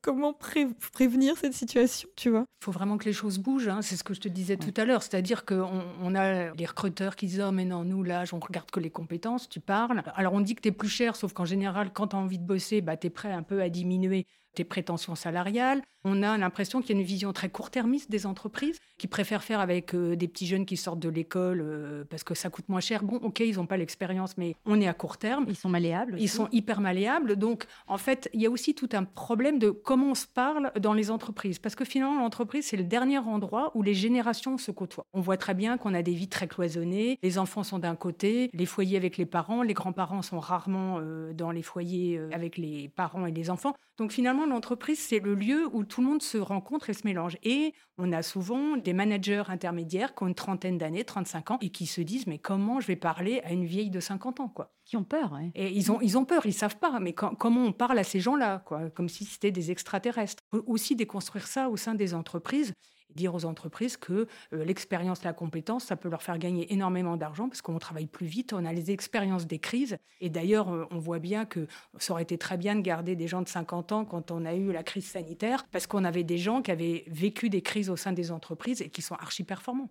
Comment 0.00 0.32
prévenir 0.32 1.36
cette 1.36 1.54
situation, 1.54 2.08
tu 2.16 2.30
vois? 2.30 2.44
Il 2.60 2.64
faut 2.64 2.72
vraiment 2.72 2.98
que 2.98 3.04
les 3.04 3.12
choses 3.12 3.38
bougent, 3.38 3.68
hein. 3.68 3.82
c'est 3.82 3.96
ce 3.96 4.04
que 4.04 4.14
je 4.14 4.20
te 4.20 4.28
disais 4.28 4.56
tout 4.56 4.74
à 4.76 4.84
l'heure, 4.84 5.02
c'est-à-dire 5.02 5.44
qu'on 5.44 5.82
on 6.02 6.14
a 6.14 6.52
les 6.54 6.66
recruteurs 6.66 7.16
qui 7.16 7.26
disent 7.26 7.42
«Oh 7.46 7.52
mais 7.52 7.64
non, 7.64 7.84
nous 7.84 8.02
là, 8.02 8.24
on 8.32 8.38
regarde 8.38 8.70
que 8.70 8.80
les 8.80 8.90
compétences, 8.90 9.48
tu 9.48 9.60
parles». 9.60 10.02
Alors 10.14 10.32
on 10.32 10.40
dit 10.40 10.54
que 10.54 10.60
tu 10.60 10.68
es 10.68 10.72
plus 10.72 10.88
cher, 10.88 11.16
sauf 11.16 11.32
qu'en 11.32 11.44
général, 11.44 11.92
quand 11.92 12.08
tu 12.08 12.16
as 12.16 12.18
envie 12.18 12.38
de 12.38 12.46
bosser, 12.46 12.80
bah, 12.80 12.96
tu 12.96 13.06
es 13.06 13.10
prêt 13.10 13.32
un 13.32 13.42
peu 13.42 13.62
à 13.62 13.68
diminuer 13.68 14.26
tes 14.54 14.64
prétentions 14.64 15.14
salariales. 15.14 15.82
On 16.04 16.22
a 16.22 16.38
l'impression 16.38 16.80
qu'il 16.80 16.94
y 16.94 16.98
a 16.98 17.00
une 17.00 17.06
vision 17.06 17.32
très 17.32 17.48
court-termiste 17.48 18.10
des 18.10 18.24
entreprises 18.24 18.78
qui 18.98 19.08
préfèrent 19.08 19.42
faire 19.42 19.60
avec 19.60 19.94
euh, 19.94 20.16
des 20.16 20.28
petits 20.28 20.46
jeunes 20.46 20.64
qui 20.64 20.76
sortent 20.76 21.00
de 21.00 21.08
l'école 21.08 21.60
euh, 21.60 22.04
parce 22.08 22.24
que 22.24 22.34
ça 22.34 22.50
coûte 22.50 22.68
moins 22.68 22.80
cher. 22.80 23.02
Bon, 23.02 23.16
ok, 23.16 23.40
ils 23.40 23.56
n'ont 23.56 23.66
pas 23.66 23.76
l'expérience, 23.76 24.38
mais 24.38 24.54
on 24.64 24.80
est 24.80 24.88
à 24.88 24.94
court 24.94 25.18
terme. 25.18 25.44
Ils 25.48 25.56
sont 25.56 25.68
malléables. 25.68 26.16
Ils 26.18 26.28
sont 26.28 26.48
hyper 26.52 26.80
malléables. 26.80 27.36
Donc, 27.36 27.66
en 27.88 27.98
fait, 27.98 28.30
il 28.32 28.40
y 28.40 28.46
a 28.46 28.50
aussi 28.50 28.74
tout 28.74 28.88
un 28.92 29.04
problème 29.04 29.58
de 29.58 29.70
comment 29.70 30.10
on 30.10 30.14
se 30.14 30.26
parle 30.26 30.72
dans 30.80 30.94
les 30.94 31.10
entreprises. 31.10 31.58
Parce 31.58 31.74
que 31.74 31.84
finalement, 31.84 32.18
l'entreprise, 32.18 32.66
c'est 32.66 32.76
le 32.76 32.84
dernier 32.84 33.18
endroit 33.18 33.72
où 33.74 33.82
les 33.82 33.94
générations 33.94 34.56
se 34.56 34.70
côtoient. 34.70 35.06
On 35.12 35.20
voit 35.20 35.36
très 35.36 35.54
bien 35.54 35.78
qu'on 35.78 35.94
a 35.94 36.02
des 36.02 36.14
vies 36.14 36.28
très 36.28 36.48
cloisonnées. 36.48 37.18
Les 37.22 37.38
enfants 37.38 37.64
sont 37.64 37.78
d'un 37.78 37.96
côté, 37.96 38.50
les 38.54 38.66
foyers 38.66 38.96
avec 38.96 39.16
les 39.16 39.26
parents, 39.26 39.62
les 39.62 39.74
grands-parents 39.74 40.22
sont 40.22 40.38
rarement 40.38 40.98
euh, 41.00 41.32
dans 41.32 41.50
les 41.50 41.62
foyers 41.62 42.20
avec 42.32 42.56
les 42.56 42.88
parents 42.88 43.26
et 43.26 43.32
les 43.32 43.50
enfants. 43.50 43.74
Donc 43.98 44.12
finalement, 44.12 44.37
l'entreprise, 44.46 44.98
c'est 44.98 45.18
le 45.18 45.34
lieu 45.34 45.68
où 45.72 45.84
tout 45.84 46.00
le 46.00 46.08
monde 46.08 46.22
se 46.22 46.38
rencontre 46.38 46.90
et 46.90 46.94
se 46.94 47.06
mélange. 47.06 47.36
Et 47.42 47.72
on 47.96 48.12
a 48.12 48.22
souvent 48.22 48.76
des 48.76 48.92
managers 48.92 49.44
intermédiaires 49.48 50.14
qui 50.14 50.22
ont 50.24 50.28
une 50.28 50.34
trentaine 50.34 50.78
d'années, 50.78 51.04
35 51.04 51.50
ans, 51.52 51.58
et 51.60 51.70
qui 51.70 51.86
se 51.86 52.00
disent, 52.00 52.26
mais 52.26 52.38
comment 52.38 52.80
je 52.80 52.86
vais 52.86 52.96
parler 52.96 53.40
à 53.44 53.52
une 53.52 53.64
vieille 53.64 53.90
de 53.90 54.00
50 54.00 54.40
ans 54.40 54.48
quoi? 54.48 54.74
Qui 54.84 54.96
ont 54.96 55.04
peur. 55.04 55.38
Et 55.54 55.70
ils 55.72 55.92
ont, 55.92 56.00
ils 56.00 56.16
ont 56.16 56.24
peur, 56.24 56.46
ils 56.46 56.52
savent 56.52 56.78
pas. 56.78 56.98
Mais 57.00 57.12
comment 57.12 57.64
on 57.64 57.72
parle 57.72 57.98
à 57.98 58.04
ces 58.04 58.20
gens-là 58.20 58.62
quoi? 58.64 58.90
Comme 58.90 59.08
si 59.08 59.24
c'était 59.24 59.50
des 59.50 59.70
extraterrestres. 59.70 60.42
Faut 60.50 60.64
aussi 60.66 60.96
déconstruire 60.96 61.46
ça 61.46 61.68
au 61.68 61.76
sein 61.76 61.94
des 61.94 62.14
entreprises 62.14 62.72
dire 63.14 63.34
aux 63.34 63.44
entreprises 63.44 63.96
que 63.96 64.26
euh, 64.52 64.64
l'expérience, 64.64 65.24
la 65.24 65.32
compétence, 65.32 65.84
ça 65.84 65.96
peut 65.96 66.08
leur 66.08 66.22
faire 66.22 66.38
gagner 66.38 66.72
énormément 66.72 67.16
d'argent 67.16 67.48
parce 67.48 67.62
qu'on 67.62 67.78
travaille 67.78 68.06
plus 68.06 68.26
vite, 68.26 68.52
on 68.52 68.64
a 68.64 68.72
les 68.72 68.90
expériences 68.90 69.46
des 69.46 69.58
crises. 69.58 69.98
Et 70.20 70.30
d'ailleurs, 70.30 70.72
euh, 70.72 70.86
on 70.90 70.98
voit 70.98 71.18
bien 71.18 71.44
que 71.44 71.66
ça 71.98 72.12
aurait 72.12 72.22
été 72.22 72.38
très 72.38 72.56
bien 72.56 72.76
de 72.76 72.80
garder 72.80 73.16
des 73.16 73.28
gens 73.28 73.42
de 73.42 73.48
50 73.48 73.92
ans 73.92 74.04
quand 74.04 74.30
on 74.30 74.44
a 74.44 74.54
eu 74.54 74.72
la 74.72 74.82
crise 74.82 75.06
sanitaire 75.06 75.66
parce 75.70 75.86
qu'on 75.86 76.04
avait 76.04 76.24
des 76.24 76.38
gens 76.38 76.62
qui 76.62 76.70
avaient 76.70 77.04
vécu 77.08 77.48
des 77.48 77.62
crises 77.62 77.90
au 77.90 77.96
sein 77.96 78.12
des 78.12 78.30
entreprises 78.30 78.82
et 78.82 78.90
qui 78.90 79.02
sont 79.02 79.14
archi 79.14 79.44
performants 79.44 79.90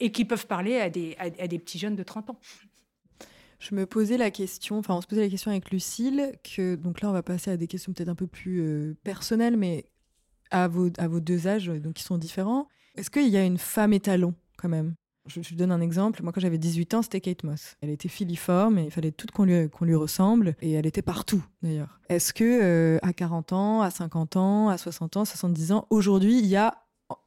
et 0.00 0.10
qui 0.10 0.24
peuvent 0.24 0.46
parler 0.46 0.78
à 0.78 0.90
des, 0.90 1.16
à, 1.18 1.46
des 1.46 1.58
petits 1.58 1.78
jeunes 1.78 1.96
de 1.96 2.02
30 2.02 2.30
ans. 2.30 2.40
Je 3.60 3.76
me 3.76 3.86
posais 3.86 4.16
la 4.16 4.32
question, 4.32 4.78
enfin 4.78 4.96
on 4.96 5.00
se 5.00 5.06
posait 5.06 5.20
la 5.20 5.28
question 5.28 5.52
avec 5.52 5.70
Lucille, 5.70 6.32
que 6.42 6.74
donc 6.74 7.00
là 7.00 7.10
on 7.10 7.12
va 7.12 7.22
passer 7.22 7.52
à 7.52 7.56
des 7.56 7.68
questions 7.68 7.92
peut-être 7.92 8.08
un 8.08 8.16
peu 8.16 8.26
plus 8.26 8.60
euh, 8.60 8.96
personnelles, 9.04 9.56
mais 9.56 9.86
à 10.52 10.68
vos, 10.68 10.88
à 10.98 11.08
vos 11.08 11.20
deux 11.20 11.48
âges, 11.48 11.66
donc 11.66 11.94
qui 11.94 12.04
sont 12.04 12.18
différents. 12.18 12.68
Est-ce 12.94 13.10
qu'il 13.10 13.28
y 13.28 13.36
a 13.36 13.44
une 13.44 13.58
femme 13.58 13.92
étalon 13.92 14.34
quand 14.56 14.68
même? 14.68 14.94
Je, 15.26 15.40
je, 15.40 15.54
donne 15.54 15.70
un 15.70 15.80
exemple. 15.80 16.22
Moi, 16.22 16.32
quand 16.32 16.40
j'avais 16.40 16.58
18 16.58 16.94
ans, 16.94 17.02
c'était 17.02 17.20
Kate 17.20 17.44
Moss. 17.44 17.76
Elle 17.80 17.90
était 17.90 18.08
filiforme 18.08 18.78
et 18.78 18.84
il 18.84 18.90
fallait 18.90 19.12
tout 19.12 19.26
qu'on 19.32 19.44
lui, 19.44 19.68
lui 19.82 19.94
ressemble. 19.94 20.56
Et 20.60 20.72
elle 20.72 20.86
était 20.86 21.02
partout, 21.02 21.44
d'ailleurs. 21.62 22.00
Est-ce 22.08 22.32
que 22.32 22.44
euh, 22.44 22.98
à 23.02 23.12
40 23.12 23.52
ans, 23.52 23.82
à 23.82 23.90
50 23.90 24.36
ans, 24.36 24.68
à 24.68 24.78
60 24.78 25.16
ans, 25.18 25.24
70 25.24 25.72
ans, 25.72 25.86
aujourd'hui, 25.90 26.38
il 26.38 26.46
y 26.46 26.56
a 26.56 26.76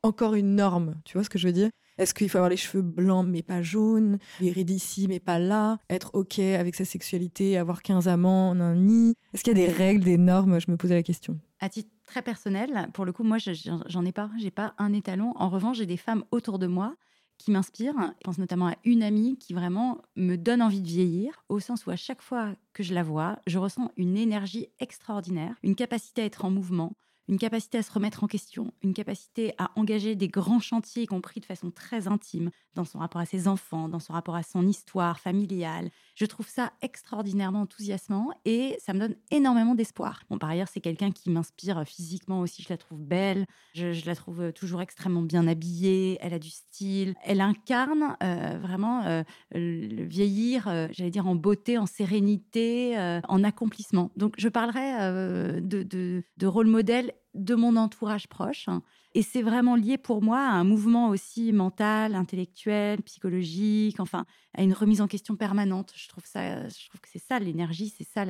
encore 0.03 0.33
une 0.35 0.55
norme? 0.55 0.95
Tu 1.05 1.13
vois 1.17 1.23
ce 1.23 1.29
que 1.29 1.39
je 1.39 1.47
veux 1.47 1.53
dire? 1.53 1.69
Est-ce 1.97 2.13
qu'il 2.13 2.29
faut 2.29 2.37
avoir 2.37 2.49
les 2.49 2.57
cheveux 2.57 2.81
blancs 2.81 3.25
mais 3.25 3.41
pas 3.41 3.61
jaunes, 3.61 4.19
les 4.41 4.51
rides 4.51 4.69
ici 4.69 5.07
mais 5.07 5.21
pas 5.21 5.39
là, 5.39 5.77
être 5.89 6.11
OK 6.13 6.39
avec 6.39 6.75
sa 6.75 6.83
sexualité, 6.83 7.57
avoir 7.57 7.81
15 7.81 8.09
amants 8.09 8.49
en 8.49 8.59
un 8.59 8.75
nid? 8.75 9.15
Est-ce 9.33 9.43
qu'il 9.43 9.57
y 9.57 9.63
a 9.63 9.65
des 9.67 9.71
règles, 9.71 10.03
des 10.03 10.17
normes? 10.17 10.59
Je 10.59 10.69
me 10.69 10.75
posais 10.75 10.95
la 10.95 11.03
question. 11.03 11.39
À 11.61 11.69
titre 11.69 11.89
très 12.05 12.21
personnel, 12.21 12.89
pour 12.93 13.05
le 13.05 13.13
coup, 13.13 13.23
moi, 13.23 13.37
j'en 13.39 14.05
ai 14.05 14.11
pas. 14.11 14.29
J'ai 14.37 14.51
pas 14.51 14.73
un 14.77 14.93
étalon. 14.93 15.33
En 15.35 15.49
revanche, 15.49 15.77
j'ai 15.77 15.85
des 15.85 15.97
femmes 15.97 16.23
autour 16.31 16.59
de 16.59 16.67
moi 16.67 16.95
qui 17.37 17.51
m'inspirent. 17.51 17.95
Je 18.19 18.23
pense 18.23 18.37
notamment 18.37 18.67
à 18.67 18.75
une 18.85 19.03
amie 19.03 19.37
qui 19.37 19.53
vraiment 19.53 20.01
me 20.15 20.35
donne 20.37 20.61
envie 20.61 20.81
de 20.81 20.87
vieillir, 20.87 21.43
au 21.49 21.59
sens 21.59 21.85
où 21.85 21.91
à 21.91 21.95
chaque 21.95 22.21
fois 22.21 22.55
que 22.73 22.83
je 22.83 22.93
la 22.93 23.03
vois, 23.03 23.39
je 23.47 23.57
ressens 23.59 23.91
une 23.97 24.17
énergie 24.17 24.67
extraordinaire, 24.79 25.55
une 25.63 25.75
capacité 25.75 26.21
à 26.21 26.25
être 26.25 26.45
en 26.45 26.51
mouvement, 26.51 26.93
une 27.27 27.39
capacité 27.39 27.79
à 27.79 27.83
se 27.83 27.91
remettre 27.91 28.23
en 28.23 28.27
question, 28.27 28.71
une 28.83 28.93
capacité 28.93 29.53
à 29.57 29.71
engager 29.75 30.15
des 30.15 30.27
grands 30.27 30.59
chantiers, 30.59 31.03
y 31.03 31.07
compris 31.07 31.39
de 31.41 31.45
façon 31.45 31.71
très 31.71 32.07
intime, 32.07 32.51
dans 32.75 32.85
son 32.85 32.99
rapport 32.99 33.19
à 33.21 33.25
ses 33.25 33.47
enfants, 33.47 33.89
dans 33.89 33.99
son 33.99 34.13
rapport 34.13 34.35
à 34.35 34.43
son 34.43 34.65
histoire 34.67 35.19
familiale. 35.19 35.89
Je 36.15 36.25
trouve 36.25 36.47
ça 36.47 36.71
extraordinairement 36.81 37.61
enthousiasmant 37.61 38.31
et 38.45 38.77
ça 38.79 38.93
me 38.93 38.99
donne 38.99 39.15
énormément 39.31 39.75
d'espoir. 39.75 40.21
Bon, 40.29 40.37
par 40.37 40.49
ailleurs, 40.49 40.69
c'est 40.69 40.79
quelqu'un 40.79 41.11
qui 41.11 41.29
m'inspire 41.29 41.83
physiquement 41.85 42.39
aussi. 42.39 42.63
Je 42.63 42.69
la 42.69 42.77
trouve 42.77 43.01
belle, 43.01 43.45
je, 43.73 44.05
la 44.05 44.15
trouve 44.15 44.53
toujours 44.53 44.81
extrêmement 44.81 45.21
bien 45.21 45.45
habillée, 45.47 46.17
elle 46.21 46.33
a 46.33 46.39
du 46.39 46.49
style, 46.49 47.15
elle 47.23 47.41
incarne 47.41 48.15
euh, 48.23 48.57
vraiment 48.61 49.03
euh, 49.03 49.23
le 49.51 50.05
vieillir, 50.05 50.67
euh, 50.67 50.87
j'allais 50.91 51.09
dire 51.09 51.27
en 51.27 51.35
beauté, 51.35 51.77
en 51.77 51.85
sérénité, 51.85 52.97
en 53.27 53.43
accomplissement. 53.43 54.11
Donc, 54.15 54.35
je 54.37 54.47
parlerai 54.47 55.61
de, 55.61 56.47
rôle 56.47 56.67
modèle 56.67 57.11
de 57.33 57.55
mon 57.55 57.75
entourage 57.75 58.27
proche. 58.27 58.69
Et 59.17 59.21
c'est 59.21 59.41
vraiment 59.41 59.77
lié 59.77 59.97
pour 59.97 60.21
moi 60.21 60.39
à 60.39 60.51
un 60.51 60.65
mouvement 60.65 61.07
aussi 61.07 61.53
mental, 61.53 62.15
intellectuel, 62.15 63.01
psychologique, 63.03 64.01
enfin, 64.01 64.25
à 64.53 64.61
une 64.61 64.73
remise 64.73 64.99
en 64.99 65.07
question 65.07 65.37
permanente. 65.37 65.93
Je 65.95 66.09
trouve, 66.09 66.25
ça, 66.25 66.67
je 66.67 66.89
trouve 66.89 66.99
que 66.99 67.07
c'est 67.09 67.23
ça 67.25 67.39
l'énergie, 67.39 67.87
c'est 67.97 68.03
ça 68.03 68.25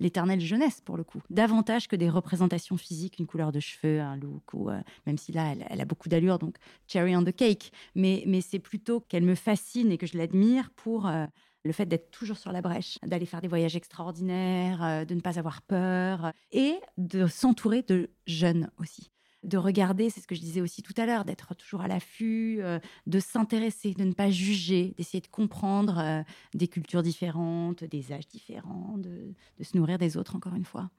l'éternelle 0.00 0.40
jeunesse 0.40 0.80
pour 0.80 0.96
le 0.96 1.04
coup. 1.04 1.22
Davantage 1.30 1.86
que 1.86 1.94
des 1.94 2.10
représentations 2.10 2.76
physiques, 2.76 3.20
une 3.20 3.28
couleur 3.28 3.52
de 3.52 3.60
cheveux, 3.60 4.00
un 4.00 4.16
look, 4.16 4.42
euh, 4.54 4.80
même 5.06 5.18
si 5.18 5.30
là, 5.30 5.54
elle, 5.70 5.80
a 5.80 5.84
beaucoup 5.84 6.08
d'allure, 6.08 6.40
donc 6.40 6.56
cherry 6.88 7.16
on 7.16 7.22
the 7.22 7.34
cake. 7.34 7.70
Mais, 7.94 8.24
mais 8.26 8.40
c'est 8.40 8.58
plutôt 8.58 8.98
qu'elle 8.98 9.24
me 9.24 9.36
fascine 9.36 9.92
et 9.92 9.98
que 9.98 10.06
je 10.06 10.18
l'admire 10.18 10.70
pour... 10.74 11.06
Euh, 11.06 11.26
le 11.66 11.72
fait 11.72 11.86
d'être 11.86 12.10
toujours 12.10 12.36
sur 12.36 12.52
la 12.52 12.60
brèche, 12.60 12.98
d'aller 13.02 13.24
faire 13.24 13.40
des 13.40 13.48
voyages 13.48 13.74
extraordinaires, 13.74 14.84
euh, 14.84 15.04
de 15.06 15.14
ne 15.14 15.20
pas 15.22 15.38
avoir 15.38 15.62
peur 15.62 16.34
et 16.52 16.74
de 16.98 17.26
s'entourer 17.26 17.80
de 17.80 18.10
jeunes 18.26 18.70
aussi 18.76 19.13
de 19.44 19.58
regarder, 19.58 20.10
c'est 20.10 20.20
ce 20.20 20.26
que 20.26 20.34
je 20.34 20.40
disais 20.40 20.60
aussi 20.60 20.82
tout 20.82 20.94
à 20.96 21.06
l'heure, 21.06 21.24
d'être 21.24 21.54
toujours 21.54 21.82
à 21.82 21.88
l'affût, 21.88 22.58
euh, 22.60 22.78
de 23.06 23.20
s'intéresser, 23.20 23.94
de 23.94 24.04
ne 24.04 24.12
pas 24.12 24.30
juger, 24.30 24.94
d'essayer 24.96 25.20
de 25.20 25.28
comprendre 25.28 25.98
euh, 25.98 26.22
des 26.54 26.68
cultures 26.68 27.02
différentes, 27.02 27.84
des 27.84 28.12
âges 28.12 28.28
différents, 28.28 28.96
de, 28.98 29.34
se 29.62 29.76
nourrir 29.76 29.98
des 29.98 30.16
autres, 30.16 30.36
encore 30.36 30.54
une 30.54 30.64
fois. 30.64 30.90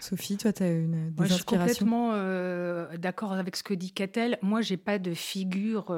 Sophie, 0.00 0.36
toi, 0.36 0.52
tu 0.52 0.62
as 0.62 0.72
une 0.72 1.10
des 1.10 1.26
Je 1.26 1.34
suis 1.34 1.44
complètement 1.44 2.12
d'accord 2.96 3.32
avec 3.32 3.56
ce 3.56 3.62
que 3.62 3.74
dit 3.74 3.92
Catel. 3.92 4.38
Moi, 4.42 4.60
j'ai 4.60 4.76
pas 4.76 4.98
de 4.98 5.14
figure 5.14 5.92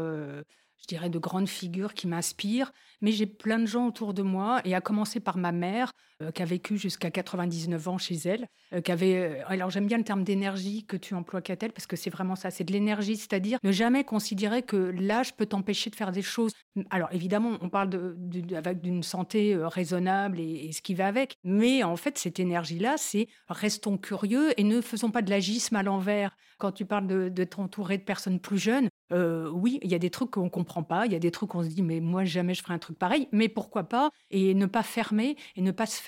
je 0.81 0.87
dirais, 0.87 1.11
de 1.11 1.19
grandes 1.19 1.49
figures 1.49 1.95
qui 1.95 2.07
m'inspirent, 2.07 2.73
mais 3.01 3.13
j'ai 3.13 3.27
plein 3.27 3.59
de 3.59 3.67
gens 3.67 3.87
autour 3.87 4.15
de 4.15 4.23
moi, 4.23 4.61
et 4.65 4.75
à 4.75 4.81
commencer 4.81 5.21
par 5.21 5.37
ma 5.37 5.53
mère, 5.53 5.93
euh, 5.93 6.10
qui 6.35 6.43
a 6.43 6.45
vécu 6.45 6.77
jusqu'à 6.77 7.11
99 7.11 7.89
ans 7.89 7.99
chez 7.99 8.17
elle, 8.25 8.47
euh, 8.73 8.81
qui 8.81 8.93
avait... 8.93 9.17
Euh, 9.17 9.43
alors 9.47 9.71
j'aime 9.71 9.87
bien 9.87 9.99
le 9.99 10.05
terme 10.05 10.25
d'énergie 10.25 10.85
que 10.85 10.97
tu 10.97 11.15
emploies, 11.15 11.41
Catel, 11.41 11.73
parce 11.73 11.87
que 11.87 11.97
c'est 11.97 12.11
vraiment 12.11 12.37
ça, 12.37 12.51
c'est 12.51 12.65
de 12.65 12.73
l'énergie, 12.73 13.17
c'est-à-dire 13.17 13.59
ne 13.63 13.73
jamais 13.73 14.05
considérer 14.05 14.63
que 14.63 14.77
l'âge 14.77 15.35
peut 15.35 15.47
t'empêcher 15.47 15.91
de 15.91 15.97
faire 15.97 16.13
des 16.13 16.23
choses. 16.23 16.53
Alors 16.91 17.09
évidemment, 17.13 17.53
on 17.61 17.69
parle 17.69 17.91
d'une 17.91 19.03
santé 19.03 19.57
raisonnable 19.57 20.39
et, 20.41 20.71
ce 20.73 20.83
qui 20.83 20.95
va 20.95 21.07
avec, 21.07 21.37
mais 21.43 21.83
en 21.83 21.97
fait, 21.97 22.19
cette 22.19 22.39
énergie-là, 22.39 22.97
c'est 22.97 23.29
restons 23.49 23.99
curieux 23.99 24.59
et 24.59 24.65
ne 24.65 24.81
faisons 24.81 25.11
pas 25.11 25.23
de 25.23 25.31
l'agisme 25.31 25.77
à 25.77 25.83
l'envers. 25.83 26.37
Quand 26.59 26.73
tu 26.73 26.85
parles 26.85 27.07
de, 27.07 27.29
de 27.29 27.45
t'entourer 27.45 27.99
de 27.99 28.03
personnes 28.03 28.39
plus 28.39 28.59
jeunes, 28.59 28.89
oui, 29.11 29.81
il 29.83 29.91
y 29.91 29.95
a 29.95 29.99
des 29.99 30.11
trucs 30.11 30.31
qu'on 30.31 30.49
comprend 30.49 30.83
pas. 30.83 31.07
Il 31.07 31.13
y 31.13 31.17
a 31.17 31.19
des 31.19 31.31
trucs 31.31 31.51
qu'on 31.51 31.65
se 31.65 31.69
dit, 31.69 31.83
mais 31.83 32.01
moi, 32.01 32.25
jamais 32.25 32.55
je 32.55 32.63
ferai 32.63 32.75
un 32.75 32.79
truc 32.79 32.99
pareil. 32.99 33.29
Mais 33.33 33.49
pourquoi 33.49 33.85
pas 33.85 34.11
Et 34.31 34.55
ne 34.55 34.67
pas 34.67 34.83
fermer 34.83 35.37
et 35.57 35.63
ne 35.63 35.73
pas 35.73 35.87
se 35.87 36.01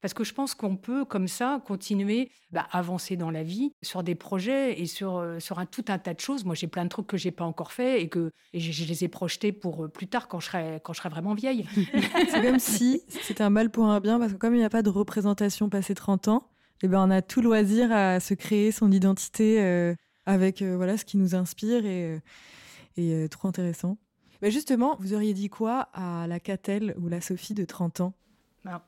Parce 0.00 0.14
que 0.14 0.24
je 0.24 0.32
pense 0.32 0.54
qu'on 0.54 0.76
peut, 0.76 1.04
comme 1.04 1.28
ça, 1.28 1.62
continuer 1.64 2.30
bah, 2.50 2.66
à 2.70 2.78
avancer 2.78 3.16
dans 3.16 3.30
la 3.30 3.42
vie 3.42 3.72
sur 3.82 4.02
des 4.02 4.14
projets 4.14 4.80
et 4.80 4.86
sur, 4.86 5.16
euh, 5.16 5.38
sur 5.40 5.58
un, 5.58 5.66
tout 5.66 5.84
un 5.88 5.98
tas 5.98 6.14
de 6.14 6.20
choses. 6.20 6.44
Moi, 6.44 6.54
j'ai 6.54 6.66
plein 6.66 6.84
de 6.84 6.88
trucs 6.88 7.06
que 7.06 7.16
j'ai 7.16 7.30
pas 7.30 7.44
encore 7.44 7.72
fait 7.72 8.02
et 8.02 8.08
que 8.08 8.30
je, 8.54 8.84
les 8.84 9.04
ai 9.04 9.08
projetés 9.08 9.52
pour 9.52 9.84
euh, 9.84 9.88
plus 9.88 10.06
tard 10.06 10.28
quand 10.28 10.40
je 10.40 10.46
serai, 10.46 10.80
quand 10.82 10.92
je 10.92 10.98
serai 10.98 11.08
vraiment 11.08 11.34
vieille. 11.34 11.66
C'est 12.30 12.42
comme 12.42 12.58
si 12.58 13.02
c'était 13.08 13.44
un 13.44 13.50
mal 13.50 13.70
pour 13.70 13.86
un 13.86 14.00
bien, 14.00 14.18
parce 14.18 14.32
que 14.32 14.38
comme 14.38 14.54
il 14.54 14.58
n'y 14.58 14.64
a 14.64 14.70
pas 14.70 14.82
de 14.82 14.90
représentation 14.90 15.68
passé 15.68 15.94
30 15.94 16.28
ans, 16.28 16.48
eh 16.82 16.88
ben, 16.88 17.00
on 17.06 17.10
a 17.10 17.22
tout 17.22 17.40
loisir 17.40 17.90
à 17.92 18.20
se 18.20 18.34
créer 18.34 18.70
son 18.70 18.92
identité 18.92 19.62
euh, 19.62 19.94
avec 20.26 20.62
voilà 20.62 20.98
ce 20.98 21.04
qui 21.04 21.16
nous 21.16 21.34
inspire 21.34 21.86
et, 21.86 22.20
et 22.96 23.28
trop 23.30 23.48
intéressant. 23.48 23.96
Mais 24.42 24.50
justement, 24.50 24.96
vous 25.00 25.14
auriez 25.14 25.32
dit 25.32 25.48
quoi 25.48 25.88
à 25.94 26.26
la 26.26 26.40
Catel 26.40 26.94
ou 27.00 27.08
la 27.08 27.20
Sophie 27.20 27.54
de 27.54 27.64
30 27.64 28.00
ans? 28.00 28.14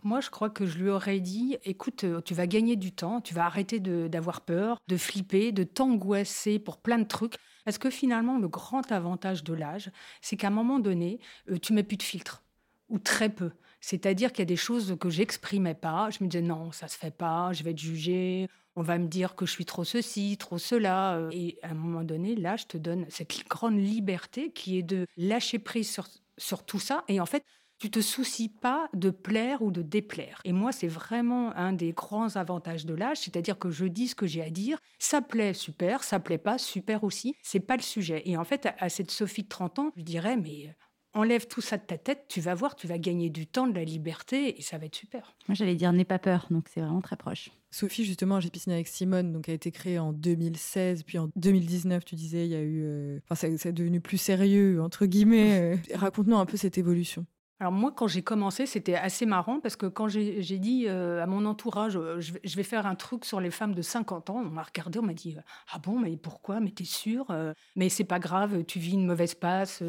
Moi, 0.03 0.21
je 0.21 0.31
crois 0.31 0.51
que 0.51 0.67
je 0.67 0.79
lui 0.79 0.91
aurais 0.91 1.21
dit, 1.21 1.57
écoute, 1.65 2.05
euh, 2.05 2.21
tu 2.21 2.35
vas 2.35 2.47
gagner 2.47 2.77
du 2.77 2.93
temps, 2.93 3.21
tu 3.21 3.35
vas 3.35 3.47
arrêter 3.47 3.81
d'avoir 3.81 4.41
peur, 4.43 4.79
de 4.89 4.97
flipper, 4.97 5.53
de 5.53 5.65
t'angoisser 5.65 6.59
pour 6.59 6.79
plein 6.79 6.99
de 6.99 7.05
trucs. 7.05 7.37
Parce 7.65 7.79
que 7.79 7.91
finalement, 7.91 8.39
le 8.39 8.49
grand 8.49 8.91
avantage 8.93 9.45
de 9.45 9.53
l'âge, 9.53 9.91
c'est 10.23 10.37
qu'à 10.37 10.49
un 10.49 10.51
moment 10.51 10.79
donné, 10.79 11.21
euh, 11.51 11.59
tu 11.59 11.73
mets 11.73 11.83
plus 11.83 11.97
de 11.97 12.03
filtre, 12.03 12.43
ou 12.89 12.99
très 12.99 13.29
peu. 13.29 13.51
C'est-à-dire 13.81 14.33
qu'il 14.33 14.41
y 14.41 14.43
a 14.43 14.47
des 14.47 14.57
choses 14.57 14.97
que 14.99 15.11
j'exprimais 15.11 15.75
pas. 15.75 16.11
Je 16.11 16.25
me 16.25 16.29
disais, 16.29 16.43
non, 16.43 16.73
ça 16.73 16.89
se 16.89 16.97
fait 16.97 17.15
pas, 17.15 17.53
je 17.53 17.63
vais 17.63 17.71
être 17.71 17.79
jugée, 17.79 18.49
on 18.75 18.83
va 18.83 18.99
me 18.99 19.07
dire 19.07 19.35
que 19.35 19.45
je 19.45 19.53
suis 19.53 19.65
trop 19.65 19.85
ceci, 19.85 20.37
trop 20.39 20.59
cela. 20.59 21.17
Euh, 21.17 21.31
et 21.33 21.59
à 21.63 21.71
un 21.71 21.75
moment 21.75 22.05
donné, 22.05 22.35
là, 22.35 22.57
je 22.57 22.65
te 22.65 22.79
donne 22.79 23.07
cette 23.09 23.47
grande 23.49 23.79
liberté 23.79 24.51
qui 24.51 24.79
est 24.79 24.83
de 24.83 25.07
lâcher 25.17 25.59
prise 25.59 25.91
sur, 25.91 26.07
sur 26.37 26.65
tout 26.65 26.79
ça. 26.79 27.05
Et 27.09 27.21
en 27.21 27.27
fait, 27.27 27.45
tu 27.79 27.91
te 27.91 28.01
soucies 28.01 28.49
pas 28.49 28.89
de 28.95 29.11
plaire 29.11 29.63
ou 29.63 29.71
de 29.71 29.83
déplaire. 29.83 30.41
Et 30.45 30.53
moi, 30.53 30.73
c'est 30.73 30.89
vraiment 30.89 31.55
un 31.57 31.73
des 31.73 31.93
grands 31.93 32.37
avantages 32.37 32.87
de 32.87 32.95
l'âge, 32.95 33.19
c'est-à-dire 33.19 33.59
que 33.59 33.71
je 33.71 33.87
dis 33.87 34.09
ce 34.09 34.15
que 34.15 34.27
j'ai 34.27 34.43
à 34.43 34.51
dire. 34.51 34.79
Ça 34.99 35.23
plaît, 35.23 35.55
super. 35.55 36.03
Ça 36.03 36.21
plaît 36.21 36.39
pas, 36.39 36.59
super 36.59 37.05
aussi. 37.05 37.35
C'est 37.43 37.61
pas 37.61 37.77
le 37.77 37.83
sujet. 37.83 38.23
Et 38.27 38.37
en 38.37 38.45
fait, 38.45 38.69
à 38.79 38.89
cette 38.89 39.11
Sophie 39.11 39.45
de 39.45 39.49
30 39.49 39.79
ans, 39.79 39.93
je 39.97 40.03
dirais, 40.03 40.37
mais 40.37 40.75
enlève 41.15 41.47
tout 41.47 41.61
ça 41.61 41.77
de 41.77 41.83
ta 41.83 41.99
tête, 41.99 42.27
tu 42.29 42.41
vas 42.41 42.55
voir, 42.55 42.77
tu 42.77 42.87
vas 42.87 42.99
gagner 42.99 43.31
du 43.31 43.47
temps, 43.47 43.67
de 43.67 43.75
la 43.75 43.85
liberté, 43.85 44.59
et 44.59 44.63
ça 44.63 44.79
va 44.79 44.87
être 44.87 44.95
super. 44.95 45.35
Moi, 45.49 45.55
j'allais 45.55 45.75
dire 45.75 45.93
n'aie 45.93 46.05
pas 46.05 46.19
peur, 46.19 46.47
donc 46.51 46.69
c'est 46.73 46.81
vraiment 46.81 47.01
très 47.01 47.17
proche. 47.17 47.51
Sophie, 47.71 48.05
justement, 48.05 48.41
j'ai 48.41 48.51
pisciné 48.51 48.75
avec 48.75 48.89
Simone, 48.89 49.33
donc 49.33 49.49
a 49.49 49.53
été 49.53 49.71
créée 49.71 49.99
en 49.99 50.13
2016, 50.13 51.03
puis 51.03 51.19
en 51.19 51.31
2019, 51.37 52.05
tu 52.05 52.15
disais, 52.15 52.47
il 52.47 52.51
y 52.51 52.55
a 52.55 52.61
eu, 52.61 52.83
euh, 52.85 53.19
enfin, 53.29 53.49
c'est 53.57 53.73
devenu 53.73 54.01
plus 54.01 54.19
sérieux 54.19 54.81
entre 54.83 55.07
guillemets. 55.07 55.61
Euh. 55.61 55.77
Raconte-nous 55.95 56.37
un 56.37 56.47
peu 56.47 56.57
cette 56.57 56.79
évolution. 56.79 57.27
Alors 57.61 57.73
moi, 57.73 57.91
quand 57.91 58.07
j'ai 58.07 58.23
commencé, 58.23 58.67
c'était 58.67 58.95
assez 58.95 59.27
marrant 59.27 59.59
parce 59.59 59.75
que 59.75 59.87
quand 59.87 60.07
j'ai 60.07 60.59
dit 60.59 60.85
euh, 60.87 61.23
à 61.23 61.27
mon 61.27 61.45
entourage, 61.45 61.97
euh, 61.97 62.21
je, 62.21 62.57
vais, 62.57 62.63
faire 62.63 62.87
un 62.87 62.95
truc 62.95 63.25
sur 63.25 63.41
les 63.41 63.51
femmes 63.51 63.75
de 63.75 63.83
50 63.83 64.31
ans, 64.31 64.37
on 64.37 64.51
m'a 64.51 64.63
regardé, 64.63 65.01
on 65.01 65.03
m'a 65.03 65.13
dit, 65.13 65.37
ah 65.73 65.79
bon, 65.81 65.99
mais 65.99 66.17
pourquoi? 66.17 66.61
Mais 66.61 66.71
t'es 66.71 66.85
sûr 66.85 67.27
euh, 67.31 67.53
Mais 67.75 67.89
c'est 67.89 68.05
pas 68.05 68.21
grave, 68.21 68.65
tu 68.65 68.79
vis 68.79 68.93
une 68.93 69.07
mauvaise 69.07 69.35
passe, 69.35 69.83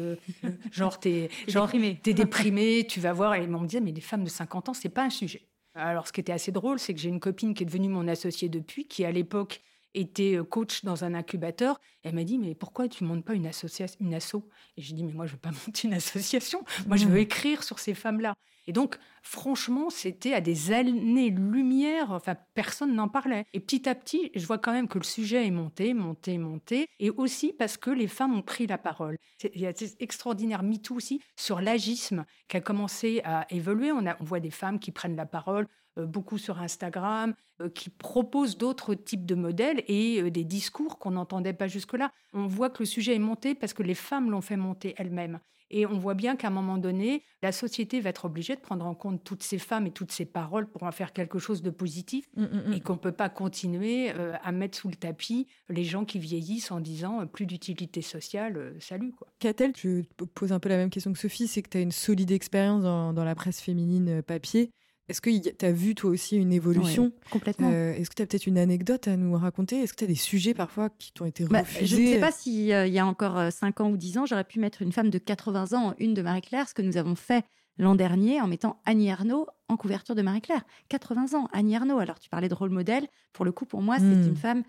genre 0.72 0.98
t'es 0.98 1.30
déprimé. 1.46 2.00
es 2.04 2.14
déprimé, 2.14 2.86
tu 2.88 2.98
vas 2.98 3.12
voir. 3.12 3.36
Et 3.36 3.44
ils 3.44 3.50
m'ont 3.50 3.62
dit, 3.62 3.80
mais 3.80 3.92
les 3.92 4.00
femmes 4.00 4.24
de 4.24 4.30
50 4.30 4.70
ans, 4.70 4.74
c'est 4.74 4.88
pas 4.88 5.04
un 5.04 5.10
sujet. 5.10 5.46
Alors 5.76 6.08
ce 6.08 6.12
qui 6.12 6.20
était 6.20 6.32
assez 6.32 6.50
drôle, 6.50 6.80
c'est 6.80 6.92
que 6.92 7.00
j'ai 7.00 7.08
une 7.08 7.20
copine 7.20 7.54
qui 7.54 7.62
est 7.62 7.66
devenue 7.66 7.88
mon 7.88 8.08
associée 8.08 8.48
depuis, 8.48 8.88
qui 8.88 9.04
à 9.04 9.12
l'époque 9.12 9.62
était 9.94 10.36
euh, 10.36 10.44
coach 10.44 10.84
dans 10.84 11.04
un 11.04 11.14
incubateur. 11.14 11.80
elle 12.02 12.14
m'a 12.14 12.24
dit, 12.24 12.38
mais 12.38 12.54
pourquoi 12.54 12.88
tu 12.88 13.04
montes 13.04 13.24
pas 13.24 13.34
une 13.34 13.46
association, 13.46 13.98
une 14.00 14.14
asso? 14.14 14.36
Et 14.76 14.82
j'ai 14.82 14.94
dit, 14.94 15.04
mais 15.04 15.12
moi, 15.12 15.26
je 15.26 15.32
veux 15.32 15.38
pas 15.38 15.50
monter 15.66 15.88
une 15.88 15.94
association. 15.94 16.64
Moi, 16.86 16.96
je 16.96 17.06
veux 17.06 17.18
mmh. 17.18 17.22
écrire 17.22 17.62
sur 17.62 17.78
ces 17.78 17.94
femmes-là. 17.94 18.34
Et 18.66 18.72
donc, 18.72 18.98
franchement, 19.22 19.90
c'était 19.90 20.32
à 20.32 20.40
des 20.40 20.72
années-lumière. 20.72 22.12
Enfin, 22.12 22.36
personne 22.54 22.94
n'en 22.94 23.08
parlait. 23.08 23.46
Et 23.52 23.60
petit 23.60 23.88
à 23.88 23.94
petit, 23.94 24.30
je 24.34 24.46
vois 24.46 24.58
quand 24.58 24.72
même 24.72 24.86
que 24.86 24.98
le 24.98 25.04
sujet 25.04 25.46
est 25.46 25.50
monté, 25.50 25.94
monté, 25.94 26.38
monté. 26.38 26.88
Et 27.00 27.10
aussi 27.10 27.52
parce 27.52 27.76
que 27.76 27.90
les 27.90 28.06
femmes 28.06 28.34
ont 28.34 28.42
pris 28.42 28.66
la 28.66 28.78
parole. 28.78 29.16
Il 29.54 29.60
y 29.60 29.66
a 29.66 29.74
cet 29.74 30.00
extraordinaire 30.00 30.62
MeToo 30.62 30.94
aussi 30.94 31.20
sur 31.36 31.60
l'agisme 31.60 32.24
qui 32.48 32.58
a 32.58 32.60
commencé 32.60 33.22
à 33.24 33.46
évoluer. 33.50 33.92
On, 33.92 34.06
a, 34.06 34.16
on 34.20 34.24
voit 34.24 34.40
des 34.40 34.50
femmes 34.50 34.78
qui 34.78 34.92
prennent 34.92 35.16
la 35.16 35.26
parole 35.26 35.66
beaucoup 35.96 36.38
sur 36.38 36.60
Instagram, 36.60 37.34
euh, 37.60 37.68
qui 37.68 37.90
proposent 37.90 38.56
d'autres 38.56 38.94
types 38.94 39.26
de 39.26 39.34
modèles 39.34 39.82
et 39.86 40.22
euh, 40.22 40.30
des 40.30 40.44
discours 40.44 40.98
qu'on 40.98 41.12
n'entendait 41.12 41.52
pas 41.52 41.68
jusque-là. 41.68 42.12
On 42.32 42.46
voit 42.46 42.70
que 42.70 42.80
le 42.80 42.86
sujet 42.86 43.14
est 43.14 43.20
monté 43.20 43.54
parce 43.54 43.74
que 43.74 43.82
les 43.82 43.94
femmes 43.94 44.30
l'ont 44.30 44.40
fait 44.40 44.56
monter 44.56 44.94
elles-mêmes. 44.96 45.40
Et 45.72 45.86
on 45.86 45.98
voit 45.98 46.14
bien 46.14 46.34
qu'à 46.36 46.48
un 46.48 46.50
moment 46.50 46.78
donné, 46.78 47.22
la 47.42 47.52
société 47.52 48.00
va 48.00 48.10
être 48.10 48.24
obligée 48.24 48.56
de 48.56 48.60
prendre 48.60 48.84
en 48.86 48.94
compte 48.94 49.22
toutes 49.22 49.42
ces 49.42 49.58
femmes 49.58 49.86
et 49.86 49.92
toutes 49.92 50.10
ces 50.10 50.24
paroles 50.24 50.66
pour 50.66 50.82
en 50.82 50.90
faire 50.90 51.12
quelque 51.12 51.38
chose 51.38 51.62
de 51.62 51.70
positif 51.70 52.28
mmh, 52.36 52.42
mmh, 52.42 52.46
mmh. 52.46 52.72
et 52.72 52.80
qu'on 52.80 52.94
ne 52.94 52.98
peut 52.98 53.12
pas 53.12 53.28
continuer 53.28 54.10
à 54.10 54.50
mettre 54.50 54.76
sous 54.76 54.88
le 54.88 54.96
tapis 54.96 55.46
les 55.68 55.84
gens 55.84 56.04
qui 56.04 56.18
vieillissent 56.18 56.72
en 56.72 56.80
disant 56.80 57.24
plus 57.28 57.46
d'utilité 57.46 58.02
sociale, 58.02 58.74
salut. 58.80 59.12
Quoi. 59.12 59.28
Catel, 59.38 59.72
je 59.76 60.02
pose 60.34 60.52
un 60.52 60.58
peu 60.58 60.68
la 60.68 60.76
même 60.76 60.90
question 60.90 61.12
que 61.12 61.20
Sophie, 61.20 61.46
c'est 61.46 61.62
que 61.62 61.68
tu 61.68 61.78
as 61.78 61.82
une 61.82 61.92
solide 61.92 62.32
expérience 62.32 62.82
dans 62.82 63.24
la 63.24 63.34
presse 63.36 63.60
féminine 63.60 64.22
papier. 64.22 64.72
Est-ce 65.10 65.20
que 65.20 65.30
tu 65.50 65.66
as 65.66 65.72
vu 65.72 65.96
toi 65.96 66.10
aussi 66.10 66.36
une 66.36 66.52
évolution? 66.52 67.12
Complètement. 67.30 67.68
Euh, 67.72 67.94
est-ce 67.94 68.10
que 68.10 68.14
tu 68.14 68.22
as 68.22 68.26
peut-être 68.26 68.46
une 68.46 68.58
anecdote 68.58 69.08
à 69.08 69.16
nous 69.16 69.36
raconter? 69.36 69.82
Est-ce 69.82 69.92
que 69.92 69.98
tu 69.98 70.04
as 70.04 70.06
des 70.06 70.14
sujets 70.14 70.54
parfois 70.54 70.88
qui 70.88 71.12
t'ont 71.12 71.24
été 71.24 71.44
bah, 71.44 71.60
refusés 71.60 71.86
Je 71.86 72.00
ne 72.00 72.06
sais 72.06 72.20
pas 72.20 72.30
s'il 72.30 72.72
euh, 72.72 72.86
y 72.86 73.00
a 73.00 73.04
encore 73.04 73.50
5 73.50 73.80
euh, 73.80 73.84
ans 73.84 73.90
ou 73.90 73.96
10 73.96 74.18
ans, 74.18 74.26
j'aurais 74.26 74.44
pu 74.44 74.60
mettre 74.60 74.82
une 74.82 74.92
femme 74.92 75.10
de 75.10 75.18
80 75.18 75.72
ans 75.72 75.88
en 75.88 75.94
une 75.98 76.14
de 76.14 76.22
Marie-Claire, 76.22 76.68
ce 76.68 76.74
que 76.74 76.82
nous 76.82 76.96
avons 76.96 77.16
fait 77.16 77.44
l'an 77.76 77.96
dernier 77.96 78.40
en 78.40 78.46
mettant 78.46 78.80
Annie 78.84 79.08
Ernaux 79.08 79.48
en 79.68 79.76
couverture 79.76 80.14
de 80.14 80.22
Marie-Claire. 80.22 80.62
80 80.90 81.36
ans, 81.36 81.48
Annie 81.52 81.74
Ernaux. 81.74 81.98
Alors 81.98 82.20
tu 82.20 82.30
parlais 82.30 82.48
de 82.48 82.54
rôle 82.54 82.70
modèle. 82.70 83.08
Pour 83.32 83.44
le 83.44 83.50
coup, 83.50 83.64
pour 83.64 83.82
moi, 83.82 83.96
c'est 83.98 84.04
hmm. 84.04 84.28
une 84.28 84.36
femme 84.36 84.62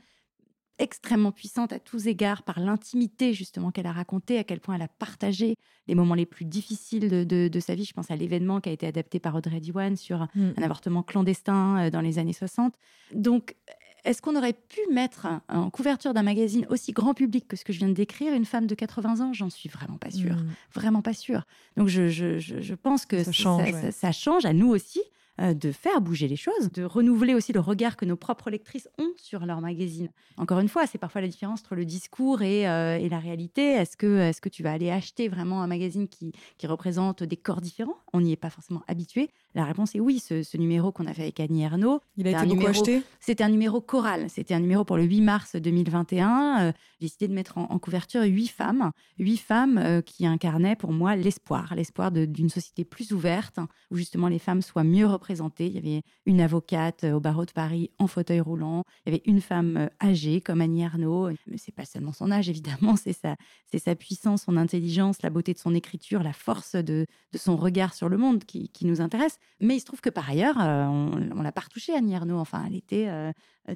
extrêmement 0.82 1.32
puissante 1.32 1.72
à 1.72 1.80
tous 1.80 2.08
égards 2.08 2.42
par 2.44 2.60
l'intimité 2.60 3.34
justement 3.34 3.72
qu'elle 3.72 3.86
a 3.86 3.92
raconté, 3.92 4.38
à 4.40 4.44
quel 4.44 4.60
point 4.60 4.76
elle 4.76 4.82
a 4.82 4.88
partagé 4.88 5.56
les 5.88 5.96
moments 5.96 6.16
les 6.16 6.26
plus 6.26 6.46
difficiles 6.46 7.28
de, 7.28 7.60
sa 7.60 7.76
vie. 7.76 7.86
Je 7.86 7.94
pense 7.94 8.10
à 8.10 8.16
l'événement 8.16 8.60
qui 8.60 8.70
a 8.70 8.72
été 8.72 8.88
adapté 8.88 9.20
par 9.20 9.36
Audrey 9.36 9.60
Diwan 9.60 9.96
sur 9.96 10.28
mm. 10.36 10.54
un 10.58 10.64
avortement 10.64 11.04
clandestin 11.04 11.78
euh, 11.78 11.90
dans 11.92 12.02
les 12.02 12.18
années 12.18 12.34
60. 12.34 12.74
Donc, 13.14 13.56
est-ce 14.04 14.22
qu'on 14.24 14.36
aurait 14.36 14.54
pu 14.54 14.80
mettre 14.92 15.28
en 15.48 15.70
couverture 15.70 16.16
d'un 16.16 16.24
magazine 16.24 16.66
aussi 16.70 16.92
grand 16.92 17.14
public 17.14 17.48
que 17.48 17.56
ce 17.56 17.64
que 17.64 17.72
je 17.72 17.78
viens 17.78 17.90
de 17.90 17.94
décrire 17.94 18.34
une 18.34 18.46
femme 18.46 18.66
de 18.66 18.74
80 18.74 19.20
ans? 19.20 19.34
J'en 19.34 19.52
suis 19.52 19.70
vraiment 19.70 19.98
pas 19.98 20.10
sûre. 20.10 20.36
Mm. 20.36 20.48
Vraiment 20.74 21.02
pas 21.04 21.14
sûre. 21.14 21.46
Donc, 21.78 21.88
je, 21.88 22.74
pense 22.74 23.06
que 23.06 23.24
ça 23.24 24.12
change 24.12 24.46
à 24.46 24.54
nous 24.54 24.70
aussi. 24.70 25.02
Euh, 25.42 25.54
de 25.54 25.72
faire 25.72 26.02
bouger 26.02 26.28
les 26.28 26.36
choses, 26.36 26.72
de 26.72 26.84
renouveler 26.84 27.34
aussi 27.34 27.52
le 27.52 27.60
regard 27.60 27.98
que 27.98 28.06
nos 28.06 28.16
propres 28.16 28.52
lectrices 28.52 28.88
ont 29.00 29.12
sur 29.18 29.46
leur 29.46 29.60
magazine. 29.60 30.10
Encore 30.38 30.60
une 30.60 30.68
fois, 30.68 30.86
c'est 30.86 30.98
parfois 30.98 31.22
la 31.22 31.28
différence 31.28 31.62
entre 31.62 31.76
le 31.76 31.86
discours 31.86 32.44
et, 32.44 32.68
euh, 32.68 33.08
la 33.10 33.20
réalité. 33.20 33.72
Est-ce 33.72 33.98
que, 33.98 34.20
est 34.20 34.40
que 34.40 34.50
tu 34.50 34.62
vas 34.62 34.72
aller 34.72 34.92
acheter 34.92 35.30
vraiment 35.30 35.64
un 35.64 35.68
magazine 35.68 36.08
qui, 36.08 36.34
représente 36.64 37.24
des 37.24 37.38
corps 37.38 37.60
différents? 37.60 37.98
On 38.14 38.22
n'y 38.22 38.32
est 38.34 38.38
pas 38.38 38.52
forcément 38.52 38.84
habitué. 38.88 39.30
La 39.56 39.66
réponse 39.66 39.96
est 39.96 40.00
oui. 40.00 40.20
Ce, 40.20 40.58
numéro 40.58 40.92
qu'on 40.92 41.08
a 41.08 41.14
fait 41.14 41.24
avec 41.24 41.40
Annie 41.40 41.64
Ernaux, 41.64 42.02
il 42.18 42.28
a 42.28 42.32
été 42.32 42.46
beaucoup 42.46 42.68
acheté? 42.68 43.02
C'était 43.20 43.44
un 43.44 43.50
numéro 43.50 43.82
choral. 43.82 44.30
C'était 44.30 44.54
un 44.54 44.60
numéro 44.60 44.86
pour 44.86 44.98
le 44.98 45.04
8 45.04 45.22
mars 45.22 45.56
2021. 45.56 46.68
Euh, 46.68 46.72
j'ai 47.00 47.08
décidé 47.08 47.28
de 47.28 47.34
mettre 47.34 47.58
en, 47.58 47.80
couverture 47.80 48.22
huit 48.24 48.48
femmes, 48.48 48.92
huit 49.18 49.38
femmes 49.38 50.02
qui 50.06 50.28
incarnaient 50.28 50.76
pour 50.76 50.92
moi 50.92 51.16
l'espoir, 51.16 51.74
l'espoir 51.76 52.12
d'une 52.12 52.50
société 52.50 52.86
plus 52.86 53.12
ouverte, 53.12 53.58
où 53.90 53.96
justement 53.96 54.28
les 54.28 54.38
femmes 54.38 54.62
soient 54.62 54.84
mieux 54.84 55.08
représentées 55.08 55.31
il 55.32 55.74
y 55.74 55.78
avait 55.78 56.02
une 56.26 56.42
avocate 56.42 57.04
euh, 57.04 57.14
au 57.14 57.20
barreau 57.20 57.46
de 57.46 57.52
Paris 57.52 57.92
en 58.00 58.08
fauteuil 58.08 58.40
roulant. 58.40 58.84
Il 59.06 59.12
y 59.12 59.16
avait 59.16 59.24
une 59.26 59.42
femme 59.42 59.78
euh, 59.78 59.88
âgée 60.02 60.42
comme 60.42 60.62
Annie 60.62 60.84
Arnaud. 60.84 61.30
Mais 61.48 61.58
c'est 61.58 61.74
pas 61.74 61.86
seulement 61.86 62.14
son 62.14 62.32
âge, 62.32 62.50
évidemment, 62.50 62.96
c'est 62.96 63.14
sa, 63.14 63.36
c'est 63.72 63.80
sa 63.80 63.96
puissance, 63.96 64.44
son 64.44 64.58
intelligence, 64.58 65.22
la 65.22 65.30
beauté 65.30 65.54
de 65.54 65.60
son 65.60 65.76
écriture, 65.76 66.24
la 66.24 66.34
force 66.34 66.76
de, 66.76 67.06
de 67.32 67.38
son 67.38 67.56
regard 67.58 67.94
sur 67.94 68.10
le 68.10 68.18
monde 68.18 68.44
qui, 68.46 68.70
nous 68.84 69.02
intéresse. 69.02 69.38
Mais 69.60 69.76
il 69.76 69.80
se 69.80 69.86
trouve 69.86 70.02
que 70.02 70.10
par 70.10 70.30
ailleurs, 70.30 70.60
euh, 70.60 70.86
on, 70.86 71.38
on 71.38 71.42
l'a 71.42 71.52
pas 71.52 71.62
retouchée, 71.62 71.94
Annie 71.94 72.16
Arnaud. 72.16 72.40
Enfin, 72.40 72.64
elle 72.68 72.76
était 72.76 73.08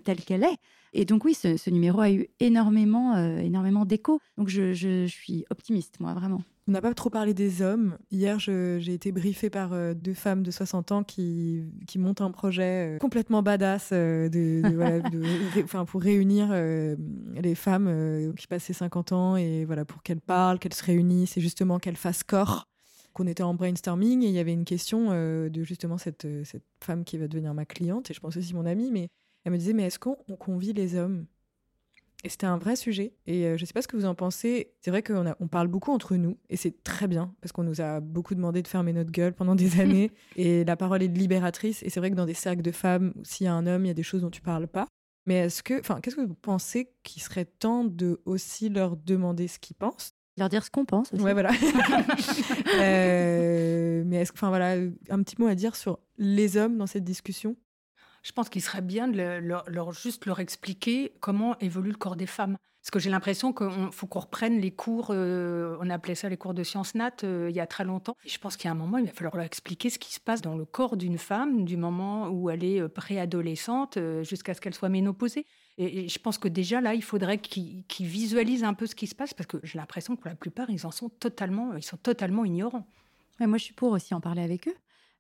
telle 0.03 0.21
qu'elle 0.21 0.43
est. 0.43 0.57
Et 0.93 1.05
donc 1.05 1.25
oui, 1.25 1.33
ce, 1.33 1.69
numéro 1.69 1.99
a 1.99 2.11
eu 2.11 2.27
énormément, 2.39 3.17
énormément 3.38 3.86
d'écho. 3.86 4.19
Donc 4.38 4.49
je, 4.49 4.73
je 4.73 5.05
suis 5.07 5.45
optimiste, 5.49 5.99
moi, 5.99 6.13
vraiment. 6.13 6.41
On 6.67 6.71
n'a 6.71 6.81
pas 6.81 6.95
trop 6.95 7.11
parlé 7.11 7.36
des 7.36 7.61
hommes. 7.61 7.95
Hier, 8.09 8.39
j'ai 8.39 8.93
été 8.93 9.11
briefée 9.11 9.51
par 9.51 9.73
euh, 9.73 9.93
deux 9.93 10.15
femmes 10.15 10.41
de 10.41 10.49
60 10.49 10.91
ans 10.91 11.03
qui, 11.03 11.63
qui 11.86 11.99
montent 11.99 12.21
un 12.21 12.31
projet 12.31 12.95
euh, 12.95 12.97
complètement 12.97 13.43
badass 13.43 13.89
euh, 13.91 14.29
de, 14.29 14.63
enfin, 15.63 15.86
pour 15.86 16.01
réunir 16.01 16.51
les 17.36 17.55
femmes 17.55 18.33
qui 18.36 18.47
passaient 18.47 18.73
50 18.73 19.11
ans 19.11 19.36
et 19.36 19.65
voilà, 19.65 19.86
pour 19.86 20.01
qu'elles 20.01 20.21
parlent, 20.21 20.57
qu'elles 20.57 20.73
se 20.73 20.83
réunissent 20.83 21.38
et 21.38 21.41
justement 21.41 21.77
qu'elles 21.77 21.97
fassent 21.97 22.23
corps. 22.23 22.67
Qu'on 23.13 23.27
était 23.27 23.43
en 23.43 23.53
brainstorming 23.53 24.23
et 24.23 24.27
il 24.27 24.33
y 24.33 24.39
avait 24.39 24.51
une 24.51 24.65
question 24.65 25.11
de 25.11 25.63
justement 25.63 25.97
cette, 25.97 26.27
cette 26.43 26.65
femme 26.83 27.05
qui 27.05 27.17
va 27.17 27.29
devenir 27.29 27.53
ma 27.53 27.63
cliente 27.63 28.11
et 28.11 28.13
je 28.13 28.19
pense 28.19 28.36
aussi 28.36 28.53
mon 28.53 28.65
amie, 28.65 28.91
mais 28.91 29.09
elle 29.45 29.53
me 29.53 29.57
disait 29.57 29.73
mais 29.73 29.83
est-ce 29.83 29.99
qu'on 29.99 30.15
convie 30.37 30.73
les 30.73 30.95
hommes? 30.95 31.25
Et 32.25 32.29
c'était 32.29 32.47
un 32.47 32.57
vrai 32.57 32.75
sujet. 32.75 33.13
Et 33.27 33.45
euh, 33.45 33.55
je 33.55 33.61
ne 33.61 33.67
sais 33.67 33.73
pas 33.73 33.83
ce 33.83 33.87
que 33.87 33.95
vous 33.95 34.05
en 34.05 34.15
pensez. 34.15 34.71
C'est 34.81 34.89
vrai 34.89 35.03
qu'on 35.03 35.31
on 35.39 35.47
parle 35.47 35.67
beaucoup 35.67 35.91
entre 35.91 36.15
nous, 36.15 36.39
et 36.49 36.57
c'est 36.57 36.83
très 36.83 37.07
bien, 37.07 37.31
parce 37.39 37.51
qu'on 37.51 37.63
nous 37.63 37.81
a 37.81 37.99
beaucoup 37.99 38.33
demandé 38.33 38.63
de 38.63 38.67
fermer 38.67 38.93
notre 38.93 39.11
gueule 39.11 39.33
pendant 39.33 39.53
des 39.53 39.79
années. 39.79 40.11
et 40.35 40.65
la 40.65 40.75
parole 40.75 41.03
est 41.03 41.07
libératrice. 41.07 41.83
Et 41.83 41.91
c'est 41.91 41.99
vrai 41.99 42.09
que 42.09 42.15
dans 42.15 42.25
des 42.25 42.33
cercles 42.33 42.63
de 42.63 42.71
femmes, 42.71 43.13
s'il 43.23 43.45
y 43.45 43.47
a 43.47 43.53
un 43.53 43.67
homme, 43.67 43.85
il 43.85 43.89
y 43.89 43.91
a 43.91 43.95
des 43.95 44.03
choses 44.03 44.21
dont 44.21 44.31
tu 44.31 44.41
parles 44.41 44.67
pas. 44.67 44.87
Mais 45.27 45.35
est-ce 45.35 45.61
que, 45.61 45.79
enfin, 45.79 45.99
qu'est-ce 46.01 46.15
que 46.15 46.21
vous 46.25 46.33
pensez 46.35 46.89
qu'il 47.03 47.21
serait 47.21 47.45
temps 47.45 47.83
de 47.83 48.19
aussi 48.25 48.69
leur 48.69 48.97
demander 48.97 49.47
ce 49.47 49.59
qu'ils 49.59 49.75
pensent? 49.75 50.15
Leur 50.37 50.49
dire 50.49 50.63
ce 50.63 50.71
qu'on 50.71 50.85
pense 50.85 51.13
aussi. 51.13 51.21
Ouais, 51.21 51.33
voilà. 51.33 51.51
Euh, 52.77 54.03
mais 54.05 54.17
est-ce 54.17 54.31
que, 54.31 54.37
enfin, 54.37 54.49
voilà, 54.49 54.75
un 55.09 55.23
petit 55.23 55.35
mot 55.39 55.47
à 55.47 55.55
dire 55.55 55.75
sur 55.75 55.99
les 56.17 56.57
hommes 56.57 56.77
dans 56.77 56.87
cette 56.87 57.05
discussion? 57.05 57.55
Je 58.26 58.32
pense 58.32 58.49
qu'il 58.49 58.63
serait 58.63 58.82
bien 58.82 59.07
de 59.07 59.39
leur, 59.39 59.91
juste 59.93 60.26
leur 60.26 60.39
expliquer 60.39 61.13
comment 61.19 61.55
évolue 61.59 61.91
le 61.91 61.97
corps 61.97 62.15
des 62.15 62.26
femmes. 62.26 62.57
Parce 62.82 62.89
que 62.89 62.97
j'ai 62.97 63.11
l'impression 63.11 63.53
qu'il 63.53 63.89
faut 63.91 64.07
qu'on 64.07 64.19
reprenne 64.19 64.59
les 64.59 64.71
cours, 64.71 65.09
euh, 65.11 65.78
on 65.80 65.89
appelait 65.91 66.15
ça 66.15 66.28
les 66.28 66.38
cours 66.38 66.55
de 66.55 66.63
sciences 66.63 66.95
nat 66.95 67.11
euh, 67.23 67.47
il 67.51 67.55
y 67.55 67.59
a 67.59 67.67
très 67.67 67.84
longtemps. 67.84 68.15
Et 68.26 68.30
je 68.30 68.39
pense 68.39 68.57
qu'il 68.57 68.67
y 68.67 68.69
a 68.69 68.71
un 68.71 68.76
moment, 68.76 68.97
il 68.97 69.05
va 69.05 69.11
falloir 69.11 69.36
leur 69.36 69.45
expliquer 69.45 69.91
ce 69.91 69.99
qui 69.99 70.11
se 70.11 70.19
passe 70.19 70.41
dans 70.41 70.55
le 70.55 70.65
corps 70.65 70.97
d'une 70.97 71.19
femme, 71.19 71.65
du 71.65 71.78
moment 71.78 72.30
où 72.30 72.49
elle 72.49 72.63
est 72.63 72.82
euh, 72.82 72.88
préadolescente 72.88 73.99
jusqu'à 74.23 74.55
ce 74.55 74.61
qu'elle 74.61 74.73
soit 74.73 74.89
ménopausée. 74.89 75.45
Et, 75.78 76.09
je 76.09 76.19
pense 76.19 76.39
que 76.39 76.47
déjà 76.47 76.82
là, 76.82 76.95
il 76.95 77.03
faudrait 77.03 77.38
qu'ils 77.38 77.86
visualisent 77.99 78.63
un 78.63 78.73
peu 78.73 78.88
ce 78.88 78.95
qui 78.95 79.05
se 79.05 79.15
passe, 79.15 79.36
parce 79.36 79.47
que 79.47 79.57
j'ai 79.61 79.78
l'impression 79.78 80.15
que 80.15 80.21
pour 80.21 80.30
la 80.30 80.36
plupart, 80.36 80.71
ils 80.71 80.88
en 80.88 80.91
sont 80.91 81.09
totalement, 81.09 81.76
ils 81.76 81.84
sont 81.84 81.97
totalement 81.97 82.43
ignorants. 82.43 82.88
moi, 83.39 83.59
je 83.59 83.65
suis 83.65 83.73
pour 83.73 83.91
aussi 83.91 84.15
en 84.15 84.21
parler 84.21 84.41
avec 84.41 84.67
eux 84.67 84.76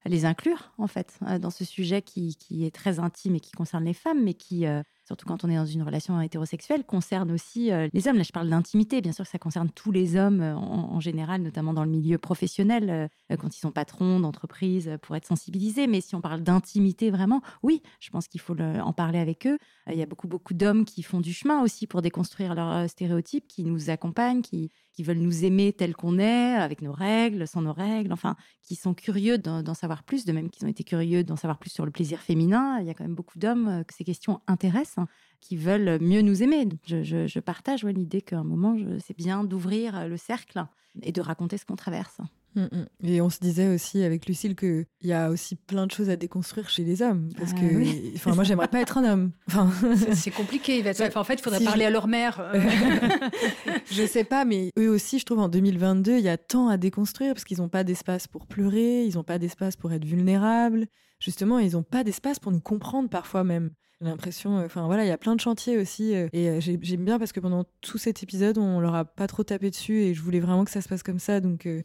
les 0.05 0.25
inclure, 0.25 0.73
en 0.77 0.87
fait, 0.87 1.17
euh, 1.27 1.39
dans 1.39 1.49
ce 1.49 1.65
sujet 1.65 2.01
qui, 2.01 2.37
est 2.51 2.73
très 2.75 2.99
intime 2.99 3.35
et 3.35 3.39
qui 3.39 3.51
concerne 3.51 3.83
les 3.85 3.93
femmes, 3.93 4.23
mais 4.23 4.33
qui, 4.33 4.65
euh, 4.67 4.83
surtout 5.05 5.25
quand 5.25 5.43
on 5.43 5.49
est 5.49 5.55
dans 5.55 5.65
une 5.65 5.83
relation 5.83 6.19
hétérosexuelle, 6.19 6.83
concerne 6.83 7.31
aussi 7.31 7.71
euh, 7.71 7.87
les 7.93 8.07
hommes. 8.07 8.17
Là, 8.17 8.23
je 8.23 8.31
parle 8.31 8.49
d'intimité, 8.49 9.01
bien 9.01 9.11
sûr 9.11 9.25
ça 9.25 9.39
concerne 9.39 9.69
tous 9.69 9.91
les 9.91 10.15
hommes 10.15 10.41
en, 10.41 10.99
général, 10.99 11.41
notamment 11.41 11.73
dans 11.73 11.83
le 11.83 11.89
milieu 11.89 12.17
professionnel, 12.17 13.09
quand 13.29 13.55
ils 13.55 13.59
sont 13.59 13.71
patrons 13.71 14.19
d'entreprise, 14.19 14.97
pour 15.01 15.15
être 15.15 15.25
sensibilisés. 15.25 15.87
Mais 15.87 16.01
si 16.01 16.15
on 16.15 16.21
parle 16.21 16.41
d'intimité 16.41 17.11
vraiment, 17.11 17.41
oui, 17.63 17.81
je 17.99 18.09
pense 18.09 18.27
qu'il 18.27 18.41
faut 18.41 18.55
en 18.59 18.93
parler 18.93 19.19
avec 19.19 19.45
eux. 19.47 19.57
Il 19.91 19.97
y 19.97 20.01
a 20.01 20.05
beaucoup, 20.05 20.27
beaucoup 20.27 20.53
d'hommes 20.53 20.85
qui 20.85 21.03
font 21.03 21.21
du 21.21 21.33
chemin 21.33 21.61
aussi 21.61 21.87
pour 21.87 22.01
déconstruire 22.01 22.55
leurs 22.55 22.89
stéréotypes, 22.89 23.47
qui 23.47 23.63
nous 23.63 23.89
accompagnent, 23.89 24.41
qui, 24.41 24.71
veulent 24.99 25.17
nous 25.17 25.43
aimer 25.43 25.73
tel 25.73 25.93
qu'on 25.95 26.17
est, 26.19 26.55
avec 26.55 26.81
nos 26.81 26.93
règles, 26.93 27.47
sans 27.47 27.61
nos 27.61 27.73
règles, 27.73 28.13
enfin, 28.13 28.35
qui 28.63 28.75
sont 28.75 28.93
curieux 28.93 29.37
d'en 29.37 29.73
savoir 29.73 30.03
plus, 30.03 30.25
de 30.25 30.31
même 30.31 30.49
qu'ils 30.49 30.65
ont 30.65 30.69
été 30.69 30.83
curieux 30.83 31.23
d'en 31.23 31.35
savoir 31.35 31.59
plus 31.59 31.69
sur 31.69 31.85
le 31.85 31.91
plaisir 31.91 32.21
féminin. 32.21 32.79
Il 32.79 32.87
y 32.87 32.89
a 32.89 32.93
quand 32.93 33.03
même 33.03 33.15
beaucoup 33.15 33.37
d'hommes 33.37 33.67
euh, 33.67 33.83
que 33.83 33.93
ces 33.93 34.03
questions 34.03 34.41
intéressent, 34.47 34.94
qui 35.41 35.57
veulent 35.57 35.99
mieux 36.01 36.21
nous 36.21 36.41
aimer. 36.41 36.67
Je, 36.87 37.39
partage 37.39 37.83
l'idée 37.85 38.21
qu'à 38.21 38.39
un 38.39 38.43
moment, 38.43 38.75
c'est 38.99 39.15
bien 39.15 39.43
d'ouvrir 39.43 39.95
euh, 39.95 40.07
le 40.07 40.17
cercle 40.17 40.65
et 41.03 41.11
de 41.11 41.21
raconter 41.21 41.57
ce 41.57 41.65
qu'on 41.65 41.75
traverse. 41.75 42.17
Mm, 42.55 42.61
mm. 42.61 42.85
Et 43.03 43.21
on 43.21 43.29
se 43.29 43.39
disait 43.39 43.67
aussi 43.67 44.03
avec 44.03 44.25
Lucille 44.27 44.55
qu'il 44.55 44.87
y 45.03 45.13
a 45.13 45.29
aussi 45.29 45.55
plein 45.55 45.85
de 45.85 45.91
choses 45.91 46.09
à 46.09 46.15
déconstruire 46.15 46.69
chez 46.69 46.83
les 46.83 47.01
hommes. 47.01 47.29
Parce 47.37 47.51
ah 47.55 47.59
que, 47.59 48.15
enfin, 48.15 48.33
moi, 48.33 48.43
j'aimerais 48.43 48.69
pas 48.69 48.79
être 48.79 48.97
un 48.97 49.03
homme. 49.03 49.31
Enfin... 49.47 49.69
C'est 50.13 50.31
compliqué. 50.31 50.79
en 51.15 51.23
fait, 51.23 51.35
il 51.35 51.41
faudrait 51.41 51.63
parler 51.63 51.85
à 51.85 51.89
leur 51.89 52.07
mère. 52.07 52.51
je 53.91 54.05
sais 54.05 54.23
pas, 54.23 54.45
mais 54.45 54.71
eux 54.79 54.89
aussi, 54.89 55.19
je 55.19 55.25
trouve, 55.25 55.39
en 55.39 55.49
2022, 55.49 56.17
il 56.17 56.23
y 56.23 56.29
a 56.29 56.37
tant 56.37 56.69
à 56.69 56.77
déconstruire 56.77 57.33
parce 57.33 57.43
qu'ils 57.43 57.59
n'ont 57.59 57.69
pas 57.69 57.83
d'espace 57.83 58.27
pour 58.27 58.47
pleurer, 58.47 59.05
ils 59.05 59.15
n'ont 59.15 59.23
pas 59.23 59.37
d'espace 59.37 59.75
pour 59.75 59.91
être 59.91 60.05
vulnérables. 60.05 60.87
Justement, 61.19 61.59
ils 61.59 61.73
n'ont 61.73 61.83
pas 61.83 62.03
d'espace 62.03 62.39
pour 62.39 62.51
nous 62.51 62.61
comprendre 62.61 63.09
parfois 63.09 63.43
même. 63.43 63.71
J'ai 64.01 64.07
l'impression, 64.07 64.57
enfin 64.57 64.85
voilà, 64.85 65.05
il 65.05 65.07
y 65.07 65.11
a 65.11 65.17
plein 65.17 65.35
de 65.35 65.39
chantiers 65.41 65.77
aussi. 65.77 66.11
et 66.11 66.59
j'aime 66.59 67.05
bien 67.05 67.17
parce 67.17 67.31
que 67.31 67.39
pendant 67.39 67.65
tout 67.81 67.97
cet 67.97 68.23
épisode, 68.23 68.57
on 68.57 68.79
leur 68.79 68.95
a 68.95 69.05
pas 69.05 69.27
trop 69.27 69.43
tapé 69.43 69.69
dessus 69.69 70.01
et 70.01 70.13
je 70.13 70.21
voulais 70.21 70.41
vraiment 70.41 70.65
que 70.65 70.71
ça 70.71 70.81
se 70.81 70.89
passe 70.89 71.01
comme 71.01 71.19
ça. 71.19 71.39
Donc 71.39 71.61
je 71.63 71.83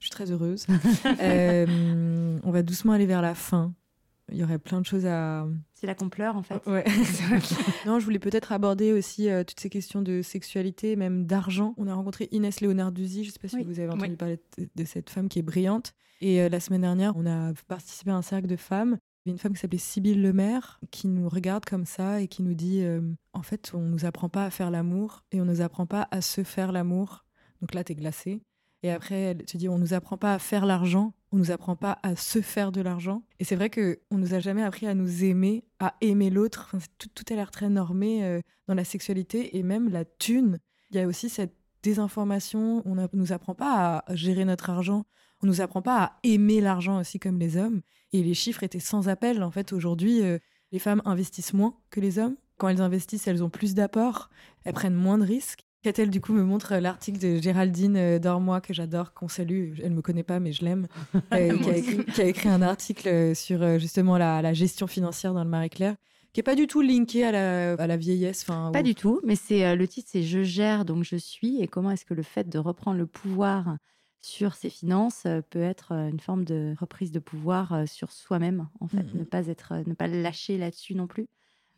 suis 0.00 0.10
très 0.10 0.30
heureuse. 0.32 0.66
on 2.44 2.50
va 2.50 2.62
doucement 2.62 2.92
aller 2.92 3.06
vers 3.06 3.22
la 3.22 3.34
fin. 3.34 3.72
Il 4.32 4.38
y 4.38 4.42
aurait 4.42 4.58
plein 4.58 4.80
de 4.80 4.86
choses 4.86 5.06
à. 5.06 5.46
C'est 5.74 5.86
là 5.86 5.94
qu'on 5.94 6.08
pleure 6.08 6.36
en 6.36 6.42
fait. 6.42 6.66
Ouais. 6.66 6.84
non, 7.86 8.00
je 8.00 8.04
voulais 8.04 8.18
peut-être 8.18 8.52
aborder 8.52 8.92
aussi 8.92 9.28
toutes 9.46 9.60
ces 9.60 9.70
questions 9.70 10.02
de 10.02 10.22
sexualité, 10.22 10.96
même 10.96 11.24
d'argent. 11.26 11.74
On 11.76 11.86
a 11.86 11.94
rencontré 11.94 12.28
Inès 12.32 12.60
Léonarduzzi, 12.60 13.22
je 13.22 13.28
ne 13.28 13.32
sais 13.32 13.38
pas 13.38 13.48
si 13.48 13.62
vous 13.62 13.78
avez 13.78 13.90
entendu 13.90 14.16
parler 14.16 14.40
de 14.74 14.84
cette 14.84 15.10
femme 15.10 15.28
qui 15.28 15.38
est 15.38 15.42
brillante. 15.42 15.94
Et 16.20 16.48
la 16.48 16.58
semaine 16.58 16.80
dernière, 16.80 17.12
on 17.16 17.26
a 17.26 17.52
participé 17.68 18.10
à 18.10 18.16
un 18.16 18.22
cercle 18.22 18.46
de 18.46 18.56
femmes 18.56 18.98
il 19.24 19.30
y 19.30 19.30
a 19.30 19.32
une 19.32 19.38
femme 19.38 19.54
qui 19.54 19.60
s'appelait 19.60 19.78
Sybille 19.78 20.20
Lemaire 20.20 20.80
qui 20.90 21.08
nous 21.08 21.28
regarde 21.30 21.64
comme 21.64 21.86
ça 21.86 22.20
et 22.20 22.28
qui 22.28 22.42
nous 22.42 22.52
dit 22.52 22.82
euh, 22.82 23.00
En 23.32 23.42
fait, 23.42 23.72
on 23.74 23.80
nous 23.80 24.04
apprend 24.04 24.28
pas 24.28 24.44
à 24.44 24.50
faire 24.50 24.70
l'amour 24.70 25.24
et 25.32 25.40
on 25.40 25.46
nous 25.46 25.62
apprend 25.62 25.86
pas 25.86 26.08
à 26.10 26.20
se 26.20 26.44
faire 26.44 26.72
l'amour. 26.72 27.24
Donc 27.62 27.72
là, 27.72 27.84
tu 27.84 27.92
es 27.92 27.94
glacée. 27.94 28.42
Et 28.82 28.90
après, 28.90 29.18
elle 29.18 29.44
te 29.46 29.56
dit 29.56 29.66
On 29.66 29.78
nous 29.78 29.94
apprend 29.94 30.18
pas 30.18 30.34
à 30.34 30.38
faire 30.38 30.66
l'argent, 30.66 31.14
on 31.32 31.38
nous 31.38 31.50
apprend 31.50 31.74
pas 31.74 31.98
à 32.02 32.16
se 32.16 32.42
faire 32.42 32.70
de 32.70 32.82
l'argent. 32.82 33.22
Et 33.38 33.44
c'est 33.44 33.56
vrai 33.56 33.70
qu'on 33.70 34.18
nous 34.18 34.34
a 34.34 34.40
jamais 34.40 34.62
appris 34.62 34.86
à 34.86 34.92
nous 34.92 35.24
aimer, 35.24 35.64
à 35.80 35.94
aimer 36.02 36.28
l'autre. 36.28 36.70
Enfin, 36.74 36.86
tout, 36.98 37.08
tout, 37.14 37.24
a 37.32 37.36
l'air 37.36 37.50
très 37.50 37.70
normé 37.70 38.24
euh, 38.24 38.40
dans 38.68 38.74
la 38.74 38.84
sexualité 38.84 39.56
et 39.56 39.62
même 39.62 39.88
la 39.88 40.04
thune. 40.04 40.58
Il 40.90 40.98
y 40.98 41.00
a 41.00 41.06
aussi 41.06 41.30
cette 41.30 41.56
désinformation. 41.82 42.82
On 42.84 42.94
ne 42.94 43.06
nous 43.14 43.32
apprend 43.32 43.54
pas 43.54 44.04
à 44.06 44.14
gérer 44.14 44.44
notre 44.44 44.68
argent. 44.68 45.06
On 45.42 45.46
nous 45.46 45.62
apprend 45.62 45.82
pas 45.82 46.02
à 46.02 46.18
aimer 46.24 46.60
l'argent 46.60 47.00
aussi 47.00 47.18
comme 47.18 47.38
les 47.38 47.56
hommes. 47.56 47.80
Et 48.14 48.22
les 48.22 48.34
chiffres 48.34 48.62
étaient 48.62 48.78
sans 48.78 49.08
appel. 49.08 49.42
En 49.42 49.50
fait, 49.50 49.72
aujourd'hui, 49.72 50.22
euh, 50.22 50.38
les 50.70 50.78
femmes 50.78 51.02
investissent 51.04 51.52
moins 51.52 51.74
que 51.90 51.98
les 51.98 52.20
hommes. 52.20 52.36
Quand 52.58 52.68
elles 52.68 52.80
investissent, 52.80 53.26
elles 53.26 53.42
ont 53.42 53.50
plus 53.50 53.74
d'apports, 53.74 54.30
elles 54.62 54.72
prennent 54.72 54.94
moins 54.94 55.18
de 55.18 55.24
risques. 55.24 55.64
Catel, 55.82 56.10
du 56.10 56.20
coup, 56.20 56.32
me 56.32 56.44
montre 56.44 56.76
l'article 56.76 57.18
de 57.18 57.42
Géraldine 57.42 57.96
euh, 57.96 58.18
Dormois, 58.20 58.60
que 58.60 58.72
j'adore, 58.72 59.14
qu'on 59.14 59.26
salue. 59.26 59.74
Elle 59.82 59.90
ne 59.90 59.96
me 59.96 60.00
connaît 60.00 60.22
pas, 60.22 60.38
mais 60.38 60.52
je 60.52 60.64
l'aime. 60.64 60.86
Euh, 61.32 61.58
qui, 61.58 62.20
a 62.20 62.26
écrit, 62.26 62.48
un 62.48 62.62
article 62.62 63.34
sur 63.34 63.80
justement 63.80 64.16
la, 64.16 64.52
gestion 64.52 64.86
financière 64.86 65.34
dans 65.34 65.42
le 65.42 65.50
Marie-Claire 65.50 65.96
qui 66.32 66.40
est 66.40 66.44
pas 66.44 66.56
du 66.56 66.66
tout 66.66 66.80
linké 66.80 67.24
à 67.24 67.30
la, 67.30 67.72
à 67.74 67.86
la 67.86 67.96
vieillesse. 67.96 68.44
Pas 68.44 68.82
du 68.82 68.96
tout, 68.96 69.20
mais 69.24 69.36
c'est 69.36 69.76
le 69.76 69.86
titre, 69.86 70.08
c'est 70.10 70.24
Je 70.24 70.42
gère, 70.42 70.84
donc 70.84 71.04
je 71.04 71.14
suis. 71.16 71.60
Et 71.60 71.68
comment 71.68 71.92
est-ce 71.92 72.04
que 72.04 72.14
le 72.14 72.24
fait 72.24 72.48
de 72.48 72.58
reprendre 72.58 72.98
le 72.98 73.06
pouvoir 73.06 73.76
sur 74.24 74.54
ses 74.54 74.70
finances 74.70 75.26
peut 75.50 75.62
être 75.62 75.92
une 75.92 76.20
forme 76.20 76.44
de 76.44 76.74
reprise 76.80 77.12
de 77.12 77.18
pouvoir 77.18 77.86
sur 77.86 78.10
soi-même, 78.10 78.68
en 78.80 78.88
fait, 78.88 79.02
mmh 79.02 79.18
ne 79.18 79.24
pas 79.24 79.46
être, 79.48 79.74
ne 79.86 79.94
pas 79.94 80.06
lâcher 80.06 80.56
là-dessus 80.56 80.94
non 80.94 81.06
plus. 81.06 81.26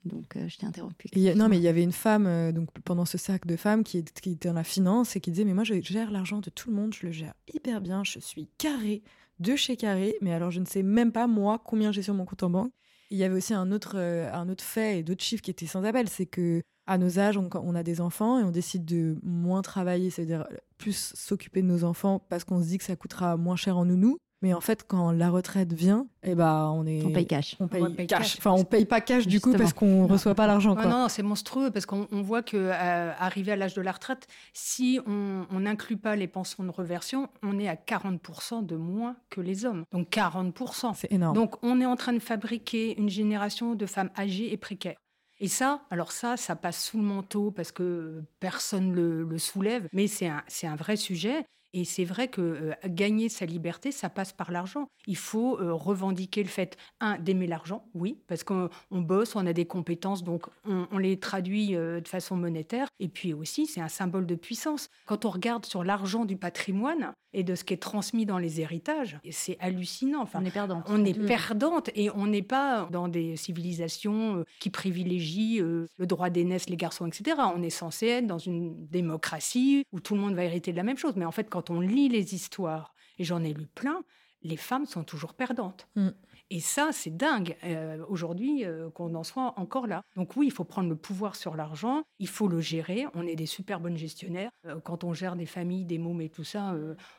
Donc, 0.04 0.38
je 0.46 0.56
t'ai 0.56 0.66
interrompu. 0.66 1.08
non, 1.34 1.48
mais 1.48 1.56
il 1.56 1.62
y 1.62 1.68
avait 1.68 1.82
une 1.82 1.92
femme, 1.92 2.52
donc 2.52 2.70
pendant 2.84 3.04
ce 3.04 3.18
cercle 3.18 3.48
de 3.48 3.56
femmes, 3.56 3.82
qui, 3.82 4.04
qui, 4.04 4.30
était 4.30 4.48
dans 4.48 4.54
la 4.54 4.62
finance 4.62 5.16
et 5.16 5.20
qui 5.20 5.32
disait 5.32 5.44
Mais 5.44 5.54
moi, 5.54 5.64
je 5.64 5.74
gère 5.82 6.12
l'argent 6.12 6.38
de 6.38 6.48
tout 6.48 6.70
le 6.70 6.76
monde, 6.76 6.94
je 6.94 7.06
le 7.06 7.12
gère 7.12 7.34
hyper 7.52 7.80
bien, 7.80 8.04
je 8.04 8.20
suis 8.20 8.48
carré 8.58 9.02
de 9.40 9.56
chez 9.56 9.76
carré, 9.76 10.16
mais 10.20 10.32
alors 10.32 10.50
je 10.50 10.60
ne 10.60 10.66
sais 10.66 10.82
même 10.82 11.12
pas, 11.12 11.26
moi, 11.26 11.60
combien 11.64 11.92
j'ai 11.92 12.02
sur 12.02 12.14
mon 12.14 12.24
compte 12.24 12.42
en 12.42 12.50
banque. 12.50 12.72
Il 13.10 13.18
y 13.18 13.24
avait 13.24 13.36
aussi 13.36 13.54
un 13.54 13.70
autre, 13.70 13.96
un 13.96 14.48
autre 14.48 14.64
fait 14.64 14.98
et 14.98 15.02
d'autres 15.02 15.22
chiffres 15.22 15.42
qui 15.42 15.50
étaient 15.50 15.66
sans 15.66 15.84
appel 15.84 16.08
c'est 16.08 16.26
que 16.26 16.62
à 16.86 16.98
nos 16.98 17.18
âges, 17.18 17.36
on, 17.36 17.48
on, 17.54 17.74
a 17.74 17.82
des 17.82 18.00
enfants 18.00 18.38
et 18.38 18.44
on 18.44 18.50
décide 18.50 18.84
de 18.84 19.18
moins 19.22 19.62
travailler, 19.62 20.10
c'est-à-dire 20.10 20.46
plus 20.78 21.12
s'occuper 21.14 21.62
de 21.62 21.66
nos 21.66 21.84
enfants 21.84 22.22
parce 22.28 22.44
qu'on 22.44 22.60
se 22.62 22.66
dit 22.68 22.78
que 22.78 22.84
ça 22.84 22.96
coûtera 22.96 23.36
moins 23.36 23.56
cher 23.56 23.76
en 23.76 23.84
nounou. 23.84 24.18
Mais 24.42 24.52
en 24.52 24.60
fait, 24.60 24.84
quand 24.86 25.12
la 25.12 25.30
retraite 25.30 25.72
vient, 25.72 26.06
eh 26.22 26.34
ben, 26.34 26.70
on 26.74 26.86
est. 26.86 27.02
On 27.04 27.10
paye 27.10 27.26
cash. 27.26 27.56
On 27.58 27.68
paye, 27.68 28.06
cash. 28.06 28.36
Enfin, 28.38 28.52
on 28.52 28.64
paye 28.64 28.84
pas 28.84 29.00
cash 29.00 29.26
du 29.26 29.40
coup 29.40 29.52
parce 29.52 29.72
qu'on 29.72 30.06
reçoit 30.06 30.34
pas 30.34 30.46
l'argent. 30.46 30.74
non, 30.74 30.88
non, 30.88 31.08
c'est 31.08 31.22
monstrueux 31.22 31.70
parce 31.70 31.86
qu'on 31.86 32.06
voit 32.10 32.42
que 32.42 32.56
euh, 32.56 33.12
arrivé 33.18 33.52
à 33.52 33.56
l'âge 33.56 33.74
de 33.74 33.80
la 33.80 33.92
retraite, 33.92 34.26
si 34.52 35.00
on 35.06 35.58
n'inclut 35.58 35.96
pas 35.96 36.16
les 36.16 36.28
pensions 36.28 36.64
de 36.64 36.70
reversion, 36.70 37.28
on 37.42 37.58
est 37.58 37.68
à 37.68 37.76
40% 37.76 38.64
de 38.64 38.76
moins 38.76 39.16
que 39.30 39.40
les 39.40 39.64
hommes. 39.64 39.84
Donc 39.90 40.10
40%. 40.10 40.92
C'est 40.94 41.10
énorme. 41.10 41.34
Donc 41.34 41.56
on 41.62 41.80
est 41.80 41.86
en 41.86 41.96
train 41.96 42.12
de 42.12 42.18
fabriquer 42.18 42.98
une 42.98 43.08
génération 43.08 43.74
de 43.74 43.86
femmes 43.86 44.10
âgées 44.18 44.52
et 44.52 44.56
précaires. 44.58 44.96
Et 45.38 45.48
ça, 45.48 45.82
alors 45.90 46.12
ça, 46.12 46.36
ça 46.36 46.56
passe 46.56 46.82
sous 46.82 46.96
le 46.96 47.02
manteau 47.04 47.50
parce 47.50 47.70
que 47.72 48.22
personne 48.40 48.92
le, 48.94 49.22
le 49.24 49.38
soulève, 49.38 49.88
mais 49.92 50.06
c'est 50.06 50.28
un, 50.28 50.42
un 50.64 50.76
vrai 50.76 50.96
sujet. 50.96 51.44
Et 51.72 51.84
c'est 51.84 52.04
vrai 52.04 52.28
que 52.28 52.40
euh, 52.40 52.72
gagner 52.86 53.28
sa 53.28 53.44
liberté, 53.44 53.92
ça 53.92 54.08
passe 54.08 54.32
par 54.32 54.50
l'argent. 54.50 54.88
Il 55.06 55.16
faut 55.16 55.58
euh, 55.58 55.72
revendiquer 55.72 56.42
le 56.42 56.48
fait, 56.48 56.76
un, 57.00 57.18
d'aimer 57.18 57.46
l'argent, 57.46 57.84
oui, 57.94 58.18
parce 58.28 58.44
qu'on 58.44 58.70
bosse, 58.90 59.36
on 59.36 59.46
a 59.46 59.52
des 59.52 59.66
compétences, 59.66 60.24
donc 60.24 60.46
on, 60.64 60.98
les 60.98 61.18
traduit 61.18 61.76
euh, 61.76 62.00
de 62.00 62.08
façon 62.08 62.36
monétaire. 62.36 62.88
Et 62.98 63.08
puis 63.08 63.34
aussi, 63.34 63.66
c'est 63.66 63.80
un 63.80 63.88
symbole 63.88 64.26
de 64.26 64.34
puissance. 64.34 64.88
Quand 65.06 65.24
on 65.24 65.30
regarde 65.30 65.66
sur 65.66 65.84
l'argent 65.84 66.24
du 66.24 66.36
patrimoine 66.36 67.12
et 67.32 67.42
de 67.42 67.54
ce 67.54 67.64
qui 67.64 67.74
est 67.74 67.78
transmis 67.78 68.24
dans 68.24 68.38
les 68.38 68.60
héritages, 68.60 69.18
c'est 69.30 69.58
hallucinant. 69.60 70.22
Enfin, 70.22 70.40
on 70.42 70.46
est 70.46 70.50
perdante. 70.50 70.86
On 70.88 71.04
est 71.04 71.18
mm. 71.18 71.26
perdante 71.26 71.90
et 71.94 72.10
on 72.10 72.26
n'est 72.26 72.42
pas 72.42 72.88
dans 72.90 73.08
des 73.08 73.36
civilisations 73.36 74.44
qui 74.60 74.70
privilégient 74.70 75.58
le 75.60 76.06
droit 76.06 76.30
d'aînesse, 76.30 76.70
les 76.70 76.76
garçons, 76.76 77.06
etc. 77.06 77.36
On 77.54 77.62
est 77.62 77.70
censé 77.70 78.06
être 78.06 78.26
dans 78.26 78.38
une 78.38 78.86
démocratie 78.86 79.84
où 79.92 80.00
tout 80.00 80.14
le 80.14 80.20
monde 80.20 80.34
va 80.34 80.44
hériter 80.44 80.72
de 80.72 80.76
la 80.76 80.82
même 80.82 80.96
chose. 80.96 81.14
Mais 81.16 81.26
en 81.26 81.32
fait, 81.32 81.50
quand 81.50 81.55
on 81.70 81.80
lit 81.80 82.08
les 82.08 82.34
histoires, 82.34 82.94
et 83.18 83.24
j'en 83.24 83.42
ai 83.42 83.52
lu 83.52 83.66
plein, 83.66 84.02
les 84.42 84.56
femmes 84.56 84.86
sont 84.86 85.04
toujours 85.04 85.34
perdantes. 85.34 85.88
Mm. 85.96 86.10
Et 86.50 86.60
ça, 86.60 86.90
c'est 86.92 87.16
dingue 87.16 87.56
euh, 87.64 88.04
aujourd'hui 88.08 88.64
euh, 88.64 88.88
qu'on 88.90 89.14
en 89.16 89.24
soit 89.24 89.54
encore 89.56 89.88
là. 89.88 90.02
Donc 90.14 90.36
oui, 90.36 90.46
il 90.46 90.52
faut 90.52 90.62
prendre 90.62 90.88
le 90.88 90.94
pouvoir 90.94 91.34
sur 91.34 91.56
l'argent, 91.56 92.04
il 92.20 92.28
faut 92.28 92.46
le 92.46 92.60
gérer. 92.60 93.06
On 93.14 93.26
est 93.26 93.34
des 93.34 93.46
super 93.46 93.80
bonnes 93.80 93.96
gestionnaires. 93.96 94.50
Euh, 94.66 94.78
quand 94.78 95.02
on 95.02 95.12
gère 95.12 95.34
des 95.34 95.46
familles, 95.46 95.84
des 95.84 95.98
mômes 95.98 96.20
et 96.20 96.28
tout 96.28 96.44
ça, 96.44 96.74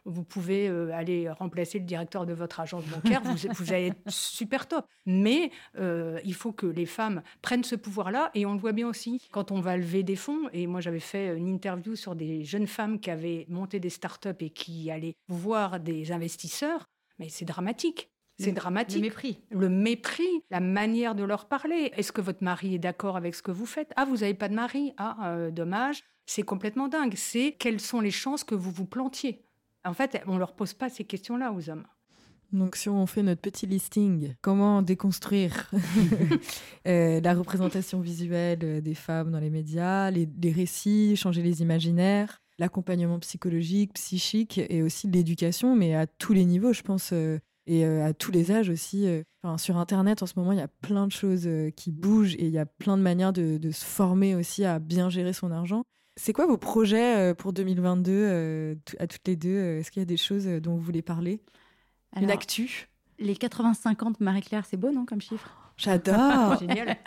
vous 0.06 0.24
pouvez 0.24 0.68
aller 0.94 1.30
remplacer 1.30 1.80
le 1.80 1.86
directeur 1.86 2.26
de 2.26 2.34
votre 2.34 2.60
agence 2.60 2.86
bancaire, 2.86 3.22
vous, 3.24 3.36
vous, 3.52 3.74
allez 3.74 3.88
être 3.88 4.02
super 4.08 4.68
top. 4.68 4.86
Mais 5.06 5.52
il 5.78 6.34
faut 6.34 6.52
que 6.52 6.68
les 6.68 6.86
femmes 6.86 7.22
prennent 7.42 7.64
ce 7.64 7.76
pouvoir-là 7.76 8.32
et 8.34 8.46
on 8.46 8.54
le 8.54 8.60
voit 8.60 8.72
bien 8.72 8.88
aussi 8.88 9.22
quand 9.32 9.52
on 9.52 9.60
va 9.60 9.78
lever 9.78 10.04
des 10.04 10.16
fonds. 10.16 10.50
Et 10.54 10.68
moi, 10.68 10.82
j'avais 10.82 11.00
fait 11.00 11.36
une 11.36 11.48
interview 11.48 11.96
sur 11.96 12.16
des 12.16 12.44
jeunes 12.44 12.68
femmes 12.68 13.00
qui 13.00 13.10
avaient 13.10 13.46
monté 13.50 13.80
des 13.80 13.90
startups 13.90 14.30
et 14.40 14.50
qui 14.50 14.90
allaient 14.92 15.16
voir 15.28 15.80
des 15.80 16.12
investisseurs. 16.12 16.88
Mais 17.20 17.30
c'est 17.30 17.46
dramatique. 17.46 18.10
C'est 18.40 18.52
dramatique. 18.52 18.98
Le 18.98 19.02
mépris. 19.02 19.40
Le 19.50 19.70
mépris, 19.70 20.44
la 20.52 20.60
manière 20.60 21.16
de 21.16 21.24
leur 21.24 21.48
parler. 21.48 21.92
Est-ce 21.98 22.12
que 22.12 22.22
votre 22.22 22.44
mari 22.44 22.76
est 22.76 22.80
d'accord 22.80 23.18
avec 23.18 23.34
ce 23.36 23.42
que 23.42 23.52
vous 23.52 23.66
faites? 23.66 23.92
Ah, 23.96 24.06
vous 24.06 24.18
n'avez 24.18 24.36
pas 24.36 24.50
de 24.50 24.54
mari? 24.54 24.94
Ah, 24.98 25.32
euh, 25.32 25.52
dommage. 25.52 26.04
C'est 26.26 26.44
complètement 26.44 26.88
dingue. 26.88 27.14
C'est 27.16 27.56
quelles 27.58 27.80
sont 27.80 28.00
les 28.00 28.12
chances 28.12 28.44
que 28.44 28.54
vous 28.54 28.72
vous 28.72 28.86
plantiez? 28.86 29.44
En 29.86 29.94
fait, 29.94 30.22
on 30.28 30.34
ne 30.34 30.40
leur 30.40 30.54
pose 30.54 30.74
pas 30.74 30.90
ces 30.90 31.04
questions-là 31.04 31.52
aux 31.52 31.70
hommes. 31.70 31.86
Donc, 32.54 32.76
si 32.76 32.88
on 32.90 33.06
fait 33.08 33.24
notre 33.24 33.42
petit 33.42 33.66
listing, 33.66 34.36
comment 34.42 34.82
déconstruire 34.82 35.70
euh, 36.88 37.20
la 37.20 37.34
représentation 37.34 38.00
visuelle 38.00 38.60
euh, 38.64 38.82
des 38.82 38.94
femmes 38.94 39.32
dans 39.32 39.40
les 39.40 39.50
médias, 39.50 40.12
les, 40.12 40.30
les 40.42 40.52
récits, 40.52 41.16
changer 41.18 41.42
les 41.42 41.62
imaginaires, 41.62 42.42
l'accompagnement 42.58 43.20
psychologique, 43.20 43.94
psychique 43.94 44.60
et 44.70 44.82
aussi 44.82 45.08
l'éducation, 45.08 45.76
mais 45.76 45.96
à 45.96 46.08
tous 46.08 46.34
les 46.34 46.46
niveaux, 46.46 46.72
je 46.72 46.84
pense 46.84 47.14
et 47.68 47.86
euh, 47.86 48.06
à 48.06 48.14
tous 48.14 48.32
les 48.32 48.52
âges 48.52 48.70
aussi. 48.70 49.08
Euh, 49.08 49.24
enfin, 49.44 49.58
sur 49.58 49.78
Internet, 49.78 50.24
en 50.24 50.26
ce 50.26 50.34
moment, 50.38 50.54
il 50.54 50.58
y 50.58 50.62
a 50.62 50.68
plein 50.68 51.06
de 51.06 51.12
choses 51.12 51.44
euh, 51.46 51.70
qui 51.70 51.92
bougent 51.92 52.36
et 52.36 52.46
il 52.46 52.52
y 52.52 52.58
a 52.58 52.66
plein 52.66 52.98
de 52.98 53.04
manières 53.04 53.34
de, 53.34 53.60
se 53.72 53.86
former 53.86 54.34
aussi 54.34 54.66
à 54.66 54.80
bien 54.80 55.10
gérer 55.10 55.34
son 55.34 55.52
argent. 55.52 55.84
C'est 56.16 56.34
quoi 56.34 56.48
vos 56.48 56.58
projets 56.58 57.36
pour 57.36 57.54
2022 57.54 58.76
à 58.98 59.06
toutes 59.06 59.28
les 59.28 59.36
deux 59.36 59.78
Est-ce 59.78 59.92
qu'il 59.92 60.00
y 60.00 60.04
a 60.04 60.06
des 60.06 60.18
choses 60.18 60.48
dont 60.48 60.76
vous 60.76 60.82
voulez 60.82 61.04
parler? 61.04 61.44
Une 62.16 62.32
actu? 62.32 62.88
Les 63.20 63.36
85 63.36 64.04
ans 64.04 64.12
de 64.12 64.18
Marie-Claire, 64.22 64.66
c'est 64.66 64.78
beau, 64.78 64.90
non, 64.90 65.06
comme 65.06 65.22
chiffre? 65.22 65.67
J'adore 65.78 66.58
Génial 66.60 66.98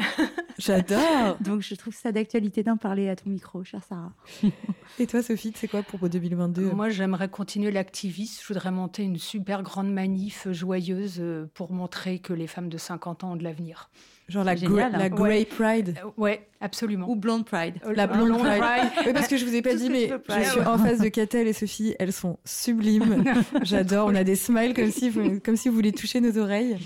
J'adore 0.58 1.36
Donc 1.40 1.60
je 1.60 1.74
trouve 1.74 1.94
ça 1.94 2.12
d'actualité 2.12 2.62
d'en 2.62 2.76
parler 2.76 3.08
à 3.08 3.16
ton 3.16 3.30
micro, 3.30 3.64
chère 3.64 3.82
Sarah. 3.82 4.12
Et 4.98 5.06
toi, 5.06 5.22
Sophie, 5.22 5.52
c'est 5.56 5.66
quoi 5.68 5.82
pour 5.82 6.08
2022 6.08 6.72
Moi, 6.72 6.88
j'aimerais 6.90 7.28
continuer 7.28 7.70
l'activisme. 7.70 8.40
Je 8.42 8.52
voudrais 8.52 8.70
monter 8.70 9.02
une 9.02 9.18
super 9.18 9.62
grande 9.62 9.92
manif 9.92 10.46
joyeuse 10.50 11.16
euh, 11.18 11.50
pour 11.54 11.72
montrer 11.72 12.18
que 12.18 12.32
les 12.32 12.46
femmes 12.46 12.68
de 12.68 12.78
50 12.78 13.24
ans 13.24 13.32
ont 13.32 13.36
de 13.36 13.44
l'avenir. 13.44 13.90
Genre 14.28 14.44
la, 14.44 14.54
génial, 14.54 14.92
la 14.92 15.04
hein. 15.04 15.08
Grey 15.08 15.44
Pride. 15.44 15.96
Euh, 16.04 16.10
ouais, 16.16 16.46
absolument. 16.60 17.10
Ou 17.10 17.16
Blonde 17.16 17.44
Pride. 17.44 17.74
Euh, 17.84 17.94
la 17.94 18.06
Blonde, 18.06 18.38
Pride. 18.38 18.90
oui, 19.06 19.12
parce 19.12 19.26
que 19.26 19.36
je 19.36 19.44
vous 19.44 19.54
ai 19.54 19.62
pas 19.62 19.74
dit, 19.74 19.90
mais 19.90 20.12
je 20.28 20.50
suis 20.50 20.60
en 20.60 20.78
face 20.78 21.00
de 21.00 21.08
Catel 21.08 21.48
et 21.48 21.52
Sophie. 21.52 21.96
Elles 21.98 22.12
sont 22.12 22.38
sublimes. 22.44 23.24
J'adore. 23.62 24.06
On 24.08 24.14
a 24.14 24.22
des 24.22 24.36
smiles 24.36 24.74
comme 24.74 24.92
si, 24.92 25.10
comme 25.40 25.56
si 25.56 25.68
vous 25.68 25.74
voulez 25.74 25.92
toucher 25.92 26.20
nos 26.20 26.38
oreilles. 26.38 26.78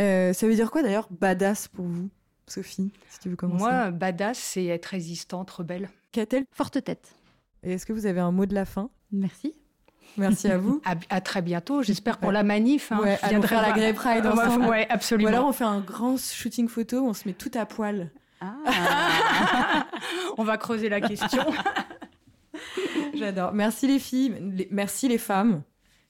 Euh, 0.00 0.32
ça 0.32 0.46
veut 0.46 0.54
dire 0.54 0.70
quoi 0.70 0.82
d'ailleurs 0.82 1.08
badass 1.10 1.68
pour 1.68 1.84
vous, 1.84 2.08
Sophie, 2.46 2.90
si 3.08 3.18
tu 3.20 3.28
veux 3.28 3.36
commencer? 3.36 3.64
Moi, 3.64 3.90
badass, 3.90 4.38
c'est 4.38 4.64
être 4.66 4.86
résistante, 4.86 5.50
rebelle. 5.50 5.90
Qu'a-t-elle? 6.12 6.44
Forte 6.52 6.82
tête. 6.82 7.14
Et 7.62 7.72
est-ce 7.72 7.84
que 7.84 7.92
vous 7.92 8.06
avez 8.06 8.20
un 8.20 8.32
mot 8.32 8.46
de 8.46 8.54
la 8.54 8.64
fin? 8.64 8.90
Merci. 9.12 9.54
Merci 10.16 10.48
à 10.48 10.58
vous. 10.58 10.80
À, 11.10 11.20
très 11.20 11.42
bientôt. 11.42 11.82
J'espère 11.82 12.18
pour 12.18 12.32
la 12.32 12.42
manif. 12.42 12.90
Hein. 12.92 13.00
Ouais, 13.00 13.16
faire 13.16 13.62
la 13.62 13.72
Grey 13.72 13.92
Pride 13.92 14.26
ensemble. 14.26 14.66
Ouais, 14.66 14.86
absolument. 14.88 15.30
Ou 15.30 15.32
alors 15.32 15.48
on 15.48 15.52
fait 15.52 15.64
un 15.64 15.80
grand 15.80 16.16
shooting 16.16 16.68
photo 16.68 17.00
où 17.00 17.08
on 17.08 17.14
se 17.14 17.28
met 17.28 17.34
tout 17.34 17.50
à 17.54 17.66
poil. 17.66 18.10
Ah. 18.40 19.86
on 20.38 20.44
va 20.44 20.56
creuser 20.56 20.88
la 20.88 21.00
question. 21.00 21.44
J'adore. 23.14 23.52
Merci 23.52 23.86
les 23.86 23.98
filles, 23.98 24.66
merci 24.70 25.08
les 25.08 25.18
femmes. 25.18 25.62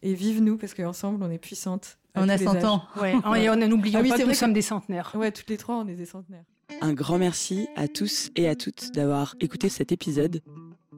Et 0.02 0.14
vive 0.14 0.42
nous, 0.42 0.56
parce 0.56 0.72
qu'ensemble, 0.72 1.22
on 1.22 1.30
est 1.30 1.38
puissantes. 1.38 1.98
On 2.16 2.28
a 2.28 2.38
100 2.38 2.64
ans. 2.64 2.82
Ouais. 3.00 3.14
Et 3.40 3.48
on 3.48 3.56
n'oublions 3.56 4.00
ah 4.04 4.08
pas 4.08 4.18
que 4.18 4.26
nous 4.26 4.34
sommes 4.34 4.52
des 4.52 4.62
centenaires. 4.62 5.12
Ouais, 5.14 5.30
toutes 5.30 5.48
les 5.48 5.56
trois, 5.56 5.76
on 5.76 5.86
est 5.86 5.94
des 5.94 6.06
centenaires. 6.06 6.44
Un 6.80 6.92
grand 6.92 7.18
merci 7.18 7.68
à 7.76 7.88
tous 7.88 8.30
et 8.36 8.48
à 8.48 8.54
toutes 8.54 8.92
d'avoir 8.92 9.34
écouté 9.40 9.68
cet 9.68 9.92
épisode. 9.92 10.40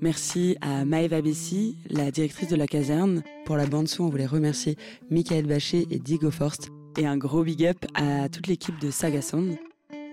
Merci 0.01 0.57
à 0.61 0.85
Maëva 0.85 1.23
Bessi, 1.23 1.77
la 1.89 2.11
directrice 2.11 2.49
de 2.49 2.57
la 2.57 2.67
caserne. 2.67 3.23
Pour 3.45 3.57
la 3.57 3.67
bande-son, 3.67 4.05
on 4.05 4.09
voulait 4.09 4.27
remercier 4.27 4.77
Michael 5.11 5.47
Bachet 5.47 5.87
et 5.91 5.99
Diego 5.99 6.31
Forst. 6.31 6.71
Et 6.99 7.07
un 7.07 7.17
gros 7.17 7.43
big 7.43 7.65
up 7.65 7.79
à 7.95 8.29
toute 8.29 8.49
l'équipe 8.49 8.79
de 8.81 8.91
Saga 8.91 9.23
Sound. 9.23 9.57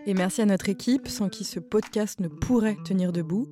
Et 0.05 0.13
merci 0.13 0.41
à 0.41 0.45
notre 0.45 0.69
équipe, 0.69 1.07
sans 1.07 1.27
qui 1.27 1.43
ce 1.43 1.59
podcast 1.59 2.19
ne 2.19 2.27
pourrait 2.27 2.77
tenir 2.85 3.11
debout. 3.11 3.49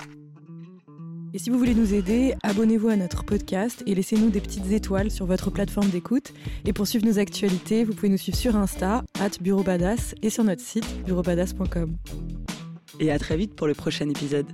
Et 1.37 1.39
si 1.39 1.51
vous 1.51 1.59
voulez 1.59 1.75
nous 1.75 1.93
aider, 1.93 2.33
abonnez-vous 2.41 2.87
à 2.87 2.95
notre 2.95 3.23
podcast 3.23 3.83
et 3.85 3.93
laissez-nous 3.93 4.31
des 4.31 4.41
petites 4.41 4.71
étoiles 4.71 5.11
sur 5.11 5.27
votre 5.27 5.51
plateforme 5.51 5.87
d'écoute. 5.89 6.33
Et 6.65 6.73
pour 6.73 6.87
suivre 6.87 7.05
nos 7.05 7.19
actualités, 7.19 7.83
vous 7.83 7.93
pouvez 7.93 8.09
nous 8.09 8.17
suivre 8.17 8.35
sur 8.35 8.55
Insta, 8.55 9.03
at 9.19 9.29
Bureau 9.39 9.63
et 10.23 10.31
sur 10.31 10.43
notre 10.43 10.63
site, 10.63 11.05
bureaubadass.com. 11.05 11.95
Et 12.99 13.11
à 13.11 13.19
très 13.19 13.37
vite 13.37 13.55
pour 13.55 13.67
le 13.67 13.75
prochain 13.75 14.09
épisode. 14.09 14.47